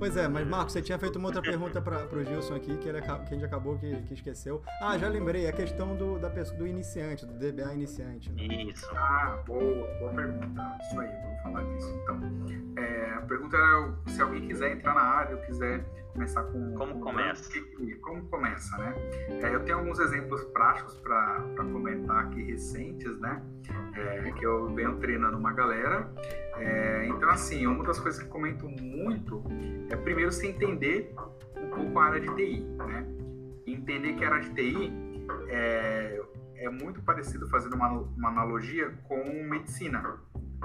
Pois 0.00 0.16
é, 0.16 0.26
mas 0.26 0.48
Marcos, 0.48 0.72
você 0.72 0.80
tinha 0.80 0.98
feito 0.98 1.18
uma 1.18 1.28
outra 1.28 1.42
pergunta 1.42 1.78
para 1.78 2.06
o 2.06 2.24
Gilson 2.24 2.54
aqui, 2.54 2.74
que, 2.78 2.88
ele, 2.88 3.02
que 3.02 3.10
a 3.10 3.22
gente 3.26 3.44
acabou 3.44 3.76
que, 3.78 4.00
que 4.04 4.14
esqueceu. 4.14 4.62
Ah, 4.80 4.96
já 4.96 5.06
lembrei, 5.08 5.46
a 5.46 5.52
questão 5.52 5.94
do, 5.94 6.18
da, 6.18 6.30
do 6.30 6.66
iniciante, 6.66 7.26
do 7.26 7.34
DBA 7.34 7.74
iniciante. 7.74 8.32
Né? 8.32 8.44
Isso. 8.44 8.88
Ah, 8.96 9.42
boa, 9.46 9.86
boa 9.98 10.14
pergunta. 10.14 10.78
Isso 10.80 10.98
aí, 10.98 11.08
vamos 11.22 11.42
falar 11.42 11.62
disso 11.64 12.00
então. 12.02 12.82
É, 12.82 13.10
a 13.12 13.20
pergunta 13.20 13.56
era 13.58 13.94
se 14.06 14.22
alguém 14.22 14.48
quiser 14.48 14.72
entrar 14.72 14.94
na 14.94 15.02
área 15.02 15.36
ou 15.36 15.42
quiser 15.42 15.84
começar 16.12 16.42
com. 16.44 16.74
Como 16.74 17.00
começa? 17.00 17.50
Como 18.00 18.22
começa, 18.28 18.76
né? 18.78 18.94
É, 19.42 19.54
eu 19.54 19.64
tenho 19.64 19.78
alguns 19.78 19.98
exemplos 19.98 20.42
práticos 20.44 20.94
para 20.96 21.42
comentar 21.72 22.24
aqui 22.24 22.42
recentes, 22.42 23.18
né? 23.20 23.42
É, 23.94 24.32
que 24.32 24.44
eu 24.44 24.72
venho 24.74 24.96
treinando 24.98 25.36
uma 25.36 25.52
galera. 25.52 26.10
É, 26.56 27.06
então, 27.06 27.30
assim, 27.30 27.66
uma 27.66 27.84
das 27.84 27.98
coisas 27.98 28.22
que 28.22 28.28
comento 28.28 28.68
muito 28.68 29.42
é 29.90 29.96
primeiro 29.96 30.30
você 30.30 30.48
entender 30.48 31.14
um 31.56 31.70
pouco 31.70 31.98
a 31.98 32.04
área 32.06 32.20
de 32.20 32.34
TI, 32.34 32.60
né? 32.60 33.06
entender 33.66 34.14
que 34.14 34.24
a 34.24 34.32
área 34.32 34.40
de 34.48 34.54
TI 34.54 34.92
é, 35.48 36.22
é 36.56 36.68
muito 36.68 37.02
parecido, 37.02 37.48
fazendo 37.48 37.74
uma, 37.74 37.88
uma 37.88 38.28
analogia 38.28 38.90
com 39.04 39.24
medicina, 39.48 40.18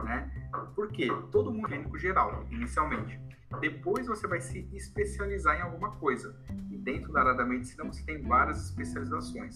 né? 0.03 0.31
Por 0.75 0.89
quê? 0.89 1.07
Todo 1.31 1.51
mundo 1.51 1.67
é 1.67 1.69
clínico 1.69 1.97
geral, 1.97 2.45
inicialmente. 2.51 3.19
Depois 3.59 4.07
você 4.07 4.27
vai 4.27 4.41
se 4.41 4.67
especializar 4.73 5.57
em 5.57 5.61
alguma 5.61 5.91
coisa. 5.91 6.35
E 6.69 6.77
dentro 6.77 7.11
da 7.13 7.21
área 7.21 7.33
da 7.33 7.45
medicina 7.45 7.83
você 7.83 8.03
tem 8.03 8.21
várias 8.21 8.65
especializações. 8.65 9.55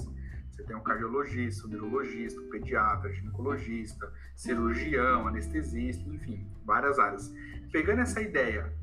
Você 0.52 0.64
tem 0.64 0.76
um 0.76 0.82
cardiologista, 0.82 1.66
um 1.66 1.70
neurologista, 1.70 2.42
um 2.42 2.50
pediatra, 2.50 3.12
ginecologista, 3.14 4.12
cirurgião, 4.36 5.28
anestesista, 5.28 6.08
enfim, 6.10 6.46
várias 6.66 7.00
áreas. 7.00 7.34
Pegando 7.72 8.02
essa 8.02 8.22
ideia, 8.22 8.74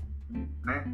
né, 0.65 0.85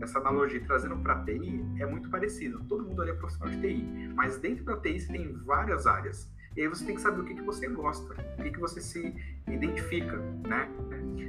essa 0.00 0.18
analogia 0.18 0.62
trazendo 0.64 0.96
para 0.96 1.22
TI, 1.24 1.62
é 1.78 1.86
muito 1.86 2.08
parecido. 2.10 2.64
Todo 2.64 2.84
mundo 2.84 3.02
ali 3.02 3.10
é 3.10 3.14
profissional 3.14 3.54
de 3.54 3.60
TI, 3.60 4.12
mas 4.14 4.38
dentro 4.38 4.64
da 4.64 4.76
TI 4.78 5.00
você 5.00 5.12
tem 5.12 5.32
várias 5.44 5.86
áreas. 5.86 6.30
E 6.56 6.62
aí 6.62 6.68
você 6.68 6.84
tem 6.84 6.96
que 6.96 7.00
saber 7.00 7.20
o 7.20 7.24
que, 7.24 7.34
que 7.34 7.42
você 7.42 7.68
gosta, 7.68 8.12
o 8.38 8.42
que, 8.42 8.50
que 8.50 8.58
você 8.58 8.80
se 8.80 9.14
identifica, 9.46 10.16
né? 10.48 10.68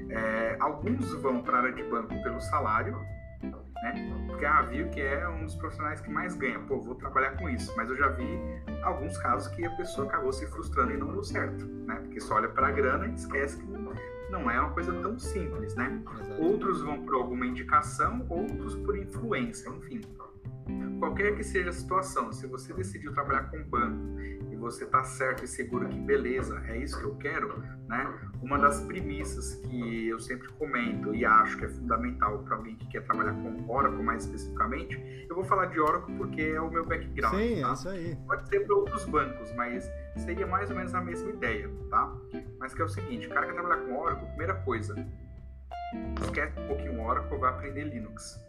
É, 0.09 0.57
alguns 0.59 1.13
vão 1.15 1.41
para 1.41 1.57
a 1.57 1.61
área 1.61 1.73
de 1.73 1.83
banco 1.83 2.09
pelo 2.23 2.39
salário, 2.41 2.97
né? 3.81 4.25
Porque 4.27 4.45
ah, 4.45 4.61
viu 4.63 4.89
que 4.89 5.01
é 5.01 5.27
um 5.27 5.45
dos 5.45 5.55
profissionais 5.55 6.01
que 6.01 6.09
mais 6.09 6.35
ganha, 6.35 6.59
pô, 6.59 6.79
vou 6.79 6.95
trabalhar 6.95 7.31
com 7.37 7.49
isso. 7.49 7.73
Mas 7.75 7.89
eu 7.89 7.97
já 7.97 8.09
vi 8.09 8.39
alguns 8.83 9.17
casos 9.17 9.53
que 9.55 9.65
a 9.65 9.71
pessoa 9.71 10.07
acabou 10.07 10.31
se 10.31 10.45
frustrando 10.47 10.93
e 10.93 10.97
não 10.97 11.11
deu 11.11 11.23
certo, 11.23 11.65
né? 11.65 11.95
Porque 11.95 12.19
só 12.19 12.35
olha 12.35 12.49
para 12.49 12.67
a 12.67 12.71
grana 12.71 13.07
e 13.07 13.13
esquece 13.13 13.57
que 13.57 13.65
não 14.29 14.49
é 14.49 14.59
uma 14.59 14.71
coisa 14.71 14.93
tão 15.01 15.19
simples, 15.19 15.75
né? 15.75 16.01
Outros 16.39 16.81
vão 16.81 17.03
por 17.03 17.15
alguma 17.15 17.45
indicação, 17.45 18.25
outros 18.29 18.75
por 18.75 18.97
influência, 18.97 19.69
enfim. 19.69 20.01
Qualquer 20.99 21.35
que 21.35 21.43
seja 21.43 21.69
a 21.69 21.73
situação, 21.73 22.31
se 22.31 22.47
você 22.47 22.73
decidiu 22.73 23.11
trabalhar 23.11 23.49
com 23.49 23.61
banco 23.63 23.99
você 24.61 24.83
está 24.83 25.03
certo 25.03 25.43
e 25.43 25.47
seguro 25.47 25.89
que 25.89 25.99
beleza, 25.99 26.61
é 26.67 26.77
isso 26.77 26.97
que 26.99 27.05
eu 27.05 27.15
quero, 27.15 27.59
né? 27.89 28.31
Uma 28.41 28.59
das 28.59 28.79
premissas 28.81 29.55
que 29.55 30.07
eu 30.07 30.19
sempre 30.19 30.47
comento 30.53 31.13
e 31.13 31.25
acho 31.25 31.57
que 31.57 31.65
é 31.65 31.67
fundamental 31.69 32.39
para 32.43 32.55
alguém 32.55 32.75
que 32.75 32.87
quer 32.87 33.03
trabalhar 33.03 33.33
com 33.33 33.69
Oracle 33.69 34.03
mais 34.03 34.23
especificamente, 34.23 35.25
eu 35.27 35.35
vou 35.35 35.43
falar 35.43 35.65
de 35.65 35.79
Oracle 35.79 36.15
porque 36.15 36.41
é 36.41 36.61
o 36.61 36.69
meu 36.69 36.85
background. 36.85 37.35
Sim, 37.35 37.61
tá? 37.61 37.69
é 37.69 37.73
isso 37.73 37.89
aí. 37.89 38.17
Pode 38.27 38.47
ser 38.47 38.59
para 38.65 38.75
outros 38.75 39.03
bancos, 39.05 39.51
mas 39.53 39.89
seria 40.17 40.45
mais 40.45 40.69
ou 40.69 40.75
menos 40.75 40.93
a 40.93 41.01
mesma 41.01 41.29
ideia, 41.31 41.69
tá? 41.89 42.15
Mas 42.59 42.73
que 42.73 42.81
é 42.81 42.85
o 42.85 42.89
seguinte, 42.89 43.27
o 43.27 43.29
cara 43.29 43.47
que 43.47 43.53
quer 43.53 43.59
trabalhar 43.59 43.83
com 43.83 43.99
Oracle, 43.99 44.27
primeira 44.27 44.53
coisa, 44.61 44.95
esquece 46.21 46.59
um 46.59 46.67
pouquinho 46.67 47.01
Oracle, 47.01 47.37
vai 47.39 47.49
aprender 47.49 47.85
Linux. 47.85 48.39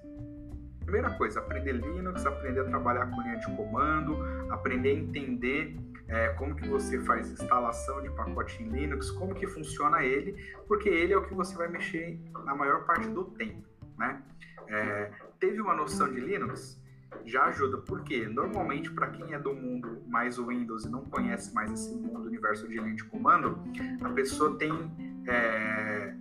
Primeira 0.81 1.11
coisa, 1.13 1.41
aprender 1.41 1.73
Linux, 1.73 2.27
aprender 2.27 2.61
a 2.61 2.65
trabalhar 2.65 3.07
com 3.07 3.23
linha 3.23 3.39
de 3.39 3.57
comando, 3.57 4.19
aprender 4.51 4.91
a 4.91 4.95
entender 4.95 5.77
é, 6.13 6.29
como 6.35 6.55
que 6.55 6.69
você 6.69 7.01
faz 7.01 7.31
instalação 7.31 8.03
de 8.03 8.11
pacote 8.11 8.63
em 8.63 8.69
Linux, 8.69 9.11
como 9.11 9.35
que 9.35 9.47
funciona 9.47 10.05
ele, 10.05 10.37
porque 10.69 10.89
ele 10.89 11.15
é 11.15 11.17
o 11.17 11.25
que 11.25 11.33
você 11.33 11.57
vai 11.57 11.69
mexer 11.69 12.21
na 12.45 12.55
maior 12.55 12.85
parte 12.85 13.09
do 13.09 13.25
tempo, 13.25 13.67
né? 13.97 14.23
É, 14.69 15.11
teve 15.41 15.61
uma 15.61 15.75
noção 15.75 16.13
de 16.13 16.21
Linux? 16.21 16.81
Já 17.25 17.45
ajuda, 17.45 17.79
porque 17.79 18.27
normalmente 18.27 18.91
para 18.91 19.09
quem 19.09 19.33
é 19.33 19.39
do 19.39 19.55
mundo 19.55 20.03
mais 20.07 20.39
Windows 20.39 20.85
e 20.85 20.91
não 20.91 21.05
conhece 21.05 21.55
mais 21.55 21.71
esse 21.71 21.95
mundo, 21.95 22.27
universo 22.27 22.69
de 22.69 22.79
linha 22.79 22.95
de 22.95 23.05
comando, 23.05 23.59
a 24.03 24.09
pessoa 24.11 24.57
tem 24.57 24.73
é, 25.27 26.15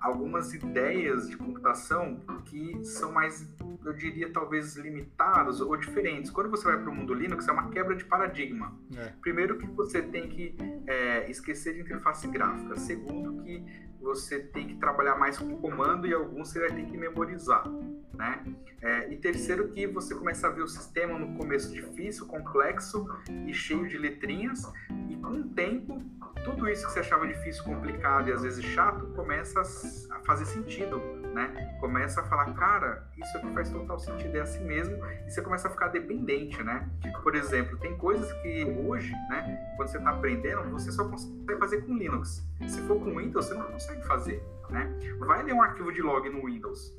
algumas 0.00 0.52
ideias 0.54 1.28
de 1.28 1.36
computação 1.36 2.20
que 2.44 2.84
são 2.84 3.12
mais, 3.12 3.48
eu 3.84 3.92
diria, 3.92 4.32
talvez 4.32 4.76
limitadas 4.76 5.60
ou 5.60 5.76
diferentes. 5.76 6.30
Quando 6.30 6.50
você 6.50 6.64
vai 6.64 6.78
para 6.78 6.90
o 6.90 6.94
mundo 6.94 7.14
Linux, 7.14 7.46
é 7.48 7.52
uma 7.52 7.70
quebra 7.70 7.94
de 7.94 8.04
paradigma. 8.04 8.76
É. 8.96 9.12
Primeiro 9.20 9.58
que 9.58 9.66
você 9.66 10.02
tem 10.02 10.28
que 10.28 10.56
é, 10.86 11.30
esquecer 11.30 11.74
de 11.74 11.80
interface 11.80 12.26
gráfica. 12.28 12.76
Segundo 12.76 13.42
que 13.42 13.64
você 14.00 14.38
tem 14.38 14.68
que 14.68 14.76
trabalhar 14.76 15.16
mais 15.16 15.38
com 15.38 15.56
comando 15.56 16.06
e 16.06 16.14
alguns 16.14 16.48
você 16.48 16.60
vai 16.60 16.70
ter 16.70 16.86
que 16.86 16.96
memorizar. 16.96 17.68
Né? 18.14 18.44
É, 18.80 19.12
e 19.12 19.16
terceiro 19.16 19.68
que 19.68 19.86
você 19.86 20.14
começa 20.14 20.46
a 20.46 20.50
ver 20.50 20.62
o 20.62 20.68
sistema 20.68 21.18
no 21.18 21.36
começo 21.36 21.72
difícil, 21.72 22.26
complexo 22.26 23.06
e 23.46 23.52
cheio 23.52 23.86
de 23.88 23.98
letrinhas 23.98 24.62
e 25.08 25.16
com 25.16 25.32
o 25.32 25.48
tempo 25.48 26.00
tudo 26.46 26.68
isso 26.68 26.86
que 26.86 26.92
você 26.92 27.00
achava 27.00 27.26
difícil, 27.26 27.64
complicado 27.64 28.28
e 28.28 28.32
às 28.32 28.42
vezes 28.42 28.64
chato 28.64 29.04
começa 29.16 29.60
a 29.60 30.20
fazer 30.20 30.44
sentido, 30.44 31.02
né? 31.34 31.76
Começa 31.80 32.20
a 32.20 32.24
falar, 32.24 32.54
cara, 32.54 33.04
isso 33.18 33.36
aqui 33.36 33.52
faz 33.52 33.68
total 33.68 33.98
sentido, 33.98 34.36
é 34.36 34.40
assim 34.40 34.64
mesmo, 34.64 34.96
e 35.26 35.30
você 35.30 35.42
começa 35.42 35.66
a 35.66 35.70
ficar 35.72 35.88
dependente, 35.88 36.62
né? 36.62 36.88
Por 37.24 37.34
exemplo, 37.34 37.76
tem 37.78 37.96
coisas 37.98 38.32
que 38.42 38.64
hoje, 38.64 39.12
né, 39.28 39.74
quando 39.76 39.88
você 39.88 39.98
está 39.98 40.10
aprendendo, 40.10 40.70
você 40.70 40.92
só 40.92 41.08
consegue 41.08 41.58
fazer 41.58 41.82
com 41.82 41.96
Linux. 41.96 42.48
Se 42.68 42.80
for 42.82 42.96
com 43.00 43.16
Windows, 43.16 43.46
você 43.46 43.54
não 43.54 43.66
consegue 43.66 44.06
fazer, 44.06 44.40
né? 44.70 44.88
Vai 45.18 45.42
ler 45.42 45.52
um 45.52 45.62
arquivo 45.62 45.92
de 45.92 46.00
log 46.00 46.28
no 46.30 46.46
Windows. 46.46 46.96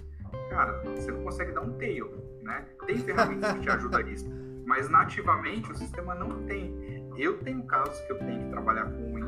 Cara, 0.49 0.83
você 0.83 1.09
não 1.09 1.23
consegue 1.23 1.53
dar 1.53 1.61
um 1.61 1.77
tail, 1.77 2.11
né? 2.41 2.65
Tem 2.85 2.97
ferramentas 2.97 3.53
que 3.53 3.61
te 3.61 3.69
ajudam 3.69 4.01
nisso, 4.01 4.29
mas 4.65 4.89
nativamente 4.89 5.71
o 5.71 5.75
sistema 5.75 6.13
não 6.13 6.43
tem. 6.45 7.07
Eu 7.17 7.39
tenho 7.39 7.63
casos 7.63 7.99
que 8.01 8.11
eu 8.11 8.19
tenho 8.19 8.43
que 8.43 8.49
trabalhar 8.49 8.85
com 8.85 9.15
Windows 9.15 9.26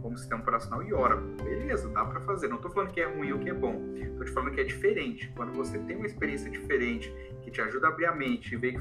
como 0.00 0.16
sistema 0.16 0.40
operacional 0.42 0.82
e 0.82 0.92
Oracle. 0.92 1.34
Beleza, 1.42 1.88
dá 1.90 2.04
para 2.04 2.20
fazer. 2.20 2.48
Não 2.48 2.56
estou 2.56 2.70
falando 2.70 2.90
que 2.90 3.00
é 3.00 3.06
ruim 3.06 3.32
ou 3.32 3.38
que 3.38 3.50
é 3.50 3.54
bom. 3.54 3.94
Estou 3.96 4.24
te 4.24 4.30
falando 4.32 4.52
que 4.52 4.60
é 4.60 4.64
diferente. 4.64 5.32
Quando 5.36 5.52
você 5.52 5.78
tem 5.78 5.96
uma 5.96 6.06
experiência 6.06 6.50
diferente 6.50 7.12
que 7.42 7.50
te 7.50 7.60
ajuda 7.60 7.88
a 7.88 7.90
abrir 7.90 8.06
a 8.06 8.14
mente 8.14 8.54
e 8.54 8.56
ver 8.56 8.80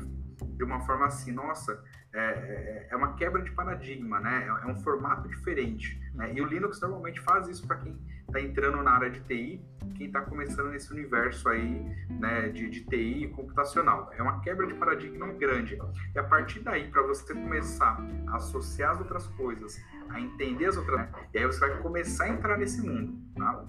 de 0.55 0.63
uma 0.63 0.79
forma 0.81 1.05
assim, 1.05 1.31
nossa, 1.31 1.83
é, 2.13 2.19
é, 2.19 2.87
é 2.91 2.95
uma 2.95 3.13
quebra 3.13 3.41
de 3.41 3.51
paradigma, 3.51 4.19
né? 4.19 4.45
É, 4.45 4.67
é 4.67 4.71
um 4.71 4.75
formato 4.77 5.27
diferente. 5.27 5.99
Né? 6.13 6.33
E 6.33 6.41
o 6.41 6.45
Linux 6.45 6.81
normalmente 6.81 7.19
faz 7.21 7.47
isso 7.47 7.65
para 7.67 7.77
quem 7.77 7.97
está 8.29 8.41
entrando 8.41 8.81
na 8.81 8.91
área 8.91 9.09
de 9.09 9.19
TI, 9.21 9.61
quem 9.95 10.07
está 10.07 10.21
começando 10.21 10.69
nesse 10.69 10.91
universo 10.93 11.49
aí 11.49 11.85
né, 12.09 12.47
de, 12.49 12.69
de 12.69 12.85
TI 12.85 13.27
computacional. 13.35 14.09
É 14.17 14.21
uma 14.21 14.39
quebra 14.39 14.65
de 14.65 14.73
paradigma 14.75 15.27
grande. 15.33 15.77
E 16.15 16.19
a 16.19 16.23
partir 16.23 16.61
daí, 16.61 16.89
para 16.89 17.01
você 17.03 17.33
começar 17.33 17.99
a 18.27 18.37
associar 18.37 18.91
as 18.91 18.99
outras 18.99 19.27
coisas, 19.27 19.77
a 20.09 20.19
entender 20.19 20.67
as 20.67 20.77
outras, 20.77 20.99
né? 20.99 21.11
e 21.33 21.37
aí 21.37 21.45
você 21.45 21.59
vai 21.59 21.77
começar 21.81 22.25
a 22.25 22.29
entrar 22.29 22.57
nesse 22.57 22.81
mundo. 22.81 23.13
Tá? 23.35 23.65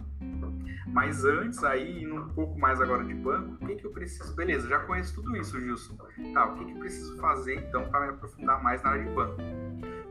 Mas 0.86 1.24
antes, 1.24 1.62
aí, 1.64 2.02
indo 2.02 2.16
um 2.16 2.28
pouco 2.28 2.58
mais 2.58 2.80
agora 2.80 3.04
de 3.04 3.14
banco, 3.14 3.62
o 3.62 3.66
que, 3.66 3.76
que 3.76 3.86
eu 3.86 3.90
preciso? 3.90 4.34
Beleza, 4.34 4.68
já 4.68 4.80
conheço 4.80 5.14
tudo 5.14 5.36
isso, 5.36 5.60
Gilson. 5.60 5.96
Tá, 6.32 6.46
o 6.46 6.54
que, 6.54 6.64
que 6.64 6.72
eu 6.72 6.78
preciso 6.78 7.16
fazer 7.18 7.56
então 7.56 7.88
para 7.88 8.00
me 8.00 8.08
aprofundar 8.10 8.62
mais 8.62 8.82
na 8.82 8.90
área 8.90 9.04
de 9.04 9.10
banco? 9.10 9.36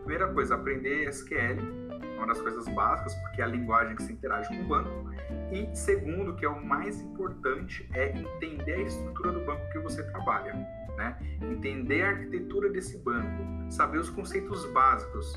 Primeira 0.09 0.33
coisa, 0.33 0.55
aprender 0.55 1.07
SQL 1.07 1.59
uma 2.17 2.25
das 2.25 2.41
coisas 2.41 2.67
básicas, 2.69 3.13
porque 3.13 3.43
é 3.43 3.45
a 3.45 3.47
linguagem 3.47 3.95
que 3.95 4.01
se 4.01 4.11
interage 4.11 4.49
com 4.49 4.63
o 4.63 4.67
banco. 4.67 5.07
E 5.51 5.69
segundo, 5.75 6.35
que 6.35 6.43
é 6.43 6.49
o 6.49 6.65
mais 6.65 6.99
importante, 6.99 7.87
é 7.93 8.09
entender 8.17 8.73
a 8.73 8.81
estrutura 8.81 9.31
do 9.33 9.45
banco 9.45 9.61
que 9.71 9.77
você 9.77 10.01
trabalha. 10.01 10.53
Né? 10.97 11.15
Entender 11.43 12.01
a 12.01 12.09
arquitetura 12.09 12.71
desse 12.71 12.97
banco, 12.97 13.71
saber 13.71 13.99
os 13.99 14.09
conceitos 14.09 14.65
básicos. 14.73 15.35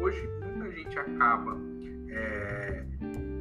Hoje, 0.00 0.28
muita 0.42 0.68
gente 0.72 0.98
acaba 0.98 1.56
é, 2.08 2.84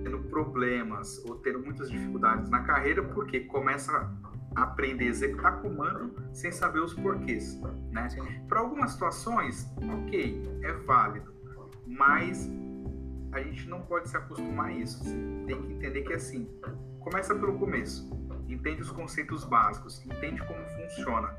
tendo 0.03 0.19
problemas 0.29 1.25
ou 1.25 1.37
tendo 1.39 1.59
muitas 1.59 1.89
dificuldades 1.89 2.51
na 2.51 2.61
carreira 2.61 3.01
porque 3.01 3.39
começa 3.39 4.15
aprender 4.57 5.05
a 5.05 5.09
executar 5.09 5.61
comando 5.61 6.15
sem 6.33 6.51
saber 6.51 6.79
os 6.79 6.93
porquês. 6.93 7.61
Né? 7.91 8.07
Para 8.47 8.59
algumas 8.59 8.91
situações, 8.91 9.71
ok, 10.03 10.59
é 10.63 10.73
válido, 10.73 11.31
mas 11.85 12.49
a 13.31 13.39
gente 13.39 13.69
não 13.69 13.81
pode 13.83 14.09
se 14.09 14.17
acostumar 14.17 14.67
a 14.67 14.71
isso. 14.71 15.03
Você 15.03 15.15
tem 15.45 15.61
que 15.61 15.73
entender 15.73 16.01
que 16.01 16.13
é 16.13 16.15
assim, 16.15 16.49
começa 16.99 17.35
pelo 17.35 17.57
começo, 17.59 18.09
entende 18.47 18.81
os 18.81 18.91
conceitos 18.91 19.43
básicos, 19.43 20.03
entende 20.05 20.41
como 20.45 20.59
funciona. 20.65 21.35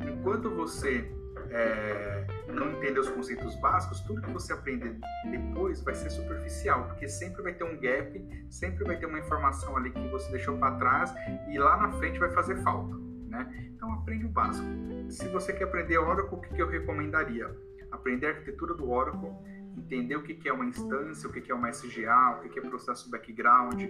Enquanto 0.00 0.48
você 0.50 1.12
é, 1.50 2.26
não 2.54 2.70
entender 2.72 2.98
os 2.98 3.08
conceitos 3.08 3.54
básicos, 3.56 4.00
tudo 4.00 4.22
que 4.22 4.30
você 4.30 4.52
aprender 4.52 4.98
depois 5.30 5.82
vai 5.82 5.94
ser 5.94 6.10
superficial, 6.10 6.86
porque 6.86 7.08
sempre 7.08 7.42
vai 7.42 7.52
ter 7.52 7.64
um 7.64 7.78
gap, 7.78 8.46
sempre 8.50 8.84
vai 8.84 8.96
ter 8.96 9.06
uma 9.06 9.18
informação 9.18 9.76
ali 9.76 9.90
que 9.90 10.08
você 10.08 10.30
deixou 10.30 10.56
para 10.58 10.76
trás 10.76 11.14
e 11.48 11.58
lá 11.58 11.76
na 11.76 11.92
frente 11.92 12.18
vai 12.18 12.30
fazer 12.30 12.56
falta. 12.62 12.96
Né? 13.28 13.70
Então 13.74 13.92
aprende 13.92 14.26
o 14.26 14.28
básico. 14.28 14.68
Se 15.08 15.28
você 15.28 15.52
quer 15.52 15.64
aprender 15.64 15.98
Oracle, 15.98 16.38
o 16.38 16.40
que, 16.40 16.54
que 16.54 16.62
eu 16.62 16.68
recomendaria? 16.68 17.50
Aprender 17.90 18.26
a 18.26 18.30
arquitetura 18.30 18.74
do 18.74 18.90
Oracle 18.90 19.30
entender 19.76 20.16
o 20.16 20.22
que 20.22 20.48
é 20.48 20.52
uma 20.52 20.64
instância, 20.64 21.28
o 21.28 21.32
que 21.32 21.50
é 21.50 21.54
uma 21.54 21.70
SGA, 21.70 22.40
o 22.44 22.48
que 22.48 22.58
é 22.58 22.62
processo 22.62 23.10
background, 23.10 23.82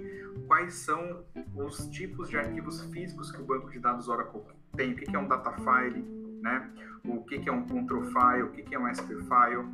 quais 0.47 0.75
são 0.75 1.25
os 1.55 1.87
tipos 1.89 2.29
de 2.29 2.37
arquivos 2.37 2.81
físicos 2.87 3.31
que 3.31 3.41
o 3.41 3.45
banco 3.45 3.71
de 3.71 3.79
dados 3.79 4.09
Oracle 4.09 4.43
tem, 4.77 4.93
o 4.93 4.97
que 4.97 5.15
é 5.15 5.19
um 5.19 5.29
data 5.29 5.53
file, 5.53 6.24
né? 6.45 6.71
o 7.05 7.23
que 7.25 7.49
é 7.49 7.53
um 7.53 7.67
control 7.67 8.03
file, 8.03 8.43
o 8.43 8.51
que 8.51 8.75
é 8.75 8.79
um 8.79 8.87
SP 8.89 9.17
file, 9.17 9.65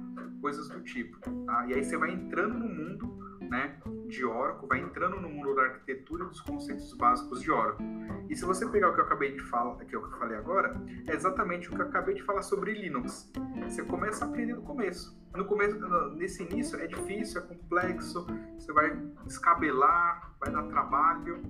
coisas 0.40 0.68
do 0.68 0.80
tipo. 0.82 1.18
Tá? 1.44 1.66
E 1.66 1.74
aí 1.74 1.84
você 1.84 1.96
vai 1.96 2.10
entrando 2.10 2.58
no 2.58 2.68
mundo 2.68 3.38
né, 3.48 3.76
de 4.08 4.24
Oracle, 4.24 4.68
vai 4.68 4.80
entrando 4.80 5.20
no 5.20 5.28
mundo 5.28 5.54
da 5.54 5.62
arquitetura 5.62 6.24
dos 6.24 6.40
conceitos 6.40 6.92
básicos 6.94 7.42
de 7.42 7.50
Oracle. 7.50 7.84
E 8.28 8.36
se 8.36 8.44
você 8.44 8.66
pegar 8.68 8.90
o 8.90 8.94
que 8.94 9.00
eu 9.00 9.04
acabei 9.04 9.32
de 9.32 9.40
falar, 9.40 9.76
que 9.84 9.94
eu 9.94 10.08
falei 10.12 10.36
agora, 10.36 10.72
é 11.08 11.14
exatamente 11.14 11.68
o 11.68 11.74
que 11.74 11.82
eu 11.82 11.86
acabei 11.86 12.14
de 12.14 12.22
falar 12.22 12.42
sobre 12.42 12.72
Linux. 12.72 13.30
Você 13.64 13.82
começa 13.84 14.24
a 14.24 14.28
aprender 14.28 14.54
no 14.54 14.62
começo. 14.62 15.18
No 15.34 15.44
começo, 15.44 15.78
nesse 16.16 16.42
início 16.42 16.78
é 16.80 16.86
difícil, 16.86 17.40
é 17.40 17.44
complexo, 17.44 18.26
você 18.58 18.72
vai 18.72 18.96
descabelar, 19.24 20.34
vai 20.40 20.52
dar 20.52 20.64
trabalho, 20.64 21.40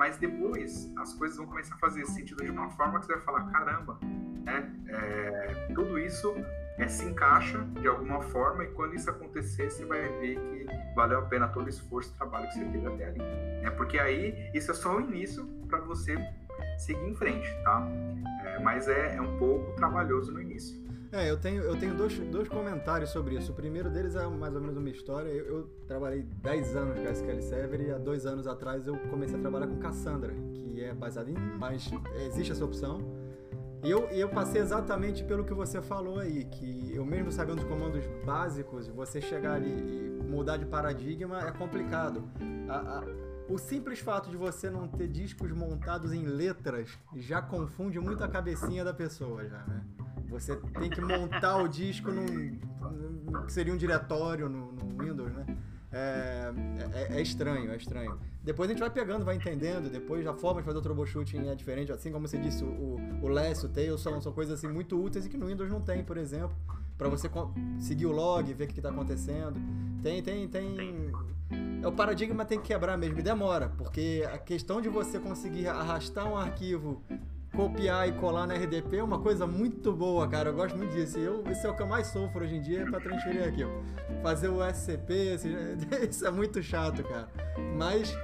mas 0.00 0.16
depois 0.16 0.90
as 0.96 1.12
coisas 1.12 1.36
vão 1.36 1.46
começar 1.46 1.74
a 1.74 1.78
fazer 1.78 2.06
sentido 2.06 2.42
de 2.42 2.50
uma 2.50 2.70
forma 2.70 2.98
que 2.98 3.04
você 3.04 3.12
vai 3.12 3.22
falar, 3.22 3.44
caramba, 3.50 3.98
né? 4.46 4.74
É, 4.88 5.68
tudo 5.74 5.98
isso 5.98 6.34
é, 6.78 6.88
se 6.88 7.04
encaixa 7.04 7.58
de 7.78 7.86
alguma 7.86 8.22
forma 8.22 8.64
e 8.64 8.68
quando 8.68 8.94
isso 8.94 9.10
acontecer, 9.10 9.70
você 9.70 9.84
vai 9.84 10.00
ver 10.18 10.36
que 10.36 10.66
valeu 10.96 11.18
a 11.18 11.22
pena 11.26 11.48
todo 11.48 11.66
o 11.66 11.68
esforço 11.68 12.14
e 12.14 12.16
trabalho 12.16 12.48
que 12.48 12.54
você 12.54 12.64
teve 12.64 12.86
até 12.86 13.04
ali. 13.08 13.18
Né? 13.18 13.70
Porque 13.76 13.98
aí 13.98 14.50
isso 14.54 14.70
é 14.70 14.74
só 14.74 14.96
o 14.96 15.02
início 15.02 15.44
para 15.68 15.80
você 15.80 16.16
seguir 16.78 17.06
em 17.06 17.14
frente, 17.14 17.54
tá? 17.62 17.86
É, 18.46 18.58
mas 18.58 18.88
é, 18.88 19.16
é 19.16 19.20
um 19.20 19.36
pouco 19.36 19.70
trabalhoso 19.76 20.32
no 20.32 20.40
início. 20.40 20.82
É, 21.12 21.28
eu 21.28 21.36
tenho, 21.36 21.62
eu 21.62 21.76
tenho 21.76 21.94
dois, 21.94 22.16
dois 22.30 22.48
comentários 22.48 23.10
sobre 23.10 23.34
isso. 23.34 23.50
O 23.50 23.54
primeiro 23.54 23.90
deles 23.90 24.14
é 24.14 24.24
mais 24.28 24.54
ou 24.54 24.60
menos 24.60 24.76
uma 24.76 24.88
história. 24.88 25.28
Eu, 25.28 25.44
eu 25.46 25.70
trabalhei 25.86 26.22
10 26.22 26.76
anos 26.76 27.00
com 27.00 27.08
a 27.08 27.10
SQL 27.10 27.42
Server 27.42 27.80
e 27.80 27.90
há 27.90 27.98
dois 27.98 28.26
anos 28.26 28.46
atrás 28.46 28.86
eu 28.86 28.96
comecei 29.10 29.36
a 29.36 29.40
trabalhar 29.40 29.66
com 29.66 29.76
Cassandra, 29.78 30.32
que 30.54 30.82
é 30.82 30.94
baseado 30.94 31.28
em. 31.28 31.34
Mas 31.58 31.90
existe 32.26 32.52
essa 32.52 32.64
opção. 32.64 33.00
E 33.82 33.90
eu, 33.90 34.08
eu 34.10 34.28
passei 34.28 34.60
exatamente 34.60 35.24
pelo 35.24 35.42
que 35.42 35.54
você 35.54 35.80
falou 35.80 36.18
aí, 36.18 36.44
que 36.44 36.92
eu 36.94 37.04
mesmo 37.04 37.32
sabendo 37.32 37.58
os 37.58 37.64
comandos 37.64 38.04
básicos, 38.24 38.86
você 38.88 39.20
chegar 39.22 39.54
ali 39.54 39.70
e 39.70 40.22
mudar 40.22 40.58
de 40.58 40.66
paradigma 40.66 41.40
é 41.40 41.50
complicado. 41.50 42.30
A, 42.68 42.98
a, 42.98 43.04
o 43.48 43.58
simples 43.58 43.98
fato 43.98 44.30
de 44.30 44.36
você 44.36 44.70
não 44.70 44.86
ter 44.86 45.08
discos 45.08 45.50
montados 45.50 46.12
em 46.12 46.24
letras 46.24 46.90
já 47.16 47.40
confunde 47.40 47.98
muito 47.98 48.22
a 48.22 48.28
cabecinha 48.28 48.84
da 48.84 48.92
pessoa, 48.92 49.48
já, 49.48 49.64
né? 49.66 49.82
Você 50.30 50.56
tem 50.56 50.88
que 50.88 51.00
montar 51.00 51.56
o 51.58 51.68
disco 51.68 52.10
num, 52.10 52.58
num 53.26 53.44
que 53.44 53.52
seria 53.52 53.72
um 53.72 53.76
diretório 53.76 54.48
no, 54.48 54.72
no 54.72 55.04
Windows, 55.04 55.32
né? 55.32 55.44
É, 55.92 56.52
é, 56.94 57.18
é, 57.18 57.20
estranho, 57.20 57.70
é 57.70 57.76
estranho. 57.76 58.16
Depois 58.42 58.70
a 58.70 58.72
gente 58.72 58.80
vai 58.80 58.90
pegando, 58.90 59.24
vai 59.24 59.34
entendendo, 59.34 59.90
depois 59.90 60.24
a 60.24 60.32
forma 60.32 60.60
de 60.60 60.66
fazer 60.66 60.78
o 60.78 60.82
troubleshooting 60.82 61.48
é 61.48 61.54
diferente, 61.54 61.90
assim 61.90 62.12
como 62.12 62.28
você 62.28 62.38
disse, 62.38 62.62
o, 62.62 62.96
o 63.20 63.28
Less, 63.28 63.66
o 63.66 63.68
Tails 63.68 64.00
são, 64.00 64.20
são 64.20 64.32
coisas 64.32 64.56
assim 64.58 64.68
muito 64.72 65.02
úteis 65.02 65.26
e 65.26 65.28
que 65.28 65.36
no 65.36 65.46
Windows 65.46 65.68
não 65.68 65.80
tem, 65.80 66.04
por 66.04 66.16
exemplo, 66.16 66.56
para 66.96 67.08
você 67.08 67.28
seguir 67.80 68.06
o 68.06 68.12
log, 68.12 68.52
ver 68.54 68.64
o 68.64 68.68
que 68.68 68.78
está 68.78 68.90
acontecendo. 68.90 69.60
Tem, 70.00 70.22
tem, 70.22 70.46
tem. 70.46 71.10
É, 71.82 71.86
o 71.86 71.92
paradigma 71.92 72.44
tem 72.44 72.60
que 72.60 72.68
quebrar 72.68 72.96
mesmo 72.96 73.18
e 73.18 73.22
demora, 73.22 73.68
porque 73.76 74.24
a 74.32 74.38
questão 74.38 74.80
de 74.80 74.88
você 74.88 75.18
conseguir 75.18 75.66
arrastar 75.66 76.30
um 76.30 76.36
arquivo 76.36 77.02
copiar 77.60 78.08
e 78.08 78.12
colar 78.12 78.46
na 78.46 78.54
RDP 78.54 78.96
é 78.96 79.02
uma 79.02 79.20
coisa 79.20 79.46
muito 79.46 79.92
boa, 79.92 80.26
cara. 80.26 80.48
Eu 80.48 80.54
gosto 80.54 80.78
muito 80.78 80.92
disso. 80.92 81.18
Eu, 81.18 81.44
esse 81.50 81.66
é 81.66 81.70
o 81.70 81.76
que 81.76 81.82
eu 81.82 81.86
mais 81.86 82.06
sofro 82.06 82.42
hoje 82.42 82.56
em 82.56 82.62
dia 82.62 82.86
para 82.86 83.00
transferir 83.00 83.46
aqui. 83.46 83.64
Ó. 83.64 84.22
Fazer 84.22 84.48
o 84.48 84.64
SCP, 84.64 85.36
isso 86.08 86.26
é 86.26 86.30
muito 86.30 86.62
chato, 86.62 87.02
cara. 87.04 87.28
Mas, 87.76 88.16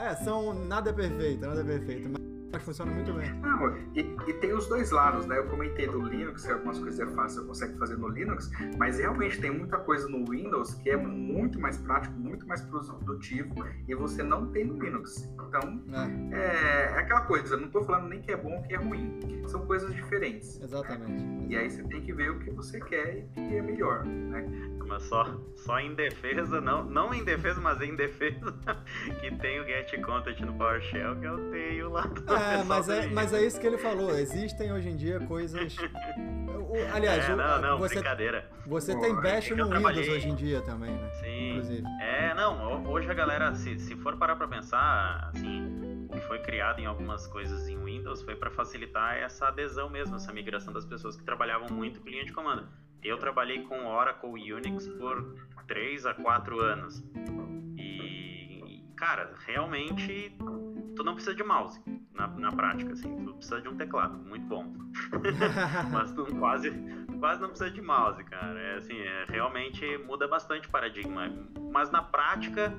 é, 0.00 0.14
são. 0.16 0.54
Nada 0.54 0.88
é 0.88 0.92
perfeito, 0.94 1.46
nada 1.46 1.60
é 1.60 1.64
perfeito. 1.64 2.08
Mas 2.08 2.37
mas 2.52 2.62
funciona 2.62 2.92
muito 2.92 3.12
bem. 3.12 3.32
Não, 3.40 3.76
e, 3.94 4.16
e, 4.26 4.32
tem 4.34 4.52
os 4.52 4.66
dois 4.68 4.90
lados, 4.90 5.26
né? 5.26 5.38
Eu 5.38 5.46
comentei 5.46 5.86
do 5.86 6.00
Linux, 6.00 6.44
que 6.44 6.52
algumas 6.52 6.78
coisas 6.78 7.00
é 7.00 7.06
fácil, 7.14 7.42
você 7.42 7.46
consegue 7.46 7.78
fazer 7.78 7.96
no 7.96 8.08
Linux, 8.08 8.50
mas 8.78 8.98
realmente 8.98 9.40
tem 9.40 9.50
muita 9.50 9.78
coisa 9.78 10.08
no 10.08 10.24
Windows 10.24 10.74
que 10.74 10.90
é 10.90 10.96
muito 10.96 11.60
mais 11.60 11.76
prático, 11.78 12.14
muito 12.18 12.46
mais 12.46 12.60
produtivo 12.62 13.54
e 13.86 13.94
você 13.94 14.22
não 14.22 14.46
tem 14.50 14.64
no 14.64 14.78
Linux. 14.78 15.28
Então, 15.34 15.82
é, 16.32 16.36
é, 16.36 16.92
é 16.94 16.98
aquela 16.98 17.22
coisa, 17.22 17.56
não 17.56 17.66
estou 17.66 17.84
falando 17.84 18.08
nem 18.08 18.20
que 18.20 18.32
é 18.32 18.36
bom 18.36 18.56
ou 18.56 18.62
que 18.62 18.74
é 18.74 18.78
ruim. 18.78 19.18
São 19.46 19.66
coisas 19.66 19.94
diferentes. 19.94 20.60
Exatamente. 20.60 21.24
Né? 21.24 21.46
E 21.48 21.56
aí 21.56 21.70
você 21.70 21.82
tem 21.84 22.02
que 22.02 22.12
ver 22.12 22.30
o 22.30 22.38
que 22.38 22.50
você 22.50 22.80
quer 22.80 23.18
e 23.18 23.22
o 23.22 23.48
que 23.48 23.56
é 23.56 23.62
melhor, 23.62 24.04
né? 24.04 24.44
Mas 24.88 25.02
só, 25.02 25.26
só 25.54 25.78
em 25.78 25.94
defesa, 25.94 26.62
não, 26.62 26.82
não 26.82 27.12
em 27.12 27.22
defesa, 27.22 27.60
mas 27.60 27.80
em 27.82 27.94
defesa, 27.94 28.54
que 29.20 29.30
tem 29.36 29.60
o 29.60 29.66
Get 29.66 30.00
Content 30.00 30.40
no 30.40 30.54
PowerShell, 30.54 31.14
que 31.20 31.26
eu 31.26 31.50
tenho 31.50 31.90
lá. 31.90 32.10
É, 32.26 32.64
mas 32.64 32.88
é, 32.88 33.06
mas 33.08 33.34
é 33.34 33.44
isso 33.44 33.60
que 33.60 33.66
ele 33.66 33.76
falou. 33.76 34.10
Existem 34.10 34.72
hoje 34.72 34.88
em 34.88 34.96
dia 34.96 35.20
coisas. 35.20 35.76
Aliás, 36.92 37.28
é, 37.28 37.34
não, 37.34 37.60
não, 37.60 37.78
você, 37.78 37.96
brincadeira. 37.96 38.50
Você 38.66 38.94
Pô, 38.94 39.00
tem 39.00 39.14
bash 39.14 39.50
no 39.50 39.68
Windows 39.68 40.08
hoje 40.08 40.28
em 40.28 40.34
dia 40.34 40.60
também, 40.62 40.90
né? 40.90 41.10
Sim. 41.20 41.50
Inclusive. 41.50 41.84
É, 42.00 42.34
não, 42.34 42.86
hoje 42.86 43.10
a 43.10 43.14
galera, 43.14 43.54
se, 43.54 43.78
se 43.78 43.96
for 43.96 44.16
parar 44.16 44.36
pra 44.36 44.48
pensar, 44.48 45.30
assim, 45.32 46.06
o 46.08 46.12
que 46.12 46.20
foi 46.20 46.38
criado 46.40 46.80
em 46.80 46.86
algumas 46.86 47.26
coisas 47.26 47.68
em 47.68 47.78
Windows 47.82 48.22
foi 48.22 48.36
para 48.36 48.50
facilitar 48.50 49.16
essa 49.16 49.48
adesão 49.48 49.88
mesmo, 49.88 50.16
essa 50.16 50.32
migração 50.32 50.72
das 50.72 50.84
pessoas 50.84 51.16
que 51.16 51.24
trabalhavam 51.24 51.68
muito 51.70 52.00
com 52.00 52.08
linha 52.08 52.24
de 52.24 52.32
comando. 52.32 52.68
Eu 53.02 53.18
trabalhei 53.18 53.62
com 53.62 53.86
Oracle 53.86 54.52
Unix 54.52 54.88
por 54.88 55.34
3 55.66 56.06
a 56.06 56.14
4 56.14 56.60
anos. 56.60 57.04
E, 57.76 58.84
cara, 58.96 59.34
realmente 59.46 60.36
tu 60.96 61.04
não 61.04 61.14
precisa 61.14 61.34
de 61.34 61.44
mouse 61.44 61.80
na, 62.18 62.26
na 62.26 62.52
prática, 62.52 62.92
assim, 62.92 63.24
tu 63.24 63.34
precisa 63.34 63.60
de 63.60 63.68
um 63.68 63.76
teclado, 63.76 64.18
muito 64.18 64.44
bom. 64.46 64.74
Mas 65.92 66.10
tu 66.12 66.26
quase, 66.36 66.72
quase 67.20 67.40
não 67.40 67.50
precisa 67.50 67.70
de 67.70 67.80
mouse, 67.80 68.22
cara. 68.24 68.58
É 68.58 68.74
assim, 68.76 68.98
é, 68.98 69.24
realmente 69.28 69.86
muda 69.98 70.26
bastante 70.26 70.66
o 70.66 70.70
paradigma. 70.70 71.32
Mas 71.72 71.90
na 71.90 72.02
prática, 72.02 72.74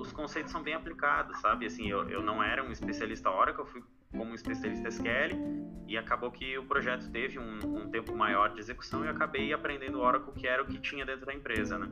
os 0.00 0.12
conceitos 0.12 0.50
são 0.50 0.62
bem 0.62 0.74
aplicados, 0.74 1.38
sabe? 1.40 1.66
Assim, 1.66 1.88
eu, 1.88 2.08
eu 2.08 2.22
não 2.22 2.42
era 2.42 2.62
um 2.62 2.70
especialista 2.70 3.30
Oracle, 3.30 3.62
eu 3.62 3.66
fui 3.66 3.82
como 4.10 4.34
especialista 4.34 4.88
SQL 4.88 5.36
e 5.86 5.96
acabou 5.96 6.30
que 6.30 6.56
o 6.58 6.64
projeto 6.64 7.10
teve 7.10 7.38
um, 7.38 7.58
um 7.76 7.90
tempo 7.90 8.14
maior 8.14 8.52
de 8.52 8.60
execução 8.60 9.04
e 9.04 9.06
eu 9.06 9.12
acabei 9.12 9.52
aprendendo 9.52 10.00
Oracle, 10.00 10.32
que 10.34 10.46
era 10.46 10.62
o 10.62 10.66
que 10.66 10.78
tinha 10.78 11.04
dentro 11.04 11.26
da 11.26 11.34
empresa, 11.34 11.78
né? 11.78 11.88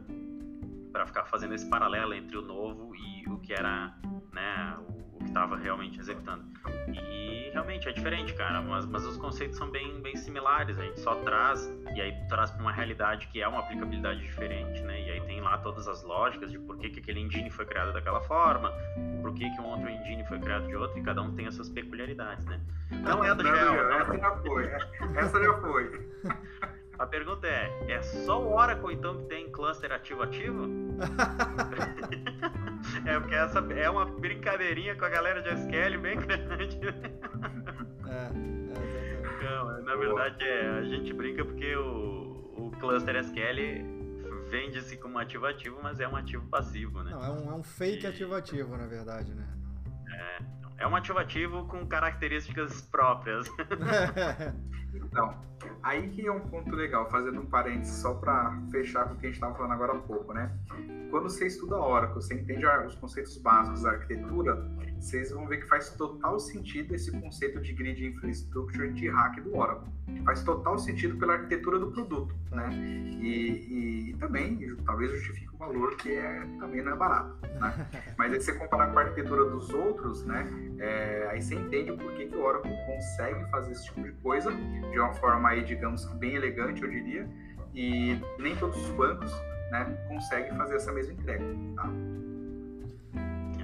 Para 0.93 1.07
ficar 1.07 1.24
fazendo 1.24 1.55
esse 1.55 1.68
paralelo 1.68 2.14
entre 2.14 2.36
o 2.36 2.43
novo 2.43 2.95
e 2.95 3.28
o 3.28 3.38
que 3.38 3.53
era, 3.53 3.95
né, 4.32 4.76
o 4.88 5.18
que 5.18 5.24
estava 5.24 5.57
realmente 5.57 5.99
executando. 5.99 6.45
E 6.88 7.51
realmente 7.53 7.88
é 7.88 7.93
diferente, 7.93 8.32
cara, 8.34 8.61
mas, 8.62 8.86
mas 8.86 9.05
os 9.05 9.16
conceitos 9.16 9.57
são 9.57 9.70
bem, 9.70 10.01
bem 10.01 10.16
similares, 10.16 10.78
a 10.78 10.82
gente 10.82 11.01
só 11.01 11.14
traz, 11.16 11.66
e 11.95 12.01
aí 12.01 12.14
traz 12.28 12.51
para 12.51 12.61
uma 12.62 12.72
realidade 12.72 13.28
que 13.28 13.41
é 13.41 13.49
uma 13.49 13.61
aplicabilidade 13.61 14.20
diferente, 14.20 14.82
né? 14.82 15.01
E 15.01 15.11
aí 15.11 15.20
tem 15.22 15.41
lá 15.41 15.59
todas 15.59 15.86
as 15.88 16.03
lógicas 16.03 16.51
de 16.51 16.59
por 16.59 16.78
que, 16.78 16.91
que 16.91 17.01
aquele 17.01 17.20
engine 17.20 17.51
foi 17.51 17.66
criado 17.66 17.93
daquela 17.93 18.20
forma, 18.22 18.72
por 19.20 19.34
que, 19.34 19.49
que 19.51 19.61
um 19.61 19.66
outro 19.66 19.88
engine 19.88 20.24
foi 20.26 20.38
criado 20.38 20.66
de 20.66 20.76
outro, 20.76 20.99
e 20.99 21.03
cada 21.03 21.22
um 21.22 21.34
tem 21.34 21.47
as 21.47 21.55
suas 21.55 21.68
peculiaridades, 21.68 22.45
né? 22.47 22.61
Não, 22.91 23.24
é 23.24 23.34
do 23.34 23.43
não, 23.43 23.55
gel, 23.55 23.93
essa 23.93 24.18
já 24.18 24.36
foi, 24.36 24.66
essa 25.16 25.43
já 25.43 25.61
foi. 25.61 26.11
A 27.01 27.07
pergunta 27.07 27.46
é, 27.46 27.72
é 27.88 28.03
só 28.03 28.42
o 28.42 28.53
Oracle 28.53 28.92
então 28.92 29.16
que 29.16 29.24
tem 29.24 29.51
cluster 29.51 29.90
ativo-ativo? 29.90 30.68
é 33.07 33.18
porque 33.18 33.34
essa 33.34 33.59
é 33.59 33.88
uma 33.88 34.05
brincadeirinha 34.05 34.94
com 34.94 35.07
a 35.07 35.09
galera 35.09 35.40
de 35.40 35.48
SQL 35.48 35.98
bem 35.98 36.20
grande. 36.20 36.78
é, 38.07 38.26
é 38.26 38.30
Não, 39.42 39.82
na 39.82 39.96
verdade 39.96 40.44
é, 40.44 40.68
a 40.68 40.82
gente 40.82 41.14
brinca 41.14 41.42
porque 41.42 41.74
o, 41.74 42.53
o 42.59 42.70
cluster 42.78 43.16
SQL 43.16 43.82
vende-se 44.51 44.98
como 44.98 45.18
ativo-ativo, 45.18 45.80
mas 45.82 46.01
é 46.01 46.07
um 46.07 46.16
ativo 46.16 46.46
passivo, 46.48 47.03
né? 47.03 47.12
Não, 47.12 47.24
é 47.24 47.30
um, 47.30 47.51
é 47.51 47.55
um 47.55 47.62
fake 47.62 48.07
ativo-ativo, 48.07 48.76
na 48.76 48.86
verdade, 48.86 49.32
né? 49.32 49.48
É, 50.12 50.38
é 50.80 50.86
um 50.86 50.94
ativo-ativo 50.94 51.66
com 51.66 51.86
características 51.86 52.82
próprias. 52.82 53.48
Então, 54.95 55.34
aí 55.82 56.09
que 56.09 56.26
é 56.26 56.32
um 56.32 56.41
ponto 56.41 56.74
legal, 56.74 57.09
fazendo 57.11 57.41
um 57.41 57.47
parênteses 57.47 57.97
só 57.97 58.14
para 58.14 58.59
fechar 58.70 59.09
com 59.09 59.14
o 59.14 59.16
que 59.16 59.26
a 59.26 59.28
gente 59.28 59.36
estava 59.36 59.55
falando 59.55 59.72
agora 59.72 59.93
há 59.93 59.99
pouco, 60.01 60.32
né? 60.32 60.51
Quando 61.11 61.24
você 61.24 61.47
estuda 61.47 61.76
Oracle, 61.76 62.14
você 62.14 62.34
entende 62.34 62.64
os 62.64 62.95
conceitos 62.95 63.36
básicos 63.38 63.82
da 63.82 63.91
arquitetura, 63.91 64.70
vocês 64.99 65.32
vão 65.32 65.47
ver 65.47 65.59
que 65.59 65.66
faz 65.66 65.91
total 65.91 66.38
sentido 66.38 66.95
esse 66.95 67.11
conceito 67.11 67.61
de 67.61 67.72
grid 67.72 68.07
infrastructure 68.07 68.93
de 68.93 69.09
hack 69.09 69.41
do 69.41 69.57
Oracle. 69.57 69.91
Faz 70.24 70.43
total 70.45 70.78
sentido 70.78 71.16
pela 71.18 71.34
arquitetura 71.34 71.78
do 71.78 71.91
produto, 71.91 72.34
né? 72.53 72.70
E, 73.20 73.26
e, 73.26 74.11
e 74.11 74.16
também, 74.18 74.76
talvez 74.84 75.11
justifique 75.11 75.53
o 75.53 75.59
valor, 75.59 75.97
que 75.97 76.12
é, 76.12 76.47
também 76.59 76.82
não 76.82 76.93
é 76.93 76.97
barato, 76.97 77.36
né? 77.59 77.88
Mas 78.16 78.32
aí 78.32 78.41
você 78.41 78.53
comparar 78.53 78.93
com 78.93 78.99
a 78.99 79.03
arquitetura 79.03 79.45
dos 79.47 79.70
outros, 79.70 80.24
né? 80.24 80.47
É, 80.81 81.28
aí 81.31 81.43
você 81.43 81.55
entende 81.55 81.93
por 81.93 82.12
que, 82.14 82.26
que 82.26 82.35
o 82.35 82.43
Oracle 82.43 82.72
consegue 82.87 83.45
fazer 83.51 83.72
esse 83.72 83.85
tipo 83.85 84.03
de 84.03 84.12
coisa 84.12 84.51
de 84.51 84.99
uma 84.99 85.12
forma 85.12 85.51
aí, 85.51 85.62
digamos, 85.62 86.07
bem 86.14 86.35
elegante, 86.37 86.83
eu 86.83 86.89
diria, 86.89 87.28
e 87.74 88.18
nem 88.39 88.57
todos 88.57 88.76
os 88.76 88.91
bancos 88.97 89.31
né, 89.70 89.85
conseguem 90.09 90.57
fazer 90.57 90.76
essa 90.76 90.91
mesma 90.91 91.12
entrega. 91.12 91.45
Tá? 91.76 91.91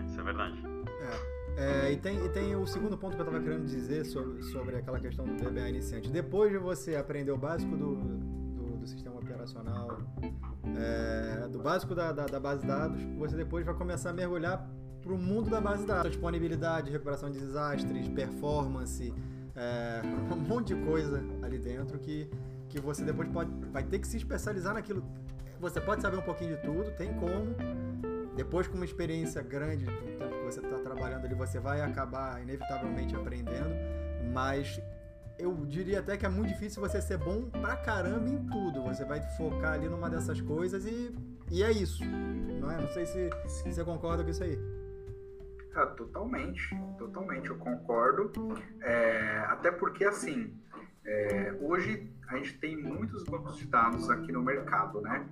Isso 0.07 0.21
é 0.21 0.23
verdade. 0.23 0.62
É. 1.01 1.37
É, 1.59 1.91
e, 1.91 1.97
tem, 1.97 2.23
e 2.23 2.29
tem 2.29 2.55
o 2.55 2.67
segundo 2.67 2.99
ponto 2.99 3.17
que 3.17 3.23
eu 3.23 3.27
estava 3.27 3.43
querendo 3.43 3.64
dizer 3.64 4.05
sobre, 4.05 4.43
sobre 4.43 4.77
aquela 4.77 5.01
questão 5.01 5.25
do 5.25 5.37
DBA 5.37 5.71
iniciante. 5.71 6.11
Depois 6.11 6.53
de 6.53 6.59
você 6.59 6.97
aprender 6.97 7.33
o 7.33 7.39
básico 7.39 7.75
do, 7.75 7.95
do, 7.95 8.77
do 8.77 8.87
sistema 8.87 9.17
operacional, 9.17 9.99
é, 10.77 11.49
do 11.49 11.59
básico 11.59 11.95
da, 11.95 12.12
da, 12.12 12.27
da, 12.27 12.39
base 12.39 12.61
de 12.61 12.67
dados, 12.67 13.03
você 13.17 13.35
depois 13.37 13.64
vai 13.64 13.75
começar 13.75 14.11
a 14.11 14.12
mergulhar 14.12 14.69
para 15.07 15.15
o 15.15 15.19
mundo 15.19 15.49
da 15.49 15.61
base 15.61 15.83
de 15.83 15.87
dados. 15.87 16.11
Disponibilidade, 16.11 16.91
recuperação 16.91 17.31
de 17.31 17.39
desastres, 17.39 18.09
performance, 18.09 19.15
é, 19.55 20.03
um 20.35 20.37
monte 20.37 20.75
de 20.75 20.85
coisa 20.85 21.23
ali 21.43 21.59
dentro 21.59 21.97
que, 22.01 22.29
que 22.69 22.81
você 22.81 23.05
depois 23.05 23.29
pode, 23.29 23.51
vai 23.73 23.85
ter 23.85 24.01
que 24.01 24.09
se 24.09 24.17
especializar 24.17 24.75
naquilo. 24.75 25.05
Você 25.61 25.81
pode 25.81 26.03
saber 26.03 26.19
um 26.19 26.23
pouquinho 26.23 26.57
de 26.57 26.63
tudo, 26.63 26.91
tem 26.97 27.15
como. 27.15 27.55
Depois, 28.35 28.67
com 28.67 28.75
uma 28.75 28.85
experiência 28.85 29.41
grande, 29.41 29.87
com 29.87 29.93
o 29.93 30.19
tempo 30.19 30.39
que 30.39 30.45
você 30.45 30.61
está 30.61 30.77
trabalhando 30.81 31.25
ali, 31.25 31.35
você 31.35 31.59
vai 31.59 31.81
acabar 31.81 32.43
inevitavelmente 32.43 33.15
aprendendo. 33.15 33.71
Mas 34.35 34.79
eu 35.39 35.55
diria 35.65 36.01
até 36.01 36.19
que 36.19 36.27
é 36.27 36.29
muito 36.29 36.49
difícil 36.49 36.83
você 36.83 37.01
ser 37.01 37.17
bom 37.17 37.49
pra 37.49 37.77
caramba 37.77 38.29
em 38.29 38.45
tudo. 38.49 38.83
Você 38.83 39.07
vai 39.07 39.23
focar 39.39 39.75
ali 39.75 39.89
numa 39.89 40.11
dessas 40.11 40.39
coisas 40.43 40.85
e, 40.85 41.15
e 41.51 41.63
é 41.63 41.71
isso. 41.71 42.05
Não 42.05 42.71
é? 42.71 42.79
Não 42.79 42.91
sei 42.91 43.07
se, 43.07 43.31
se 43.47 43.73
você 43.73 43.83
concorda 43.83 44.23
com 44.23 44.29
isso 44.29 44.45
aí. 44.45 44.59
Cara, 45.77 45.89
totalmente, 45.89 46.74
totalmente, 46.97 47.51
eu 47.51 47.57
concordo. 47.59 48.33
É, 48.81 49.45
até 49.47 49.70
porque, 49.70 50.07
assim, 50.07 50.59
é, 51.05 51.55
hoje 51.61 52.11
a 52.29 52.37
gente 52.39 52.59
tem 52.59 52.83
muitos 52.83 53.24
bancos 53.24 53.59
de 53.59 53.66
dados 53.66 54.09
aqui 54.09 54.33
no 54.33 54.43
mercado, 54.43 55.03
né? 55.03 55.29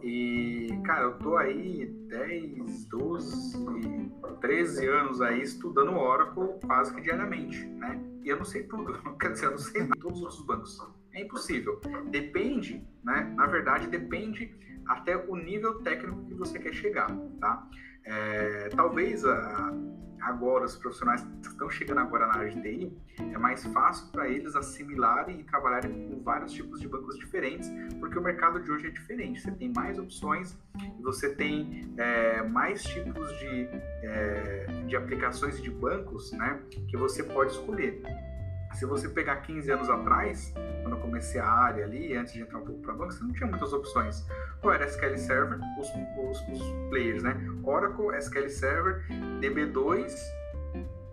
E, 0.00 0.68
cara, 0.84 1.06
eu 1.06 1.18
tô 1.18 1.36
aí 1.36 1.86
10, 2.06 2.84
12, 2.84 4.12
13 4.40 4.86
anos 4.86 5.20
aí 5.20 5.42
estudando 5.42 5.96
Oracle 5.96 6.60
quase 6.64 6.94
que 6.94 7.00
diariamente, 7.00 7.66
né? 7.66 8.00
E 8.22 8.28
eu 8.28 8.36
não 8.36 8.44
sei 8.44 8.62
tudo, 8.62 8.92
quer 9.18 9.32
dizer, 9.32 9.46
eu 9.46 9.50
não 9.50 9.58
sei 9.58 9.88
todos 9.88 10.22
os 10.22 10.46
bancos. 10.46 10.78
É 11.12 11.22
impossível. 11.22 11.80
Depende, 12.12 12.86
né? 13.02 13.34
Na 13.34 13.48
verdade, 13.48 13.88
depende 13.88 14.56
até 14.86 15.16
o 15.16 15.34
nível 15.34 15.82
técnico 15.82 16.24
que 16.26 16.34
você 16.34 16.60
quer 16.60 16.72
chegar, 16.72 17.08
tá? 17.40 17.68
É, 18.04 18.68
talvez 18.70 19.24
a, 19.24 19.69
agora 20.20 20.64
os 20.64 20.76
profissionais 20.76 21.22
que 21.22 21.48
estão 21.48 21.70
chegando 21.70 21.98
agora 21.98 22.26
na 22.26 22.34
área 22.34 22.50
de 22.50 22.60
TI 22.60 22.92
é 23.18 23.38
mais 23.38 23.64
fácil 23.66 24.10
para 24.10 24.28
eles 24.28 24.54
assimilarem 24.56 25.40
e 25.40 25.44
trabalharem 25.44 26.08
com 26.08 26.22
vários 26.22 26.52
tipos 26.52 26.80
de 26.80 26.88
bancos 26.88 27.18
diferentes, 27.18 27.70
porque 27.98 28.18
o 28.18 28.22
mercado 28.22 28.60
de 28.60 28.70
hoje 28.70 28.86
é 28.86 28.90
diferente. 28.90 29.40
Você 29.40 29.50
tem 29.52 29.72
mais 29.74 29.98
opções, 29.98 30.56
você 31.00 31.34
tem 31.34 31.92
é, 31.96 32.42
mais 32.42 32.82
tipos 32.82 33.28
de, 33.38 33.68
é, 34.02 34.66
de 34.86 34.96
aplicações 34.96 35.60
de 35.62 35.70
bancos, 35.70 36.32
né, 36.32 36.60
que 36.88 36.96
você 36.96 37.22
pode 37.22 37.52
escolher. 37.52 38.02
Se 38.74 38.86
você 38.86 39.08
pegar 39.08 39.36
15 39.36 39.70
anos 39.70 39.90
atrás, 39.90 40.52
quando 40.82 40.96
eu 40.96 41.00
comecei 41.00 41.40
a 41.40 41.48
área 41.48 41.84
ali, 41.84 42.16
antes 42.16 42.32
de 42.32 42.40
entrar 42.40 42.58
um 42.58 42.64
pouco 42.64 42.80
para 42.80 42.94
banco, 42.94 43.12
você 43.12 43.22
não 43.22 43.32
tinha 43.32 43.48
muitas 43.48 43.72
opções. 43.72 44.26
Qual 44.60 44.72
era 44.72 44.86
SQL 44.86 45.16
Server, 45.18 45.58
os, 45.78 45.88
os, 45.88 46.48
os 46.48 46.88
players, 46.88 47.22
né? 47.22 47.36
Oracle, 47.62 48.16
SQL 48.16 48.48
Server, 48.48 49.04
DB2 49.40 50.39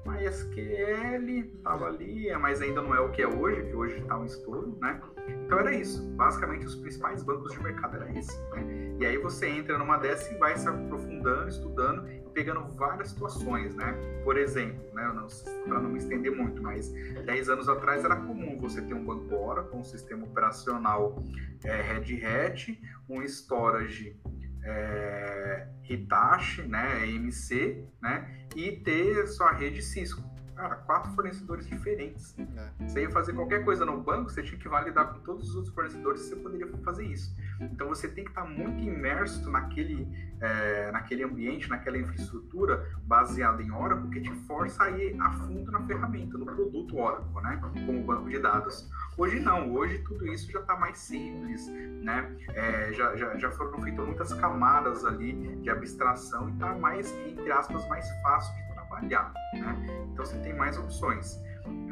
MySQL 0.08 1.30
estava 1.58 1.86
ali, 1.88 2.32
mas 2.38 2.62
ainda 2.62 2.82
não 2.82 2.96
é 2.96 3.00
o 3.00 3.12
que 3.12 3.22
é 3.22 3.28
hoje, 3.28 3.62
que 3.64 3.76
hoje 3.76 3.98
está 3.98 4.18
um 4.18 4.26
estouro, 4.26 4.78
né? 4.82 5.02
Então 5.46 5.60
era 5.60 5.74
isso. 5.76 6.02
Basicamente, 6.16 6.66
os 6.66 6.76
principais 6.76 7.24
bancos 7.24 7.52
de 7.52 7.62
mercado 7.62 7.98
era 7.98 8.18
esse. 8.18 8.38
Né? 8.52 8.96
E 9.00 9.06
aí 9.06 9.18
você 9.18 9.48
entra 9.48 9.78
numa 9.78 9.98
dessa 9.98 10.34
e 10.34 10.38
vai 10.38 10.58
se 10.58 10.68
aprofundando, 10.68 11.50
estudando 11.50 12.10
e 12.10 12.20
pegando 12.34 12.62
várias 12.76 13.10
situações, 13.10 13.76
né? 13.76 13.94
Por 14.24 14.38
exemplo, 14.38 14.82
né, 14.94 15.28
para 15.66 15.80
não 15.80 15.90
me 15.90 15.98
estender 15.98 16.36
muito, 16.36 16.62
mas 16.62 16.92
10 17.26 17.50
anos 17.50 17.70
atrás 17.70 18.04
era 18.04 18.16
comum 18.16 18.60
você 18.60 18.82
ter 18.82 18.94
um 18.94 19.04
banco 19.04 19.36
Oracle, 19.36 19.80
um 19.80 19.84
sistema 19.84 20.26
operacional 20.26 21.22
é, 21.64 21.82
Red 21.82 22.26
Hat, 22.26 22.80
um 23.10 23.22
storage 23.24 24.20
é, 24.68 25.68
Hitachi, 25.90 26.64
né, 26.64 27.08
EMC, 27.08 27.86
né, 28.02 28.48
e 28.56 28.72
ter 28.72 29.28
sua 29.28 29.52
rede 29.52 29.82
Cisco. 29.82 30.28
Cara, 30.56 30.76
quatro 30.76 31.12
fornecedores 31.12 31.68
diferentes. 31.68 32.36
É. 32.40 32.88
Você 32.88 33.02
ia 33.02 33.12
fazer 33.12 33.34
qualquer 33.34 33.64
coisa 33.64 33.86
no 33.86 34.02
banco, 34.02 34.32
você 34.32 34.42
tinha 34.42 34.60
que 34.60 34.68
validar 34.68 35.14
com 35.14 35.20
todos 35.20 35.50
os 35.50 35.56
outros 35.56 35.74
fornecedores 35.74 36.22
se 36.22 36.30
você 36.30 36.36
poderia 36.36 36.68
fazer 36.84 37.06
isso. 37.06 37.32
Então 37.62 37.90
você 37.90 38.08
tem 38.08 38.24
que 38.24 38.32
estar 38.32 38.44
muito 38.44 38.84
imerso 38.84 39.52
naquele, 39.52 40.08
é, 40.42 40.92
naquele 40.92 41.24
ambiente, 41.24 41.70
naquela 41.70 42.00
infraestrutura 42.00 42.92
baseada 43.04 43.62
em 43.62 43.72
Oracle 43.72 44.10
que 44.10 44.20
te 44.20 44.32
força 44.48 44.86
a 44.86 44.90
ir 44.90 45.16
a 45.22 45.32
fundo 45.32 45.72
na 45.72 45.86
ferramenta, 45.86 46.40
no 46.40 46.46
produto 46.46 46.98
Oracle, 46.98 47.44
né? 47.44 47.62
Como 47.86 48.04
banco 48.04 48.28
de 48.28 48.40
dados. 48.40 48.90
Hoje 49.18 49.40
não, 49.40 49.74
hoje 49.74 49.98
tudo 50.04 50.28
isso 50.28 50.52
já 50.52 50.60
está 50.60 50.76
mais 50.76 51.00
simples, 51.00 51.68
né? 52.04 52.38
É, 52.50 52.94
já, 52.94 53.16
já, 53.16 53.36
já 53.36 53.50
foram 53.50 53.82
feitas 53.82 54.06
muitas 54.06 54.32
camadas 54.34 55.04
ali 55.04 55.58
de 55.58 55.70
abstração 55.72 56.48
e 56.50 56.54
está 56.54 56.76
mais, 56.76 57.12
entre 57.26 57.52
aspas, 57.52 57.88
mais 57.90 58.08
fácil 58.22 58.56
de 58.56 58.74
trabalhar, 58.74 59.34
né? 59.54 60.06
Então 60.14 60.24
você 60.24 60.38
tem 60.40 60.56
mais 60.56 60.78
opções. 60.78 61.42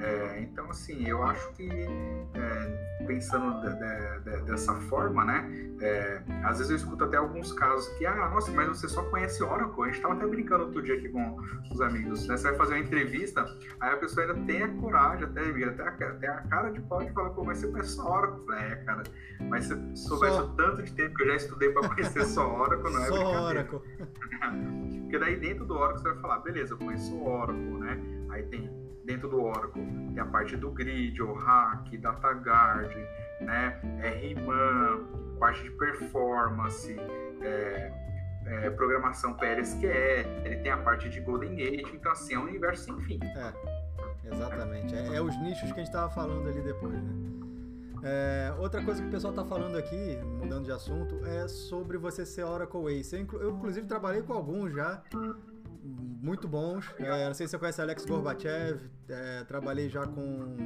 É, 0.01 0.41
então, 0.41 0.69
assim, 0.69 1.07
eu 1.07 1.23
acho 1.23 1.51
que 1.53 1.69
é, 1.69 3.05
pensando 3.05 3.61
de, 3.61 3.75
de, 3.75 4.37
de, 4.37 4.45
dessa 4.45 4.73
forma, 4.73 5.23
né? 5.23 5.49
É, 5.81 6.21
às 6.43 6.57
vezes 6.57 6.69
eu 6.69 6.77
escuto 6.77 7.03
até 7.03 7.17
alguns 7.17 7.51
casos 7.53 7.87
que, 7.97 8.05
ah, 8.05 8.29
nossa, 8.29 8.51
mas 8.51 8.67
você 8.67 8.87
só 8.87 9.03
conhece 9.03 9.43
Oracle. 9.43 9.83
A 9.83 9.85
gente 9.87 9.95
estava 9.95 10.13
até 10.13 10.27
brincando 10.27 10.65
outro 10.65 10.81
dia 10.81 10.95
aqui 10.95 11.09
com 11.09 11.37
os 11.71 11.81
amigos. 11.81 12.27
Né? 12.27 12.37
Você 12.37 12.43
vai 12.49 12.55
fazer 12.55 12.73
uma 12.73 12.79
entrevista, 12.79 13.45
aí 13.79 13.93
a 13.93 13.97
pessoa 13.97 14.25
ainda 14.25 14.45
tem 14.45 14.63
a 14.63 14.67
coragem, 14.67 15.25
até, 15.25 15.41
até, 15.41 15.83
a, 15.83 16.09
até 16.09 16.27
a 16.27 16.41
cara 16.41 16.69
de 16.69 16.81
pau 16.81 17.03
de 17.03 17.11
falar, 17.11 17.29
pô, 17.31 17.43
mas 17.43 17.57
você 17.57 17.67
conhece 17.67 17.89
só 17.89 18.11
Oracle. 18.11 18.45
Falei, 18.45 18.65
é, 18.65 18.75
cara, 18.77 19.03
mas 19.49 19.65
se 19.65 19.95
soubesse 19.95 20.39
o 20.39 20.47
tanto 20.49 20.83
de 20.83 20.93
tempo 20.93 21.15
que 21.15 21.23
eu 21.23 21.27
já 21.27 21.35
estudei 21.35 21.69
para 21.71 21.89
conhecer 21.89 22.25
só 22.25 22.61
Oracle, 22.61 22.91
não 22.91 23.03
é 23.03 23.07
Só 23.07 23.47
Oracle. 23.47 23.79
Porque 25.01 25.19
daí 25.19 25.37
dentro 25.37 25.65
do 25.65 25.75
Oracle 25.75 26.01
você 26.01 26.09
vai 26.11 26.21
falar, 26.21 26.39
beleza, 26.39 26.73
eu 26.73 26.77
conheço 26.77 27.21
Oracle, 27.23 27.77
né? 27.79 27.99
Aí 28.29 28.43
tem 28.43 28.84
dentro 29.05 29.29
do 29.29 29.41
Oracle. 29.41 29.83
Tem 30.13 30.19
a 30.19 30.25
parte 30.25 30.55
do 30.57 30.71
grid, 30.71 31.21
o 31.21 31.33
hack, 31.33 31.97
DataGuard, 31.97 32.95
né? 33.41 33.79
É 34.01 34.09
RIMAN, 34.09 35.05
parte 35.39 35.63
de 35.63 35.71
performance, 35.71 36.95
é, 37.41 37.91
é, 38.45 38.69
programação 38.71 39.33
PLSQL, 39.33 40.27
ele 40.43 40.57
tem 40.57 40.71
a 40.71 40.77
parte 40.77 41.09
de 41.09 41.19
Golden 41.21 41.55
Gate, 41.55 41.91
então 41.93 42.11
assim, 42.11 42.35
é 42.35 42.39
um 42.39 42.43
universo 42.43 42.85
sem 42.85 42.99
fim. 43.01 43.19
É, 43.23 44.31
exatamente. 44.31 44.95
É, 44.95 45.15
é 45.15 45.21
os 45.21 45.35
nichos 45.41 45.71
que 45.71 45.79
a 45.79 45.83
gente 45.83 45.87
estava 45.87 46.09
falando 46.09 46.47
ali 46.47 46.61
depois, 46.61 46.93
né? 46.93 47.35
É, 48.07 48.53
outra 48.59 48.83
coisa 48.83 49.01
que 49.01 49.07
o 49.07 49.11
pessoal 49.11 49.33
está 49.33 49.43
falando 49.43 49.75
aqui, 49.77 50.19
mudando 50.39 50.65
de 50.65 50.71
assunto, 50.71 51.25
é 51.25 51.47
sobre 51.47 51.97
você 51.97 52.23
ser 52.23 52.43
Oracle 52.43 52.99
Ace. 52.99 53.15
Eu, 53.15 53.49
inclusive, 53.49 53.87
trabalhei 53.87 54.21
com 54.21 54.33
alguns 54.33 54.71
já 54.73 55.01
muito 56.25 56.47
bons. 56.47 56.91
É, 56.97 57.27
não 57.27 57.35
sei 57.35 57.45
se 57.45 57.51
você 57.51 57.59
conhece 57.59 57.79
Alex 57.79 58.03
Gorbachev, 58.03 58.81
é, 59.07 59.43
trabalhei 59.43 59.87
já 59.87 60.07
com, 60.07 60.57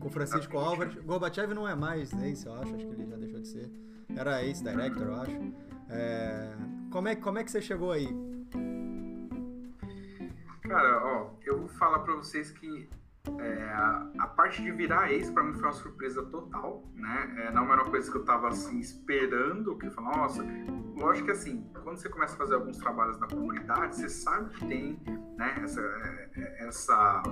com 0.00 0.10
Francisco 0.10 0.56
Álvares. 0.56 0.94
Gorbachev 1.04 1.52
não 1.52 1.68
é 1.68 1.74
mais 1.74 2.10
Ace, 2.14 2.46
eu 2.46 2.54
acho, 2.54 2.74
acho 2.74 2.86
que 2.86 2.92
ele 2.94 3.06
já 3.06 3.16
deixou 3.16 3.40
de 3.40 3.48
ser. 3.48 3.70
Era 4.16 4.42
Ace 4.42 4.64
Director, 4.64 5.06
eu 5.06 5.14
acho. 5.16 5.54
É, 5.90 6.54
como, 6.90 7.08
é, 7.08 7.16
como 7.16 7.38
é 7.38 7.44
que 7.44 7.50
você 7.50 7.60
chegou 7.60 7.92
aí? 7.92 8.08
Cara, 10.62 11.04
ó, 11.04 11.30
eu 11.44 11.58
vou 11.58 11.68
falar 11.68 11.98
para 11.98 12.14
vocês 12.14 12.50
que 12.50 12.88
é, 13.38 13.72
a, 14.18 14.26
parte 14.26 14.62
de 14.62 14.70
virar 14.70 15.10
ex 15.10 15.30
para 15.30 15.42
mim 15.42 15.54
foi 15.54 15.62
uma 15.62 15.72
surpresa 15.72 16.22
total, 16.24 16.84
né? 16.94 17.46
É, 17.46 17.50
não 17.50 17.64
era 17.72 17.82
uma 17.82 17.90
coisa 17.90 18.10
que 18.10 18.16
eu 18.16 18.20
estava 18.20 18.48
assim 18.48 18.78
esperando, 18.78 19.76
que 19.76 19.86
eu 19.86 19.90
falei, 19.92 20.16
nossa, 20.16 20.44
lógico 20.94 21.26
que 21.26 21.32
assim, 21.32 21.66
quando 21.82 21.96
você 21.96 22.08
começa 22.08 22.34
a 22.34 22.36
fazer 22.36 22.54
alguns 22.54 22.76
trabalhos 22.76 23.18
na 23.18 23.26
comunidade, 23.26 23.96
você 23.96 24.08
sabe 24.08 24.50
que 24.50 24.66
tem, 24.66 25.00
né, 25.38 25.60
essa, 25.62 25.80
é, 25.80 26.66
essa 26.66 27.22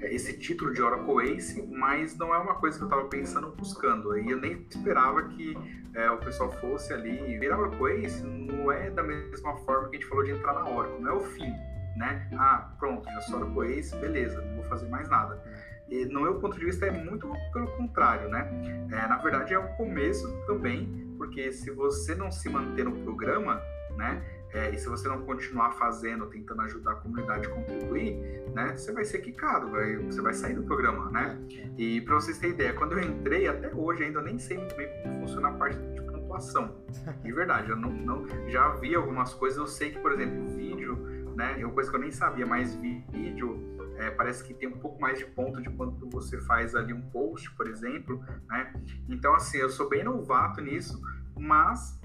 é, 0.00 0.14
esse 0.14 0.38
título 0.38 0.72
de 0.72 0.82
Oracle 0.82 1.32
Ace, 1.32 1.66
mas 1.66 2.16
não 2.16 2.32
é 2.32 2.38
uma 2.38 2.54
coisa 2.54 2.76
que 2.78 2.84
eu 2.84 2.88
estava 2.88 3.08
pensando 3.08 3.50
buscando. 3.50 4.16
E 4.16 4.30
eu 4.30 4.40
nem 4.40 4.66
esperava 4.70 5.24
que 5.24 5.56
é, 5.94 6.10
o 6.10 6.18
pessoal 6.18 6.50
fosse 6.60 6.92
ali 6.92 7.38
virar 7.38 7.58
Oracle 7.58 8.04
Ace. 8.04 8.22
Não 8.22 8.70
é 8.70 8.90
da 8.90 9.02
mesma 9.02 9.56
forma 9.58 9.88
que 9.88 9.96
a 9.96 9.98
gente 9.98 10.08
falou 10.08 10.24
de 10.24 10.30
entrar 10.30 10.54
na 10.54 10.68
Oracle, 10.68 11.00
não 11.00 11.10
é 11.10 11.14
o 11.14 11.20
fim 11.20 11.52
né? 11.98 12.28
Ah, 12.34 12.70
pronto, 12.78 13.04
já 13.04 13.20
só 13.22 13.44
com 13.44 13.64
esse, 13.64 13.94
beleza, 13.96 14.40
não 14.40 14.56
vou 14.56 14.64
fazer 14.64 14.88
mais 14.88 15.08
nada. 15.08 15.42
E, 15.90 16.04
no 16.06 16.22
meu 16.22 16.38
ponto 16.38 16.58
de 16.58 16.64
vista 16.64 16.86
é 16.86 16.90
muito 16.90 17.30
pelo 17.52 17.66
contrário, 17.76 18.28
né? 18.28 18.48
É, 18.92 19.06
na 19.08 19.16
verdade 19.16 19.54
é 19.54 19.58
o 19.58 19.68
começo 19.76 20.30
também, 20.46 21.14
porque 21.16 21.50
se 21.52 21.70
você 21.70 22.14
não 22.14 22.30
se 22.30 22.48
manter 22.48 22.84
no 22.84 22.92
programa, 23.04 23.60
né? 23.96 24.22
É, 24.52 24.70
e 24.70 24.78
se 24.78 24.88
você 24.88 25.06
não 25.08 25.22
continuar 25.22 25.72
fazendo, 25.72 26.26
tentando 26.26 26.62
ajudar 26.62 26.92
a 26.92 26.94
comunidade 26.94 27.46
a 27.46 27.50
contribuir, 27.50 28.14
né, 28.54 28.74
você 28.74 28.92
vai 28.92 29.04
ser 29.04 29.18
quicado, 29.18 29.70
vai, 29.70 29.96
você 29.96 30.22
vai 30.22 30.32
sair 30.32 30.54
do 30.54 30.62
programa, 30.62 31.10
né? 31.10 31.38
E 31.76 32.00
para 32.00 32.14
vocês 32.14 32.38
terem 32.38 32.54
ideia, 32.54 32.72
quando 32.72 32.92
eu 32.92 33.00
entrei, 33.00 33.46
até 33.46 33.74
hoje 33.74 34.04
ainda 34.04 34.22
nem 34.22 34.38
sei 34.38 34.56
muito 34.56 34.74
bem 34.74 34.88
como 35.02 35.20
funciona 35.20 35.48
a 35.48 35.52
parte 35.52 35.76
de 35.76 36.00
pontuação. 36.00 36.74
De 37.22 37.32
verdade, 37.32 37.70
eu 37.70 37.76
não, 37.76 37.90
não 37.90 38.26
já 38.48 38.70
vi 38.76 38.94
algumas 38.94 39.34
coisas, 39.34 39.58
eu 39.58 39.66
sei 39.66 39.90
que, 39.90 39.98
por 39.98 40.12
exemplo, 40.12 40.48
vídeo 40.56 41.17
né? 41.38 41.60
É 41.60 41.64
uma 41.64 41.72
coisa 41.72 41.88
que 41.88 41.94
eu 41.94 42.00
nem 42.00 42.10
sabia, 42.10 42.44
mas 42.44 42.74
vídeo 42.74 43.78
é, 43.96 44.10
parece 44.10 44.42
que 44.42 44.52
tem 44.52 44.68
um 44.68 44.78
pouco 44.78 45.00
mais 45.00 45.20
de 45.20 45.24
ponto 45.24 45.62
de 45.62 45.70
quando 45.70 46.10
você 46.10 46.40
faz 46.40 46.74
ali 46.74 46.92
um 46.92 47.00
post, 47.10 47.48
por 47.52 47.68
exemplo, 47.68 48.20
né? 48.48 48.74
Então, 49.08 49.32
assim, 49.36 49.58
eu 49.58 49.70
sou 49.70 49.88
bem 49.88 50.02
novato 50.02 50.60
nisso, 50.60 51.00
mas 51.38 52.00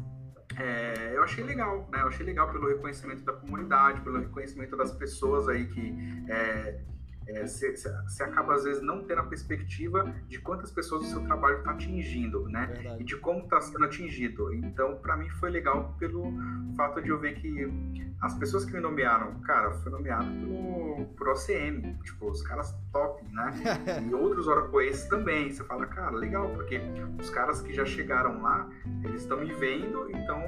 é, 0.56 1.18
eu 1.18 1.24
achei 1.24 1.44
legal, 1.44 1.90
né? 1.92 2.02
Eu 2.04 2.10
achei 2.10 2.24
legal 2.24 2.52
pelo 2.52 2.68
reconhecimento 2.68 3.26
da 3.26 3.34
comunidade, 3.34 4.02
pelo 4.02 4.20
reconhecimento 4.20 4.78
das 4.78 4.92
pessoas 4.92 5.50
aí 5.50 5.66
que 5.66 5.96
é, 6.30 6.84
você 7.41 7.74
é, 8.21 8.26
acaba 8.26 8.55
às 8.55 8.63
vezes 8.63 8.82
não 8.82 9.03
tendo 9.03 9.21
a 9.21 9.24
perspectiva 9.24 10.13
de 10.28 10.39
quantas 10.39 10.71
pessoas 10.71 11.05
o 11.05 11.09
seu 11.09 11.21
trabalho 11.21 11.59
está 11.59 11.71
atingindo, 11.71 12.47
né? 12.49 12.67
Verdade. 12.67 13.01
E 13.01 13.05
de 13.05 13.17
como 13.17 13.39
está 13.39 13.61
sendo 13.61 13.86
atingido. 13.86 14.53
Então, 14.53 14.95
para 14.97 15.15
mim 15.17 15.30
foi 15.30 15.49
legal 15.49 15.95
pelo 15.99 16.34
fato 16.76 17.01
de 17.01 17.09
eu 17.09 17.19
ver 17.19 17.36
que 17.36 17.67
as 18.21 18.34
pessoas 18.36 18.65
que 18.65 18.74
me 18.74 18.80
nomearam, 18.80 19.39
cara, 19.41 19.71
foi 19.71 19.91
nomeado 19.91 20.26
pelo, 20.26 21.05
por 21.17 21.30
OCM, 21.30 21.97
tipo, 22.03 22.30
os 22.30 22.41
caras 22.41 22.74
top, 22.91 23.24
né? 23.34 23.51
e 24.09 24.13
outros 24.13 24.47
Oracle's 24.47 25.05
também. 25.05 25.51
Você 25.51 25.63
fala, 25.63 25.86
cara, 25.86 26.11
legal, 26.11 26.49
porque 26.49 26.80
os 27.19 27.30
caras 27.30 27.61
que 27.61 27.74
já 27.74 27.86
chegaram 27.86 28.41
lá, 28.41 28.69
eles 29.03 29.21
estão 29.21 29.39
me 29.39 29.53
vendo, 29.53 30.09
então 30.09 30.41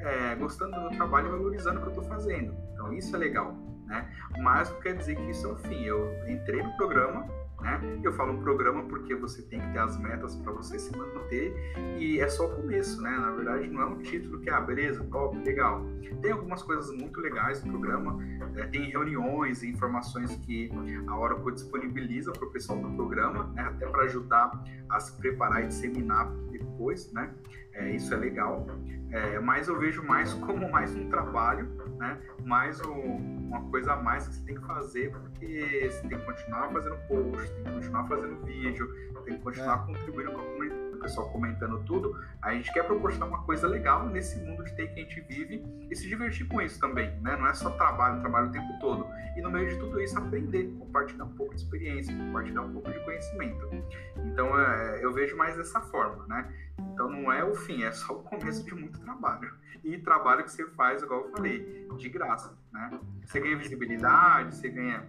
é, 0.00 0.34
gostando 0.36 0.72
do 0.72 0.80
meu 0.82 0.90
trabalho 0.90 1.28
e 1.28 1.30
valorizando 1.30 1.78
o 1.78 1.82
que 1.82 1.88
eu 1.88 1.92
estou 1.92 2.04
fazendo. 2.04 2.54
Então, 2.72 2.92
isso 2.92 3.14
é 3.16 3.18
legal 3.18 3.65
né? 3.86 4.10
Mas 4.38 4.70
não 4.70 4.80
quer 4.80 4.96
dizer 4.96 5.16
que 5.16 5.30
isso 5.30 5.46
é 5.46 5.52
o 5.52 5.56
fim. 5.56 5.84
Eu 5.84 6.12
entrei 6.28 6.62
no 6.62 6.76
programa, 6.76 7.26
né? 7.60 7.80
Eu 8.02 8.12
falo 8.12 8.38
programa 8.38 8.82
porque 8.84 9.14
você 9.14 9.42
tem 9.42 9.60
que 9.60 9.72
ter 9.72 9.78
as 9.78 9.98
metas 9.98 10.36
para 10.36 10.52
você 10.52 10.78
se 10.78 10.96
manter 10.96 11.54
e 11.98 12.20
é 12.20 12.28
só 12.28 12.46
o 12.46 12.56
começo, 12.56 13.00
né? 13.02 13.10
Na 13.10 13.30
verdade, 13.32 13.68
não 13.68 13.82
é 13.82 13.86
um 13.86 13.98
título 13.98 14.40
que, 14.40 14.50
ah, 14.50 14.60
beleza, 14.60 15.04
top, 15.04 15.38
legal. 15.38 15.84
Tem 16.20 16.32
algumas 16.32 16.62
coisas 16.62 16.90
muito 16.92 17.20
legais 17.20 17.64
no 17.64 17.72
programa, 17.72 18.18
é, 18.56 18.66
tem 18.66 18.90
reuniões 18.90 19.62
e 19.62 19.68
informações 19.68 20.36
que 20.36 20.70
a 21.06 21.18
Oracle 21.18 21.52
disponibiliza 21.52 22.32
para 22.32 22.46
o 22.46 22.50
pessoal 22.50 22.78
do 22.78 22.90
programa, 22.94 23.52
né? 23.54 23.62
Até 23.62 23.86
para 23.86 24.02
ajudar 24.04 24.64
a 24.88 25.00
se 25.00 25.16
preparar 25.16 25.64
e 25.64 25.68
disseminar 25.68 26.30
depois, 26.50 27.12
né? 27.12 27.34
É, 27.76 27.90
isso 27.90 28.12
é 28.12 28.16
legal. 28.16 28.66
É, 29.10 29.38
mas 29.38 29.68
eu 29.68 29.78
vejo 29.78 30.02
mais 30.02 30.32
como 30.34 30.68
mais 30.70 30.94
um 30.94 31.08
trabalho, 31.08 31.68
né? 31.98 32.18
Mais 32.44 32.80
um, 32.80 33.16
uma 33.46 33.60
coisa 33.70 33.92
a 33.92 33.96
mais 33.96 34.26
que 34.26 34.34
você 34.34 34.44
tem 34.44 34.54
que 34.56 34.66
fazer, 34.66 35.12
porque 35.12 35.90
você 35.90 36.08
tem 36.08 36.18
que 36.18 36.24
continuar 36.24 36.68
fazendo 36.70 36.96
post, 37.06 37.54
tem 37.54 37.64
que 37.64 37.70
continuar 37.70 38.04
fazendo 38.08 38.44
vídeo, 38.44 38.92
tem 39.24 39.36
que 39.36 39.42
continuar 39.42 39.84
é. 39.84 39.86
contribuindo 39.92 40.32
com 40.32 40.40
a 40.40 40.44
comunidade 40.44 40.75
pessoal 41.06 41.28
comentando 41.30 41.78
tudo, 41.84 42.20
a 42.42 42.52
gente 42.52 42.72
quer 42.72 42.84
proporcionar 42.84 43.28
uma 43.28 43.42
coisa 43.44 43.68
legal 43.68 44.06
nesse 44.06 44.38
mundo 44.40 44.64
de 44.64 44.74
TI 44.74 44.88
que 44.88 45.00
a 45.00 45.02
gente 45.04 45.20
vive 45.22 45.64
e 45.88 45.94
se 45.94 46.08
divertir 46.08 46.46
com 46.48 46.60
isso 46.60 46.80
também, 46.80 47.10
né? 47.20 47.36
Não 47.36 47.46
é 47.46 47.54
só 47.54 47.70
trabalho, 47.70 48.20
trabalho 48.20 48.48
o 48.48 48.52
tempo 48.52 48.78
todo. 48.80 49.06
E 49.36 49.40
no 49.40 49.50
meio 49.50 49.68
de 49.68 49.78
tudo 49.78 50.00
isso, 50.00 50.18
aprender, 50.18 50.64
compartilhar 50.78 51.24
um 51.24 51.34
pouco 51.34 51.54
de 51.54 51.60
experiência, 51.60 52.14
compartilhar 52.14 52.62
um 52.62 52.72
pouco 52.72 52.90
de 52.90 52.98
conhecimento. 53.04 53.70
Então, 54.16 54.58
é, 54.58 55.04
eu 55.04 55.12
vejo 55.12 55.36
mais 55.36 55.56
dessa 55.56 55.80
forma, 55.80 56.26
né? 56.26 56.52
Então, 56.92 57.08
não 57.08 57.32
é 57.32 57.44
o 57.44 57.54
fim, 57.54 57.84
é 57.84 57.92
só 57.92 58.14
o 58.14 58.22
começo 58.22 58.64
de 58.64 58.74
muito 58.74 58.98
trabalho. 59.00 59.54
E 59.84 59.98
trabalho 59.98 60.42
que 60.42 60.50
você 60.50 60.66
faz, 60.70 61.02
igual 61.02 61.26
eu 61.26 61.30
falei, 61.30 61.86
de 61.96 62.08
graça, 62.08 62.58
né? 62.72 62.98
Você 63.24 63.38
ganha 63.38 63.56
visibilidade, 63.56 64.56
você 64.56 64.68
ganha 64.68 65.04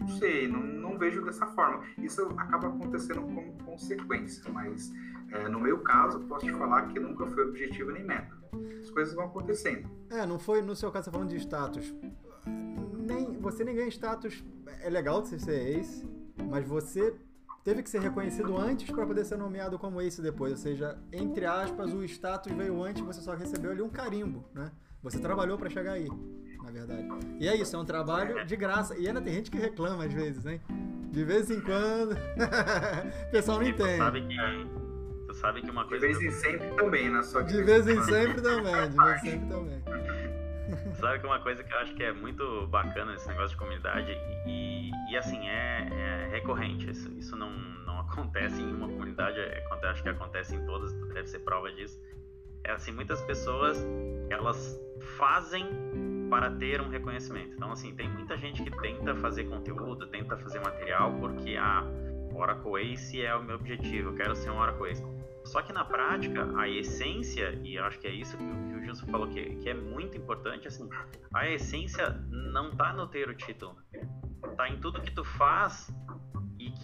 não 0.00 0.08
sei, 0.18 0.48
não, 0.48 0.60
não 0.60 0.98
vejo 0.98 1.24
dessa 1.24 1.46
forma. 1.46 1.84
Isso 1.98 2.22
acaba 2.36 2.68
acontecendo 2.68 3.22
como 3.22 3.52
consequência, 3.64 4.50
mas 4.52 4.92
é, 5.30 5.48
no 5.48 5.60
meu 5.60 5.80
caso, 5.80 6.20
posso 6.20 6.46
te 6.46 6.52
falar 6.52 6.88
que 6.88 6.98
nunca 6.98 7.26
foi 7.26 7.48
objetivo 7.48 7.90
nem 7.90 8.04
meta. 8.04 8.34
As 8.80 8.90
coisas 8.90 9.14
vão 9.14 9.24
acontecendo. 9.24 9.88
É, 10.10 10.24
não 10.26 10.38
foi, 10.38 10.62
no 10.62 10.76
seu 10.76 10.90
caso, 10.90 11.04
você 11.04 11.10
tá 11.10 11.16
falando 11.16 11.30
de 11.30 11.36
status. 11.36 11.94
Nem, 12.46 13.32
você 13.40 13.64
nem 13.64 13.74
ganha 13.74 13.88
status. 13.88 14.44
É 14.80 14.88
legal 14.88 15.22
de 15.22 15.28
você 15.28 15.38
ser 15.38 15.78
ace, 15.78 16.08
mas 16.48 16.66
você 16.66 17.14
teve 17.64 17.82
que 17.82 17.90
ser 17.90 18.00
reconhecido 18.00 18.56
antes 18.56 18.90
para 18.90 19.06
poder 19.06 19.24
ser 19.24 19.36
nomeado 19.36 19.78
como 19.78 20.00
ace 20.00 20.20
depois. 20.20 20.52
Ou 20.52 20.58
seja, 20.58 20.98
entre 21.12 21.46
aspas, 21.46 21.92
o 21.92 22.04
status 22.04 22.52
veio 22.52 22.82
antes, 22.82 23.02
você 23.02 23.20
só 23.20 23.34
recebeu 23.34 23.72
ali 23.72 23.82
um 23.82 23.88
carimbo, 23.88 24.44
né? 24.54 24.70
Você 25.02 25.18
trabalhou 25.18 25.58
para 25.58 25.68
chegar 25.68 25.92
aí, 25.92 26.08
na 26.64 26.70
verdade. 26.70 27.06
E 27.38 27.46
é 27.46 27.54
isso, 27.54 27.76
é 27.76 27.78
um 27.78 27.84
trabalho 27.84 28.44
de 28.44 28.56
graça. 28.56 28.96
E 28.98 29.06
ainda 29.06 29.20
tem 29.20 29.34
gente 29.34 29.50
que 29.50 29.58
reclama 29.58 30.04
às 30.04 30.12
vezes, 30.12 30.42
né? 30.44 30.60
De 31.10 31.24
vez 31.24 31.50
em 31.50 31.60
quando. 31.60 32.12
o 32.12 33.30
pessoal 33.30 33.60
não 33.60 33.68
entende. 33.68 33.98
Sabe 33.98 34.22
que, 34.22 34.36
tu 35.26 35.34
sabe 35.34 35.62
que 35.62 35.70
uma 35.70 35.86
coisa. 35.86 36.08
De 36.08 36.14
vez 36.14 36.22
em 36.22 36.30
sempre 36.30 36.70
também, 36.70 37.10
na 37.10 37.22
sua 37.22 37.42
De 37.42 37.62
vez 37.62 37.86
em 37.86 38.02
sempre 38.02 38.40
também, 38.40 38.90
de 38.90 38.96
vez 38.96 39.24
em 39.24 39.30
sempre 39.30 39.48
também. 39.48 39.84
Sabe 40.94 41.18
que 41.20 41.26
uma 41.26 41.40
coisa 41.40 41.62
que 41.62 41.72
eu 41.72 41.78
acho 41.78 41.94
que 41.94 42.02
é 42.02 42.12
muito 42.12 42.66
bacana 42.68 43.12
nesse 43.12 43.28
negócio 43.28 43.50
de 43.50 43.56
comunidade 43.56 44.10
e, 44.46 44.90
e 45.10 45.16
assim, 45.16 45.46
é, 45.48 45.88
é, 45.92 46.28
recorrente. 46.30 46.90
Isso, 46.90 47.12
isso 47.12 47.36
não, 47.36 47.50
não 47.84 48.00
acontece 48.00 48.60
em 48.60 48.74
uma 48.74 48.88
comunidade, 48.88 49.38
é, 49.38 49.62
acho 49.84 50.02
que 50.02 50.08
acontece 50.08 50.56
em 50.56 50.64
todas, 50.64 50.92
deve 51.12 51.28
ser 51.28 51.40
prova 51.40 51.70
disso. 51.72 52.00
É 52.64 52.72
assim, 52.72 52.92
muitas 52.92 53.20
pessoas, 53.22 53.84
elas 54.30 54.80
fazem 55.18 55.68
para 56.28 56.50
ter 56.50 56.80
um 56.80 56.88
reconhecimento. 56.88 57.54
Então, 57.54 57.72
assim, 57.72 57.94
tem 57.94 58.08
muita 58.08 58.36
gente 58.36 58.62
que 58.62 58.70
tenta 58.80 59.14
fazer 59.16 59.44
conteúdo, 59.44 60.06
tenta 60.08 60.36
fazer 60.36 60.60
material 60.60 61.12
porque 61.18 61.56
a 61.56 61.80
ah, 61.80 61.84
Oracle 62.34 62.92
Ace 62.92 63.22
é 63.22 63.34
o 63.34 63.42
meu 63.42 63.56
objetivo, 63.56 64.10
eu 64.10 64.14
quero 64.14 64.34
ser 64.34 64.50
um 64.50 64.58
Oracle 64.58 64.90
Ace. 64.90 65.02
Só 65.44 65.60
que 65.60 65.72
na 65.72 65.84
prática, 65.84 66.48
a 66.58 66.68
essência, 66.68 67.60
e 67.62 67.78
acho 67.78 67.98
que 67.98 68.06
é 68.06 68.10
isso 68.10 68.36
que, 68.36 68.44
o 68.44 68.82
Gilson 68.82 69.06
falou 69.06 69.28
que, 69.28 69.56
que 69.56 69.68
é 69.68 69.74
muito 69.74 70.16
importante, 70.16 70.66
assim, 70.66 70.88
a 71.34 71.48
essência 71.48 72.10
não 72.30 72.70
está 72.70 72.92
no 72.92 73.06
ter 73.06 73.28
o 73.28 73.34
título, 73.34 73.76
está 74.50 74.68
em 74.68 74.80
tudo 74.80 75.00
que 75.02 75.10
tu 75.10 75.22
faz 75.22 75.94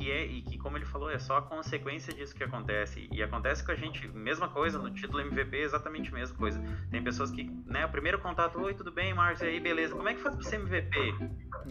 que 0.00 0.10
é 0.10 0.24
e 0.24 0.40
que 0.40 0.56
como 0.56 0.78
ele 0.78 0.86
falou 0.86 1.10
é 1.10 1.18
só 1.18 1.36
a 1.36 1.42
consequência 1.42 2.12
disso 2.14 2.34
que 2.34 2.42
acontece. 2.42 3.06
E 3.12 3.22
acontece 3.22 3.62
com 3.62 3.70
a 3.70 3.74
gente 3.74 4.08
mesma 4.08 4.48
coisa 4.48 4.78
no 4.78 4.90
título 4.90 5.20
MVP 5.20 5.58
exatamente 5.58 6.08
a 6.08 6.14
mesma 6.14 6.36
coisa. 6.38 6.58
Tem 6.90 7.04
pessoas 7.04 7.30
que 7.30 7.44
né 7.66 7.84
o 7.84 7.90
primeiro 7.90 8.18
contato 8.18 8.58
oi 8.58 8.72
tudo 8.72 8.90
bem 8.90 9.12
Márcio? 9.12 9.46
Aí 9.46 9.60
beleza? 9.60 9.94
Como 9.94 10.08
é 10.08 10.14
que 10.14 10.22
faz 10.22 10.34
para 10.34 10.44
ser 10.44 10.56
MVP 10.56 11.14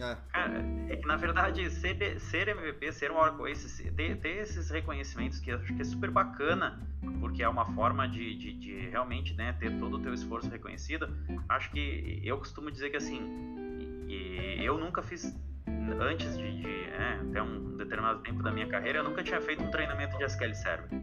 é. 0.00 0.16
Cara, 0.32 0.64
é 0.88 0.96
que 0.96 1.06
na 1.06 1.16
verdade 1.16 1.68
ser, 1.70 2.20
ser 2.20 2.48
MVP 2.48 2.92
ser 2.92 3.10
um 3.10 3.16
Oracle 3.16 3.50
Ace 3.50 3.90
ter, 3.90 4.16
ter 4.18 4.36
esses 4.38 4.70
reconhecimentos 4.70 5.40
que 5.40 5.50
acho 5.50 5.74
que 5.74 5.82
é 5.82 5.84
super 5.84 6.10
bacana 6.12 6.80
porque 7.18 7.42
é 7.42 7.48
uma 7.48 7.66
forma 7.74 8.08
de, 8.08 8.36
de, 8.36 8.52
de 8.52 8.88
realmente 8.90 9.34
né 9.34 9.52
ter 9.54 9.76
todo 9.80 9.96
o 9.96 9.98
teu 10.00 10.14
esforço 10.14 10.48
reconhecido 10.48 11.08
acho 11.48 11.68
que 11.72 12.20
eu 12.22 12.38
costumo 12.38 12.70
dizer 12.70 12.90
que 12.90 12.96
assim 12.96 13.20
eu 14.62 14.78
nunca 14.78 15.02
fiz 15.02 15.34
antes 16.00 16.36
de, 16.36 16.62
de 16.62 16.84
é, 16.90 17.20
até 17.28 17.42
um 17.42 17.76
determinado 17.76 18.20
tempo 18.20 18.42
da 18.42 18.50
minha 18.50 18.66
carreira, 18.66 18.98
eu 18.98 19.04
nunca 19.04 19.22
tinha 19.22 19.40
feito 19.40 19.62
um 19.62 19.70
treinamento 19.70 20.16
de 20.18 20.24
SQL 20.24 20.54
Server. 20.54 21.02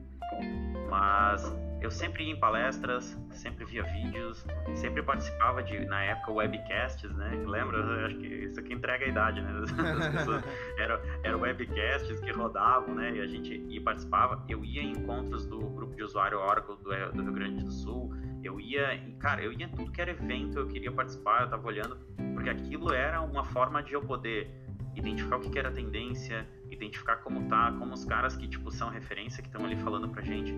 Mas 0.89 1.43
eu 1.81 1.91
sempre 1.91 2.23
ia 2.23 2.31
em 2.31 2.39
palestras, 2.39 3.17
sempre 3.29 3.63
via 3.65 3.83
vídeos, 3.83 4.45
sempre 4.75 5.03
participava 5.03 5.61
de, 5.61 5.85
na 5.85 6.03
época, 6.03 6.31
webcasts, 6.31 7.11
né? 7.15 7.43
Lembra? 7.45 8.05
Acho 8.05 8.17
que 8.17 8.27
isso 8.27 8.59
aqui 8.59 8.73
entrega 8.73 9.05
a 9.05 9.07
idade, 9.07 9.41
né? 9.41 9.51
era, 10.79 11.01
era 11.23 11.37
webcasts 11.37 12.19
que 12.19 12.31
rodavam, 12.31 12.95
né? 12.95 13.15
E 13.15 13.21
a 13.21 13.27
gente 13.27 13.55
ia 13.69 13.81
participava. 13.81 14.43
Eu 14.49 14.65
ia 14.65 14.81
em 14.81 14.91
encontros 14.91 15.45
do 15.45 15.59
grupo 15.59 15.95
de 15.95 16.03
usuário 16.03 16.39
Oracle 16.39 16.75
do, 16.77 17.11
do 17.11 17.23
Rio 17.23 17.33
Grande 17.33 17.63
do 17.63 17.71
Sul. 17.71 18.11
Eu 18.47 18.61
ia, 18.61 18.97
cara, 19.19 19.41
eu 19.43 19.51
ia 19.51 19.65
em 19.65 19.69
tudo 19.69 19.91
que 19.91 19.99
era 19.99 20.11
evento, 20.11 20.57
eu 20.57 20.67
queria 20.67 20.89
participar, 20.89 21.41
eu 21.41 21.49
tava 21.49 21.67
olhando, 21.67 21.97
porque 22.33 22.49
aquilo 22.49 22.93
era 22.93 23.21
uma 23.21 23.43
forma 23.43 23.83
de 23.83 23.91
eu 23.91 24.01
poder 24.01 24.49
identificar 24.95 25.35
o 25.35 25.41
que, 25.41 25.49
que 25.49 25.59
era 25.59 25.69
tendência, 25.69 26.47
identificar 26.71 27.17
como 27.17 27.45
tá, 27.49 27.73
como 27.77 27.93
os 27.93 28.05
caras 28.05 28.37
que 28.37 28.47
tipo 28.47 28.71
são 28.71 28.89
referência 28.89 29.43
que 29.43 29.49
estão 29.49 29.65
ali 29.65 29.75
falando 29.75 30.07
pra 30.07 30.21
gente 30.21 30.55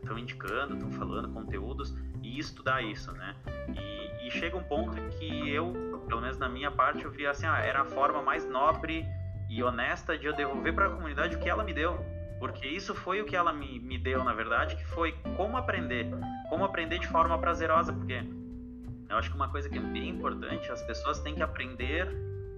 estão 0.00 0.16
é, 0.16 0.20
indicando, 0.20 0.74
estão 0.74 0.92
falando 0.92 1.28
conteúdos 1.30 1.92
e 2.22 2.38
estudar 2.38 2.80
isso, 2.80 3.10
né? 3.10 3.34
E, 3.76 4.28
e, 4.28 4.30
chega 4.30 4.56
um 4.56 4.62
ponto 4.62 4.96
que 5.18 5.50
eu, 5.50 5.72
pelo 6.06 6.20
menos 6.20 6.38
na 6.38 6.48
minha 6.48 6.70
parte, 6.70 7.04
eu 7.04 7.10
via 7.10 7.32
assim, 7.32 7.44
ah, 7.44 7.58
era 7.58 7.82
a 7.82 7.84
forma 7.84 8.22
mais 8.22 8.48
nobre 8.48 9.04
e 9.50 9.60
honesta 9.64 10.16
de 10.16 10.26
eu 10.26 10.32
devolver 10.32 10.72
para 10.72 10.86
a 10.86 10.90
comunidade 10.90 11.34
o 11.34 11.40
que 11.40 11.48
ela 11.48 11.64
me 11.64 11.74
deu, 11.74 11.98
porque 12.42 12.66
isso 12.66 12.92
foi 12.92 13.22
o 13.22 13.24
que 13.24 13.36
ela 13.36 13.52
me, 13.52 13.78
me 13.78 13.96
deu, 13.96 14.24
na 14.24 14.34
verdade, 14.34 14.74
que 14.74 14.84
foi 14.86 15.12
como 15.36 15.56
aprender, 15.56 16.10
como 16.48 16.64
aprender 16.64 16.98
de 16.98 17.06
forma 17.06 17.38
prazerosa, 17.38 17.92
porque 17.92 18.20
eu 19.08 19.16
acho 19.16 19.30
que 19.30 19.36
uma 19.36 19.48
coisa 19.48 19.68
que 19.68 19.78
é 19.78 19.80
bem 19.80 20.08
importante, 20.08 20.68
as 20.68 20.82
pessoas 20.82 21.20
têm 21.20 21.36
que 21.36 21.42
aprender 21.44 22.08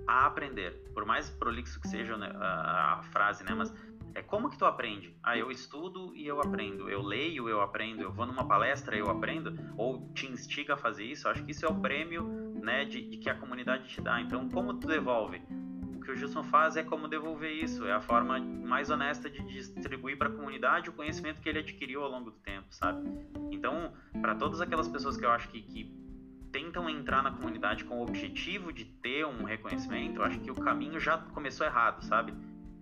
a 0.07 0.25
aprender. 0.25 0.83
Por 0.95 1.05
mais 1.05 1.29
prolixo 1.29 1.79
que 1.83 1.89
seja 1.89 2.17
né, 2.17 2.33
a, 2.35 3.03
frase, 3.13 3.45
né? 3.45 3.53
Mas 3.55 3.75
é 4.15 4.23
como 4.23 4.49
que 4.49 4.57
tu 4.57 4.65
aprende? 4.65 5.15
Ah, 5.23 5.37
eu 5.37 5.51
estudo 5.51 6.17
e 6.17 6.27
eu 6.27 6.41
aprendo. 6.41 6.89
Eu 6.89 7.03
leio, 7.03 7.47
eu 7.47 7.61
aprendo. 7.61 8.01
Eu 8.01 8.11
vou 8.11 8.25
numa 8.25 8.49
palestra, 8.49 8.97
eu 8.97 9.11
aprendo. 9.11 9.55
Ou 9.77 10.11
te 10.15 10.27
instiga 10.27 10.73
a 10.73 10.77
fazer 10.79 11.05
isso. 11.05 11.29
Acho 11.29 11.45
que 11.45 11.51
isso 11.51 11.67
é 11.67 11.69
o 11.69 11.75
prêmio, 11.75 12.23
né, 12.63 12.87
de, 12.87 13.03
de 13.03 13.19
que 13.19 13.29
a 13.29 13.35
comunidade 13.35 13.87
te 13.87 14.01
dá. 14.01 14.19
Então, 14.19 14.49
como 14.49 14.73
tu 14.73 14.87
devolve? 14.87 15.43
Que 16.05 16.13
o 16.13 16.17
Gilson 16.17 16.43
faz 16.45 16.77
é 16.77 16.83
como 16.83 17.09
devolver 17.09 17.51
isso. 17.51 17.87
É 17.87 17.93
a 17.93 18.01
forma 18.01 18.39
mais 18.39 18.91
honesta 18.91 19.31
de 19.31 19.43
distribuir 19.43 20.19
para 20.19 20.29
a 20.29 20.33
comunidade 20.33 20.91
o 20.91 20.93
conhecimento 20.93 21.41
que 21.41 21.49
ele 21.49 21.61
adquiriu 21.61 22.03
ao 22.03 22.11
longo 22.11 22.31
do 22.31 22.37
tempo, 22.39 22.67
sabe? 22.71 23.09
Então, 23.51 23.93
para 24.21 24.35
todas 24.35 24.61
aquelas 24.61 24.87
pessoas 24.87 25.17
que 25.17 25.25
eu 25.25 25.31
acho 25.31 25.49
que, 25.49 25.63
que 25.63 26.05
tentam 26.53 26.89
entrar 26.89 27.23
na 27.23 27.33
comunidade 27.33 27.85
com 27.85 27.99
o 27.99 28.03
objetivo 28.03 28.73
de 28.73 28.85
ter 28.85 29.27
um 29.27 29.45
reconhecimento, 29.45 30.21
eu 30.21 30.25
acho 30.25 30.39
que 30.41 30.51
o 30.51 30.55
caminho 30.55 31.01
já 31.01 31.19
começou 31.19 31.67
errado, 31.67 32.05
sabe? 32.05 32.35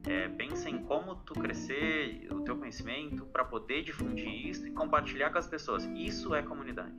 É, 0.07 0.29
pensa 0.29 0.69
em 0.69 0.83
como 0.83 1.15
tu 1.15 1.33
crescer 1.35 2.27
o 2.33 2.41
teu 2.41 2.57
conhecimento 2.59 3.25
para 3.27 3.45
poder 3.45 3.83
difundir 3.83 4.49
isso 4.49 4.67
e 4.67 4.73
compartilhar 4.73 5.31
com 5.31 5.39
as 5.39 5.47
pessoas. 5.47 5.85
Isso 5.95 6.35
é 6.35 6.43
comunidade. 6.43 6.93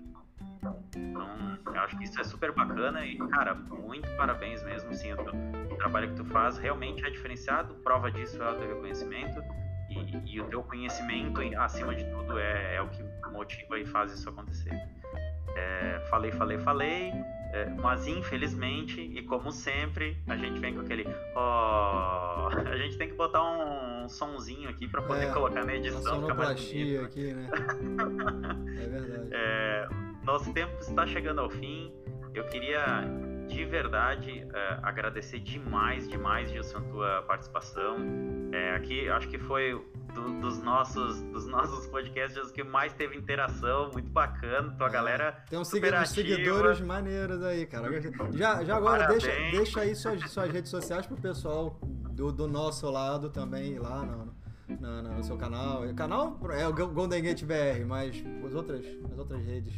Então, 0.95 1.57
eu 1.73 1.81
acho 1.81 1.97
que 1.97 2.03
isso 2.03 2.19
é 2.19 2.23
super 2.23 2.51
bacana 2.51 3.05
e, 3.05 3.17
cara, 3.29 3.55
muito 3.55 4.09
parabéns 4.15 4.63
mesmo, 4.63 4.93
sim, 4.93 5.11
o, 5.13 5.75
trabalho 5.75 6.09
que 6.09 6.15
tu 6.15 6.25
faz 6.25 6.57
realmente 6.57 7.03
é 7.05 7.09
diferenciado, 7.09 7.75
prova 7.75 8.09
disso 8.11 8.41
é 8.41 8.49
o 8.49 8.55
teu 8.55 8.67
reconhecimento 8.75 9.41
e, 9.89 10.35
e 10.35 10.41
o 10.41 10.45
teu 10.45 10.63
conhecimento, 10.63 11.41
acima 11.57 11.93
de 11.93 12.03
tudo, 12.05 12.39
é, 12.39 12.75
é 12.75 12.81
o 12.81 12.87
que 12.89 13.03
motiva 13.31 13.79
e 13.79 13.85
faz 13.85 14.13
isso 14.13 14.29
acontecer. 14.29 14.71
É, 15.55 15.99
falei, 16.09 16.31
falei, 16.31 16.57
falei, 16.59 17.11
é, 17.53 17.69
mas 17.81 18.07
infelizmente, 18.07 18.99
e 18.99 19.21
como 19.23 19.51
sempre, 19.51 20.17
a 20.27 20.35
gente 20.35 20.59
vem 20.59 20.73
com 20.73 20.81
aquele. 20.81 21.05
Ó, 21.35 22.49
oh, 22.49 22.67
a 22.67 22.77
gente 22.77 22.97
tem 22.97 23.09
que 23.09 23.15
botar 23.15 23.43
um, 23.43 24.09
sonzinho 24.09 24.69
aqui 24.69 24.87
para 24.87 25.03
poder 25.03 25.27
é, 25.27 25.31
colocar 25.31 25.63
na 25.63 25.75
edição. 25.75 26.21
Mais 26.35 26.59
bonito. 26.65 27.05
aqui, 27.05 27.33
né? 27.33 27.49
é 28.81 28.87
verdade. 28.87 29.29
É, 29.31 29.87
nosso 30.23 30.53
tempo 30.53 30.73
está 30.79 31.05
chegando 31.05 31.41
ao 31.41 31.49
fim. 31.49 31.93
Eu 32.33 32.45
queria 32.45 33.03
de 33.47 33.65
verdade 33.65 34.47
é, 34.53 34.79
agradecer 34.81 35.39
demais, 35.39 36.07
demais, 36.07 36.49
Gilson, 36.49 36.77
a 36.77 36.81
tua 36.81 37.21
participação. 37.23 37.97
É, 38.51 38.75
aqui, 38.75 39.09
acho 39.09 39.27
que 39.27 39.37
foi 39.37 39.73
do, 40.13 40.39
dos, 40.39 40.61
nossos, 40.61 41.21
dos 41.23 41.45
nossos 41.45 41.85
podcasts 41.87 42.51
que 42.51 42.63
mais 42.63 42.93
teve 42.93 43.17
interação, 43.17 43.91
muito 43.91 44.09
bacana. 44.09 44.73
Tua 44.77 44.87
é, 44.87 44.91
galera. 44.91 45.43
Tem 45.49 45.59
uns 45.59 45.67
seguidores 45.67 46.81
maneiros 46.81 47.43
aí, 47.43 47.65
cara. 47.65 47.89
Já, 48.31 48.63
já 48.63 48.75
agora, 48.75 49.07
deixa, 49.07 49.31
deixa 49.51 49.81
aí 49.81 49.95
suas, 49.95 50.31
suas 50.31 50.51
redes 50.51 50.71
sociais 50.71 51.05
pro 51.05 51.17
pessoal 51.17 51.79
do, 52.11 52.31
do 52.31 52.47
nosso 52.47 52.89
lado 52.89 53.29
também, 53.29 53.77
lá 53.77 54.27
no, 54.79 55.01
no, 55.01 55.13
no 55.15 55.23
seu 55.23 55.37
canal. 55.37 55.83
O 55.83 55.95
canal 55.95 56.39
é 56.51 56.67
o 56.67 56.73
Golden 56.73 57.21
Gate 57.21 57.43
BR, 57.43 57.85
mas 57.87 58.23
as 58.45 58.53
outras, 58.53 58.85
as 59.11 59.17
outras 59.17 59.43
redes. 59.43 59.73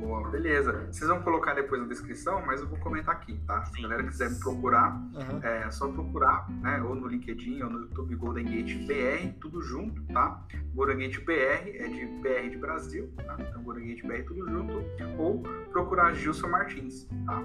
Boa, 0.00 0.28
beleza. 0.30 0.88
Vocês 0.90 1.08
vão 1.08 1.22
colocar 1.22 1.54
depois 1.54 1.80
na 1.80 1.86
descrição, 1.86 2.42
mas 2.44 2.60
eu 2.60 2.66
vou 2.66 2.78
comentar 2.78 3.14
aqui, 3.14 3.38
tá? 3.46 3.64
Se 3.66 3.78
a 3.78 3.82
galera 3.82 4.02
quiser 4.02 4.30
me 4.30 4.38
procurar, 4.40 4.96
uhum. 4.96 5.40
é 5.42 5.70
só 5.70 5.86
procurar, 5.86 6.50
né? 6.60 6.82
Ou 6.82 6.96
no 6.96 7.06
LinkedIn 7.06 7.62
ou 7.62 7.70
no 7.70 7.80
YouTube 7.82 8.16
Golden 8.16 8.44
Gate 8.44 8.84
BR, 8.84 9.38
tudo 9.40 9.62
junto, 9.62 10.02
tá? 10.12 10.44
Golden 10.74 10.98
Gate 10.98 11.24
BR 11.24 11.68
é 11.68 11.86
de 11.86 12.06
BR 12.20 12.50
de 12.50 12.58
Brasil, 12.58 13.12
tá? 13.16 13.36
Então 13.38 13.62
Golden 13.62 13.86
Gate 13.86 14.04
BR 14.04 14.24
tudo 14.26 14.48
junto. 14.50 14.84
Ou 15.18 15.42
procurar 15.70 16.14
Gilson 16.14 16.48
Martins, 16.48 17.06
tá? 17.24 17.42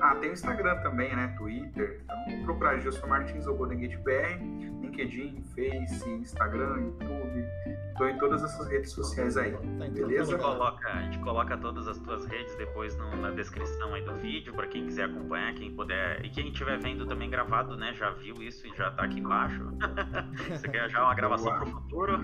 Ah, 0.00 0.14
tem 0.16 0.30
o 0.30 0.32
Instagram 0.32 0.76
também, 0.82 1.14
né? 1.16 1.34
Twitter. 1.36 2.04
Então, 2.04 2.44
procurar 2.44 2.78
Gilson 2.78 3.06
Martins 3.06 3.46
ou 3.46 3.56
Golden 3.56 3.80
Gate 3.80 3.96
BR. 3.98 4.38
LinkedIn, 4.86 5.42
Face, 5.54 6.08
Instagram, 6.08 6.80
YouTube. 6.80 7.44
Estou 7.90 8.08
em 8.08 8.18
todas 8.18 8.42
essas 8.42 8.66
redes 8.68 8.92
sociais 8.92 9.36
aí. 9.36 9.52
Tá 9.52 9.58
beleza? 9.88 10.34
A 10.34 10.38
gente, 10.38 10.42
coloca, 10.42 10.88
a 10.88 11.02
gente 11.02 11.18
coloca 11.20 11.56
todas 11.56 11.88
as 11.88 11.98
tuas 11.98 12.26
redes 12.26 12.54
depois 12.56 12.96
no, 12.96 13.16
na 13.16 13.30
descrição 13.30 13.94
aí 13.94 14.02
do 14.02 14.14
vídeo, 14.16 14.52
para 14.52 14.66
quem 14.66 14.86
quiser 14.86 15.04
acompanhar, 15.04 15.54
quem 15.54 15.74
puder. 15.74 16.24
E 16.24 16.30
quem 16.30 16.48
estiver 16.48 16.78
vendo 16.78 17.06
também 17.06 17.30
gravado, 17.30 17.76
né? 17.76 17.94
Já 17.94 18.10
viu 18.10 18.34
isso 18.42 18.66
e 18.66 18.76
já 18.76 18.88
está 18.88 19.04
aqui 19.04 19.20
embaixo. 19.20 19.62
Você 20.48 20.68
quer 20.68 20.90
já 20.90 21.02
uma 21.02 21.14
gravação 21.14 21.52
para 21.52 21.64
o 21.64 21.70
futuro? 21.70 22.18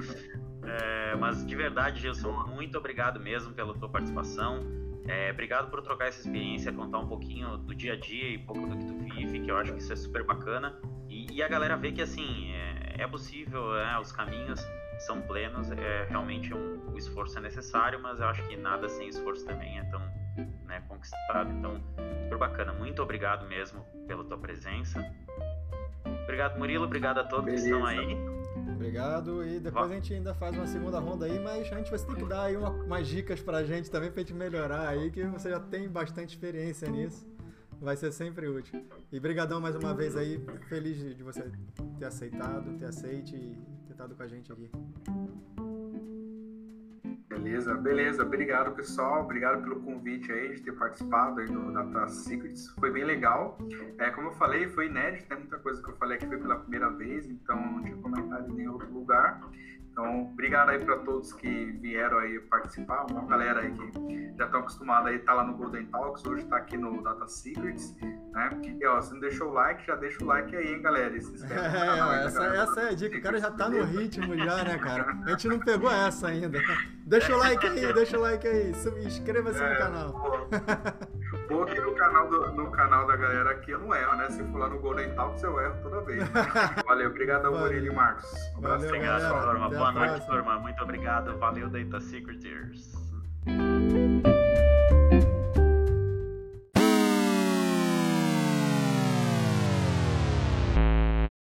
é, 0.64 1.16
mas 1.16 1.46
de 1.46 1.54
verdade, 1.54 2.00
Gilson, 2.00 2.32
muito 2.48 2.78
obrigado 2.78 3.20
mesmo 3.20 3.52
pela 3.52 3.74
tua 3.74 3.88
participação. 3.88 4.84
É, 5.06 5.30
obrigado 5.30 5.70
por 5.70 5.82
trocar 5.82 6.08
essa 6.08 6.20
experiência, 6.20 6.72
contar 6.72 6.98
um 6.98 7.06
pouquinho 7.06 7.58
do 7.58 7.74
dia 7.74 7.92
a 7.92 7.96
dia 7.96 8.30
e 8.30 8.38
um 8.38 8.46
pouco 8.46 8.66
do 8.66 8.78
que 8.78 8.86
tu 8.86 8.94
vive, 8.94 9.40
que 9.40 9.50
eu 9.50 9.56
acho 9.58 9.72
que 9.74 9.78
isso 9.78 9.92
é 9.92 9.96
super 9.96 10.24
bacana. 10.24 10.74
E, 11.30 11.36
e 11.36 11.42
a 11.42 11.48
galera 11.48 11.76
vê 11.76 11.92
que 11.92 12.02
assim 12.02 12.52
é, 12.52 13.02
é 13.02 13.06
possível, 13.06 13.76
é, 13.76 13.98
os 13.98 14.12
caminhos 14.12 14.60
são 14.98 15.20
plenos, 15.22 15.70
é 15.70 16.06
realmente 16.08 16.54
um, 16.54 16.92
o 16.92 16.96
esforço 16.96 17.38
é 17.38 17.40
necessário, 17.40 18.00
mas 18.00 18.20
eu 18.20 18.26
acho 18.26 18.46
que 18.48 18.56
nada 18.56 18.88
sem 18.88 19.08
esforço 19.08 19.44
também 19.44 19.78
é 19.78 19.84
tão 19.84 20.00
né, 20.66 20.82
conquistado. 20.88 21.50
Então, 21.50 21.80
super 22.24 22.38
bacana. 22.38 22.72
Muito 22.72 23.02
obrigado 23.02 23.46
mesmo 23.46 23.84
pela 24.06 24.24
tua 24.24 24.38
presença. 24.38 25.04
Obrigado, 26.24 26.58
Murilo. 26.58 26.84
Obrigado 26.84 27.18
a 27.18 27.24
todos 27.24 27.44
Beleza. 27.44 27.68
que 27.68 27.74
estão 27.74 27.86
aí. 27.86 28.16
Obrigado. 28.72 29.44
E 29.44 29.60
depois 29.60 29.90
a 29.90 29.94
gente 29.94 30.14
ainda 30.14 30.34
faz 30.34 30.56
uma 30.56 30.66
segunda 30.66 30.98
ronda 30.98 31.26
aí, 31.26 31.38
mas 31.38 31.70
a 31.72 31.76
gente 31.76 31.90
vai 31.90 31.98
ter 31.98 32.16
que 32.16 32.24
dar 32.24 32.44
aí 32.44 32.56
uma, 32.56 32.70
umas 32.70 33.06
dicas 33.06 33.40
pra 33.40 33.62
gente 33.64 33.90
também 33.90 34.10
pra 34.10 34.20
gente 34.20 34.34
melhorar 34.34 34.88
aí, 34.88 35.10
que 35.10 35.22
você 35.24 35.50
já 35.50 35.60
tem 35.60 35.88
bastante 35.88 36.30
experiência 36.30 36.88
nisso. 36.88 37.26
Vai 37.80 37.96
ser 37.96 38.12
sempre 38.12 38.48
útil. 38.48 38.84
E 39.12 39.20
brigadão 39.20 39.60
mais 39.60 39.76
uma 39.76 39.94
vez 39.94 40.16
aí, 40.16 40.44
feliz 40.68 41.16
de 41.16 41.22
você 41.22 41.50
ter 41.98 42.04
aceitado, 42.06 42.78
ter 42.78 42.86
aceite 42.86 43.36
e 43.36 43.56
ter 43.86 43.92
estado 43.92 44.14
com 44.14 44.22
a 44.22 44.26
gente 44.26 44.52
aqui. 44.52 44.70
Beleza, 47.28 47.74
beleza. 47.74 48.22
Obrigado, 48.22 48.74
pessoal. 48.74 49.24
Obrigado 49.24 49.62
pelo 49.62 49.80
convite 49.80 50.32
aí 50.32 50.54
de 50.54 50.62
ter 50.62 50.72
participado 50.72 51.40
aí 51.40 51.46
do 51.46 51.72
Data 51.72 52.08
Secrets. 52.08 52.68
Foi 52.78 52.90
bem 52.90 53.04
legal. 53.04 53.58
É, 53.98 54.10
como 54.10 54.28
eu 54.28 54.32
falei, 54.32 54.68
foi 54.68 54.86
inédito. 54.86 55.28
Tem 55.28 55.38
muita 55.38 55.58
coisa 55.58 55.82
que 55.82 55.90
eu 55.90 55.96
falei 55.96 56.16
aqui 56.16 56.26
foi 56.26 56.38
pela 56.38 56.56
primeira 56.56 56.90
vez, 56.90 57.28
então 57.28 57.56
não 57.56 57.82
tinha 57.82 57.96
comentado 57.96 58.50
em 58.50 58.54
nenhum 58.54 58.72
outro 58.72 58.90
lugar. 58.92 59.40
Então, 59.94 60.22
obrigado 60.32 60.70
aí 60.70 60.84
para 60.84 60.98
todos 60.98 61.32
que 61.32 61.66
vieram 61.80 62.18
aí 62.18 62.40
participar, 62.40 63.06
uma 63.08 63.24
galera 63.26 63.60
aí 63.60 63.70
que 63.70 64.34
já 64.36 64.46
estão 64.46 64.58
acostumada 64.58 65.08
aí, 65.08 65.20
tá 65.20 65.32
lá 65.34 65.44
no 65.44 65.54
Golden 65.54 65.86
Talks, 65.86 66.26
hoje 66.26 66.42
está 66.42 66.56
aqui 66.56 66.76
no 66.76 67.00
Data 67.00 67.28
Secrets, 67.28 67.94
né? 68.32 68.50
E 68.80 68.84
ó, 68.88 69.00
se 69.00 69.12
não 69.12 69.20
deixou 69.20 69.50
o 69.50 69.52
like, 69.52 69.86
já 69.86 69.94
deixa 69.94 70.24
o 70.24 70.26
like 70.26 70.56
aí, 70.56 70.74
hein, 70.74 70.82
galera. 70.82 71.16
E 71.16 71.20
se 71.20 71.32
inscreve 71.32 71.68
no 71.68 71.72
canal, 71.72 72.12
é, 72.12 72.26
essa, 72.26 72.44
essa 72.44 72.80
é 72.80 72.88
a 72.88 72.92
dica, 72.92 73.18
o 73.18 73.22
cara 73.22 73.38
já 73.38 73.52
tá 73.52 73.68
no 73.68 73.84
ritmo 73.84 74.36
já, 74.36 74.64
né, 74.64 74.78
cara? 74.78 75.16
A 75.26 75.30
gente 75.30 75.46
não 75.46 75.60
pegou 75.60 75.88
essa 75.88 76.26
ainda. 76.26 76.60
Deixa 77.06 77.32
o 77.32 77.38
like 77.38 77.64
aí, 77.64 77.92
deixa 77.92 78.18
o 78.18 78.20
like 78.20 78.48
aí, 78.48 78.72
inscreva-se 79.06 79.62
é, 79.62 79.70
no 79.70 79.78
canal. 79.78 80.12
Pô, 80.12 80.48
aqui 81.62 81.80
no 81.80 81.94
canal, 81.94 82.28
do, 82.28 82.52
no 82.52 82.70
canal 82.70 83.06
da 83.06 83.16
galera 83.16 83.50
aqui 83.50 83.70
eu 83.70 83.78
não 83.78 83.94
erro, 83.94 84.16
né? 84.16 84.30
Se 84.30 84.42
for 84.44 84.58
lá 84.58 84.68
no 84.68 84.78
Golden 84.78 85.10
Talks 85.14 85.42
eu 85.42 85.60
erro 85.60 85.76
toda 85.82 86.00
vez. 86.02 86.24
Valeu, 86.86 87.10
obrigado 87.10 87.50
Murilo 87.50 87.86
e 87.86 87.94
Marcos. 87.94 88.32
Um 88.54 88.58
abraço. 88.58 88.86
Obrigado, 88.86 89.44
turma. 89.44 89.68
Boa 89.70 89.92
noite, 89.92 90.26
turma. 90.26 90.58
Muito 90.58 90.82
obrigado. 90.82 91.38
Valeu, 91.38 91.68
Data 91.68 92.00
Secretaries. 92.00 92.92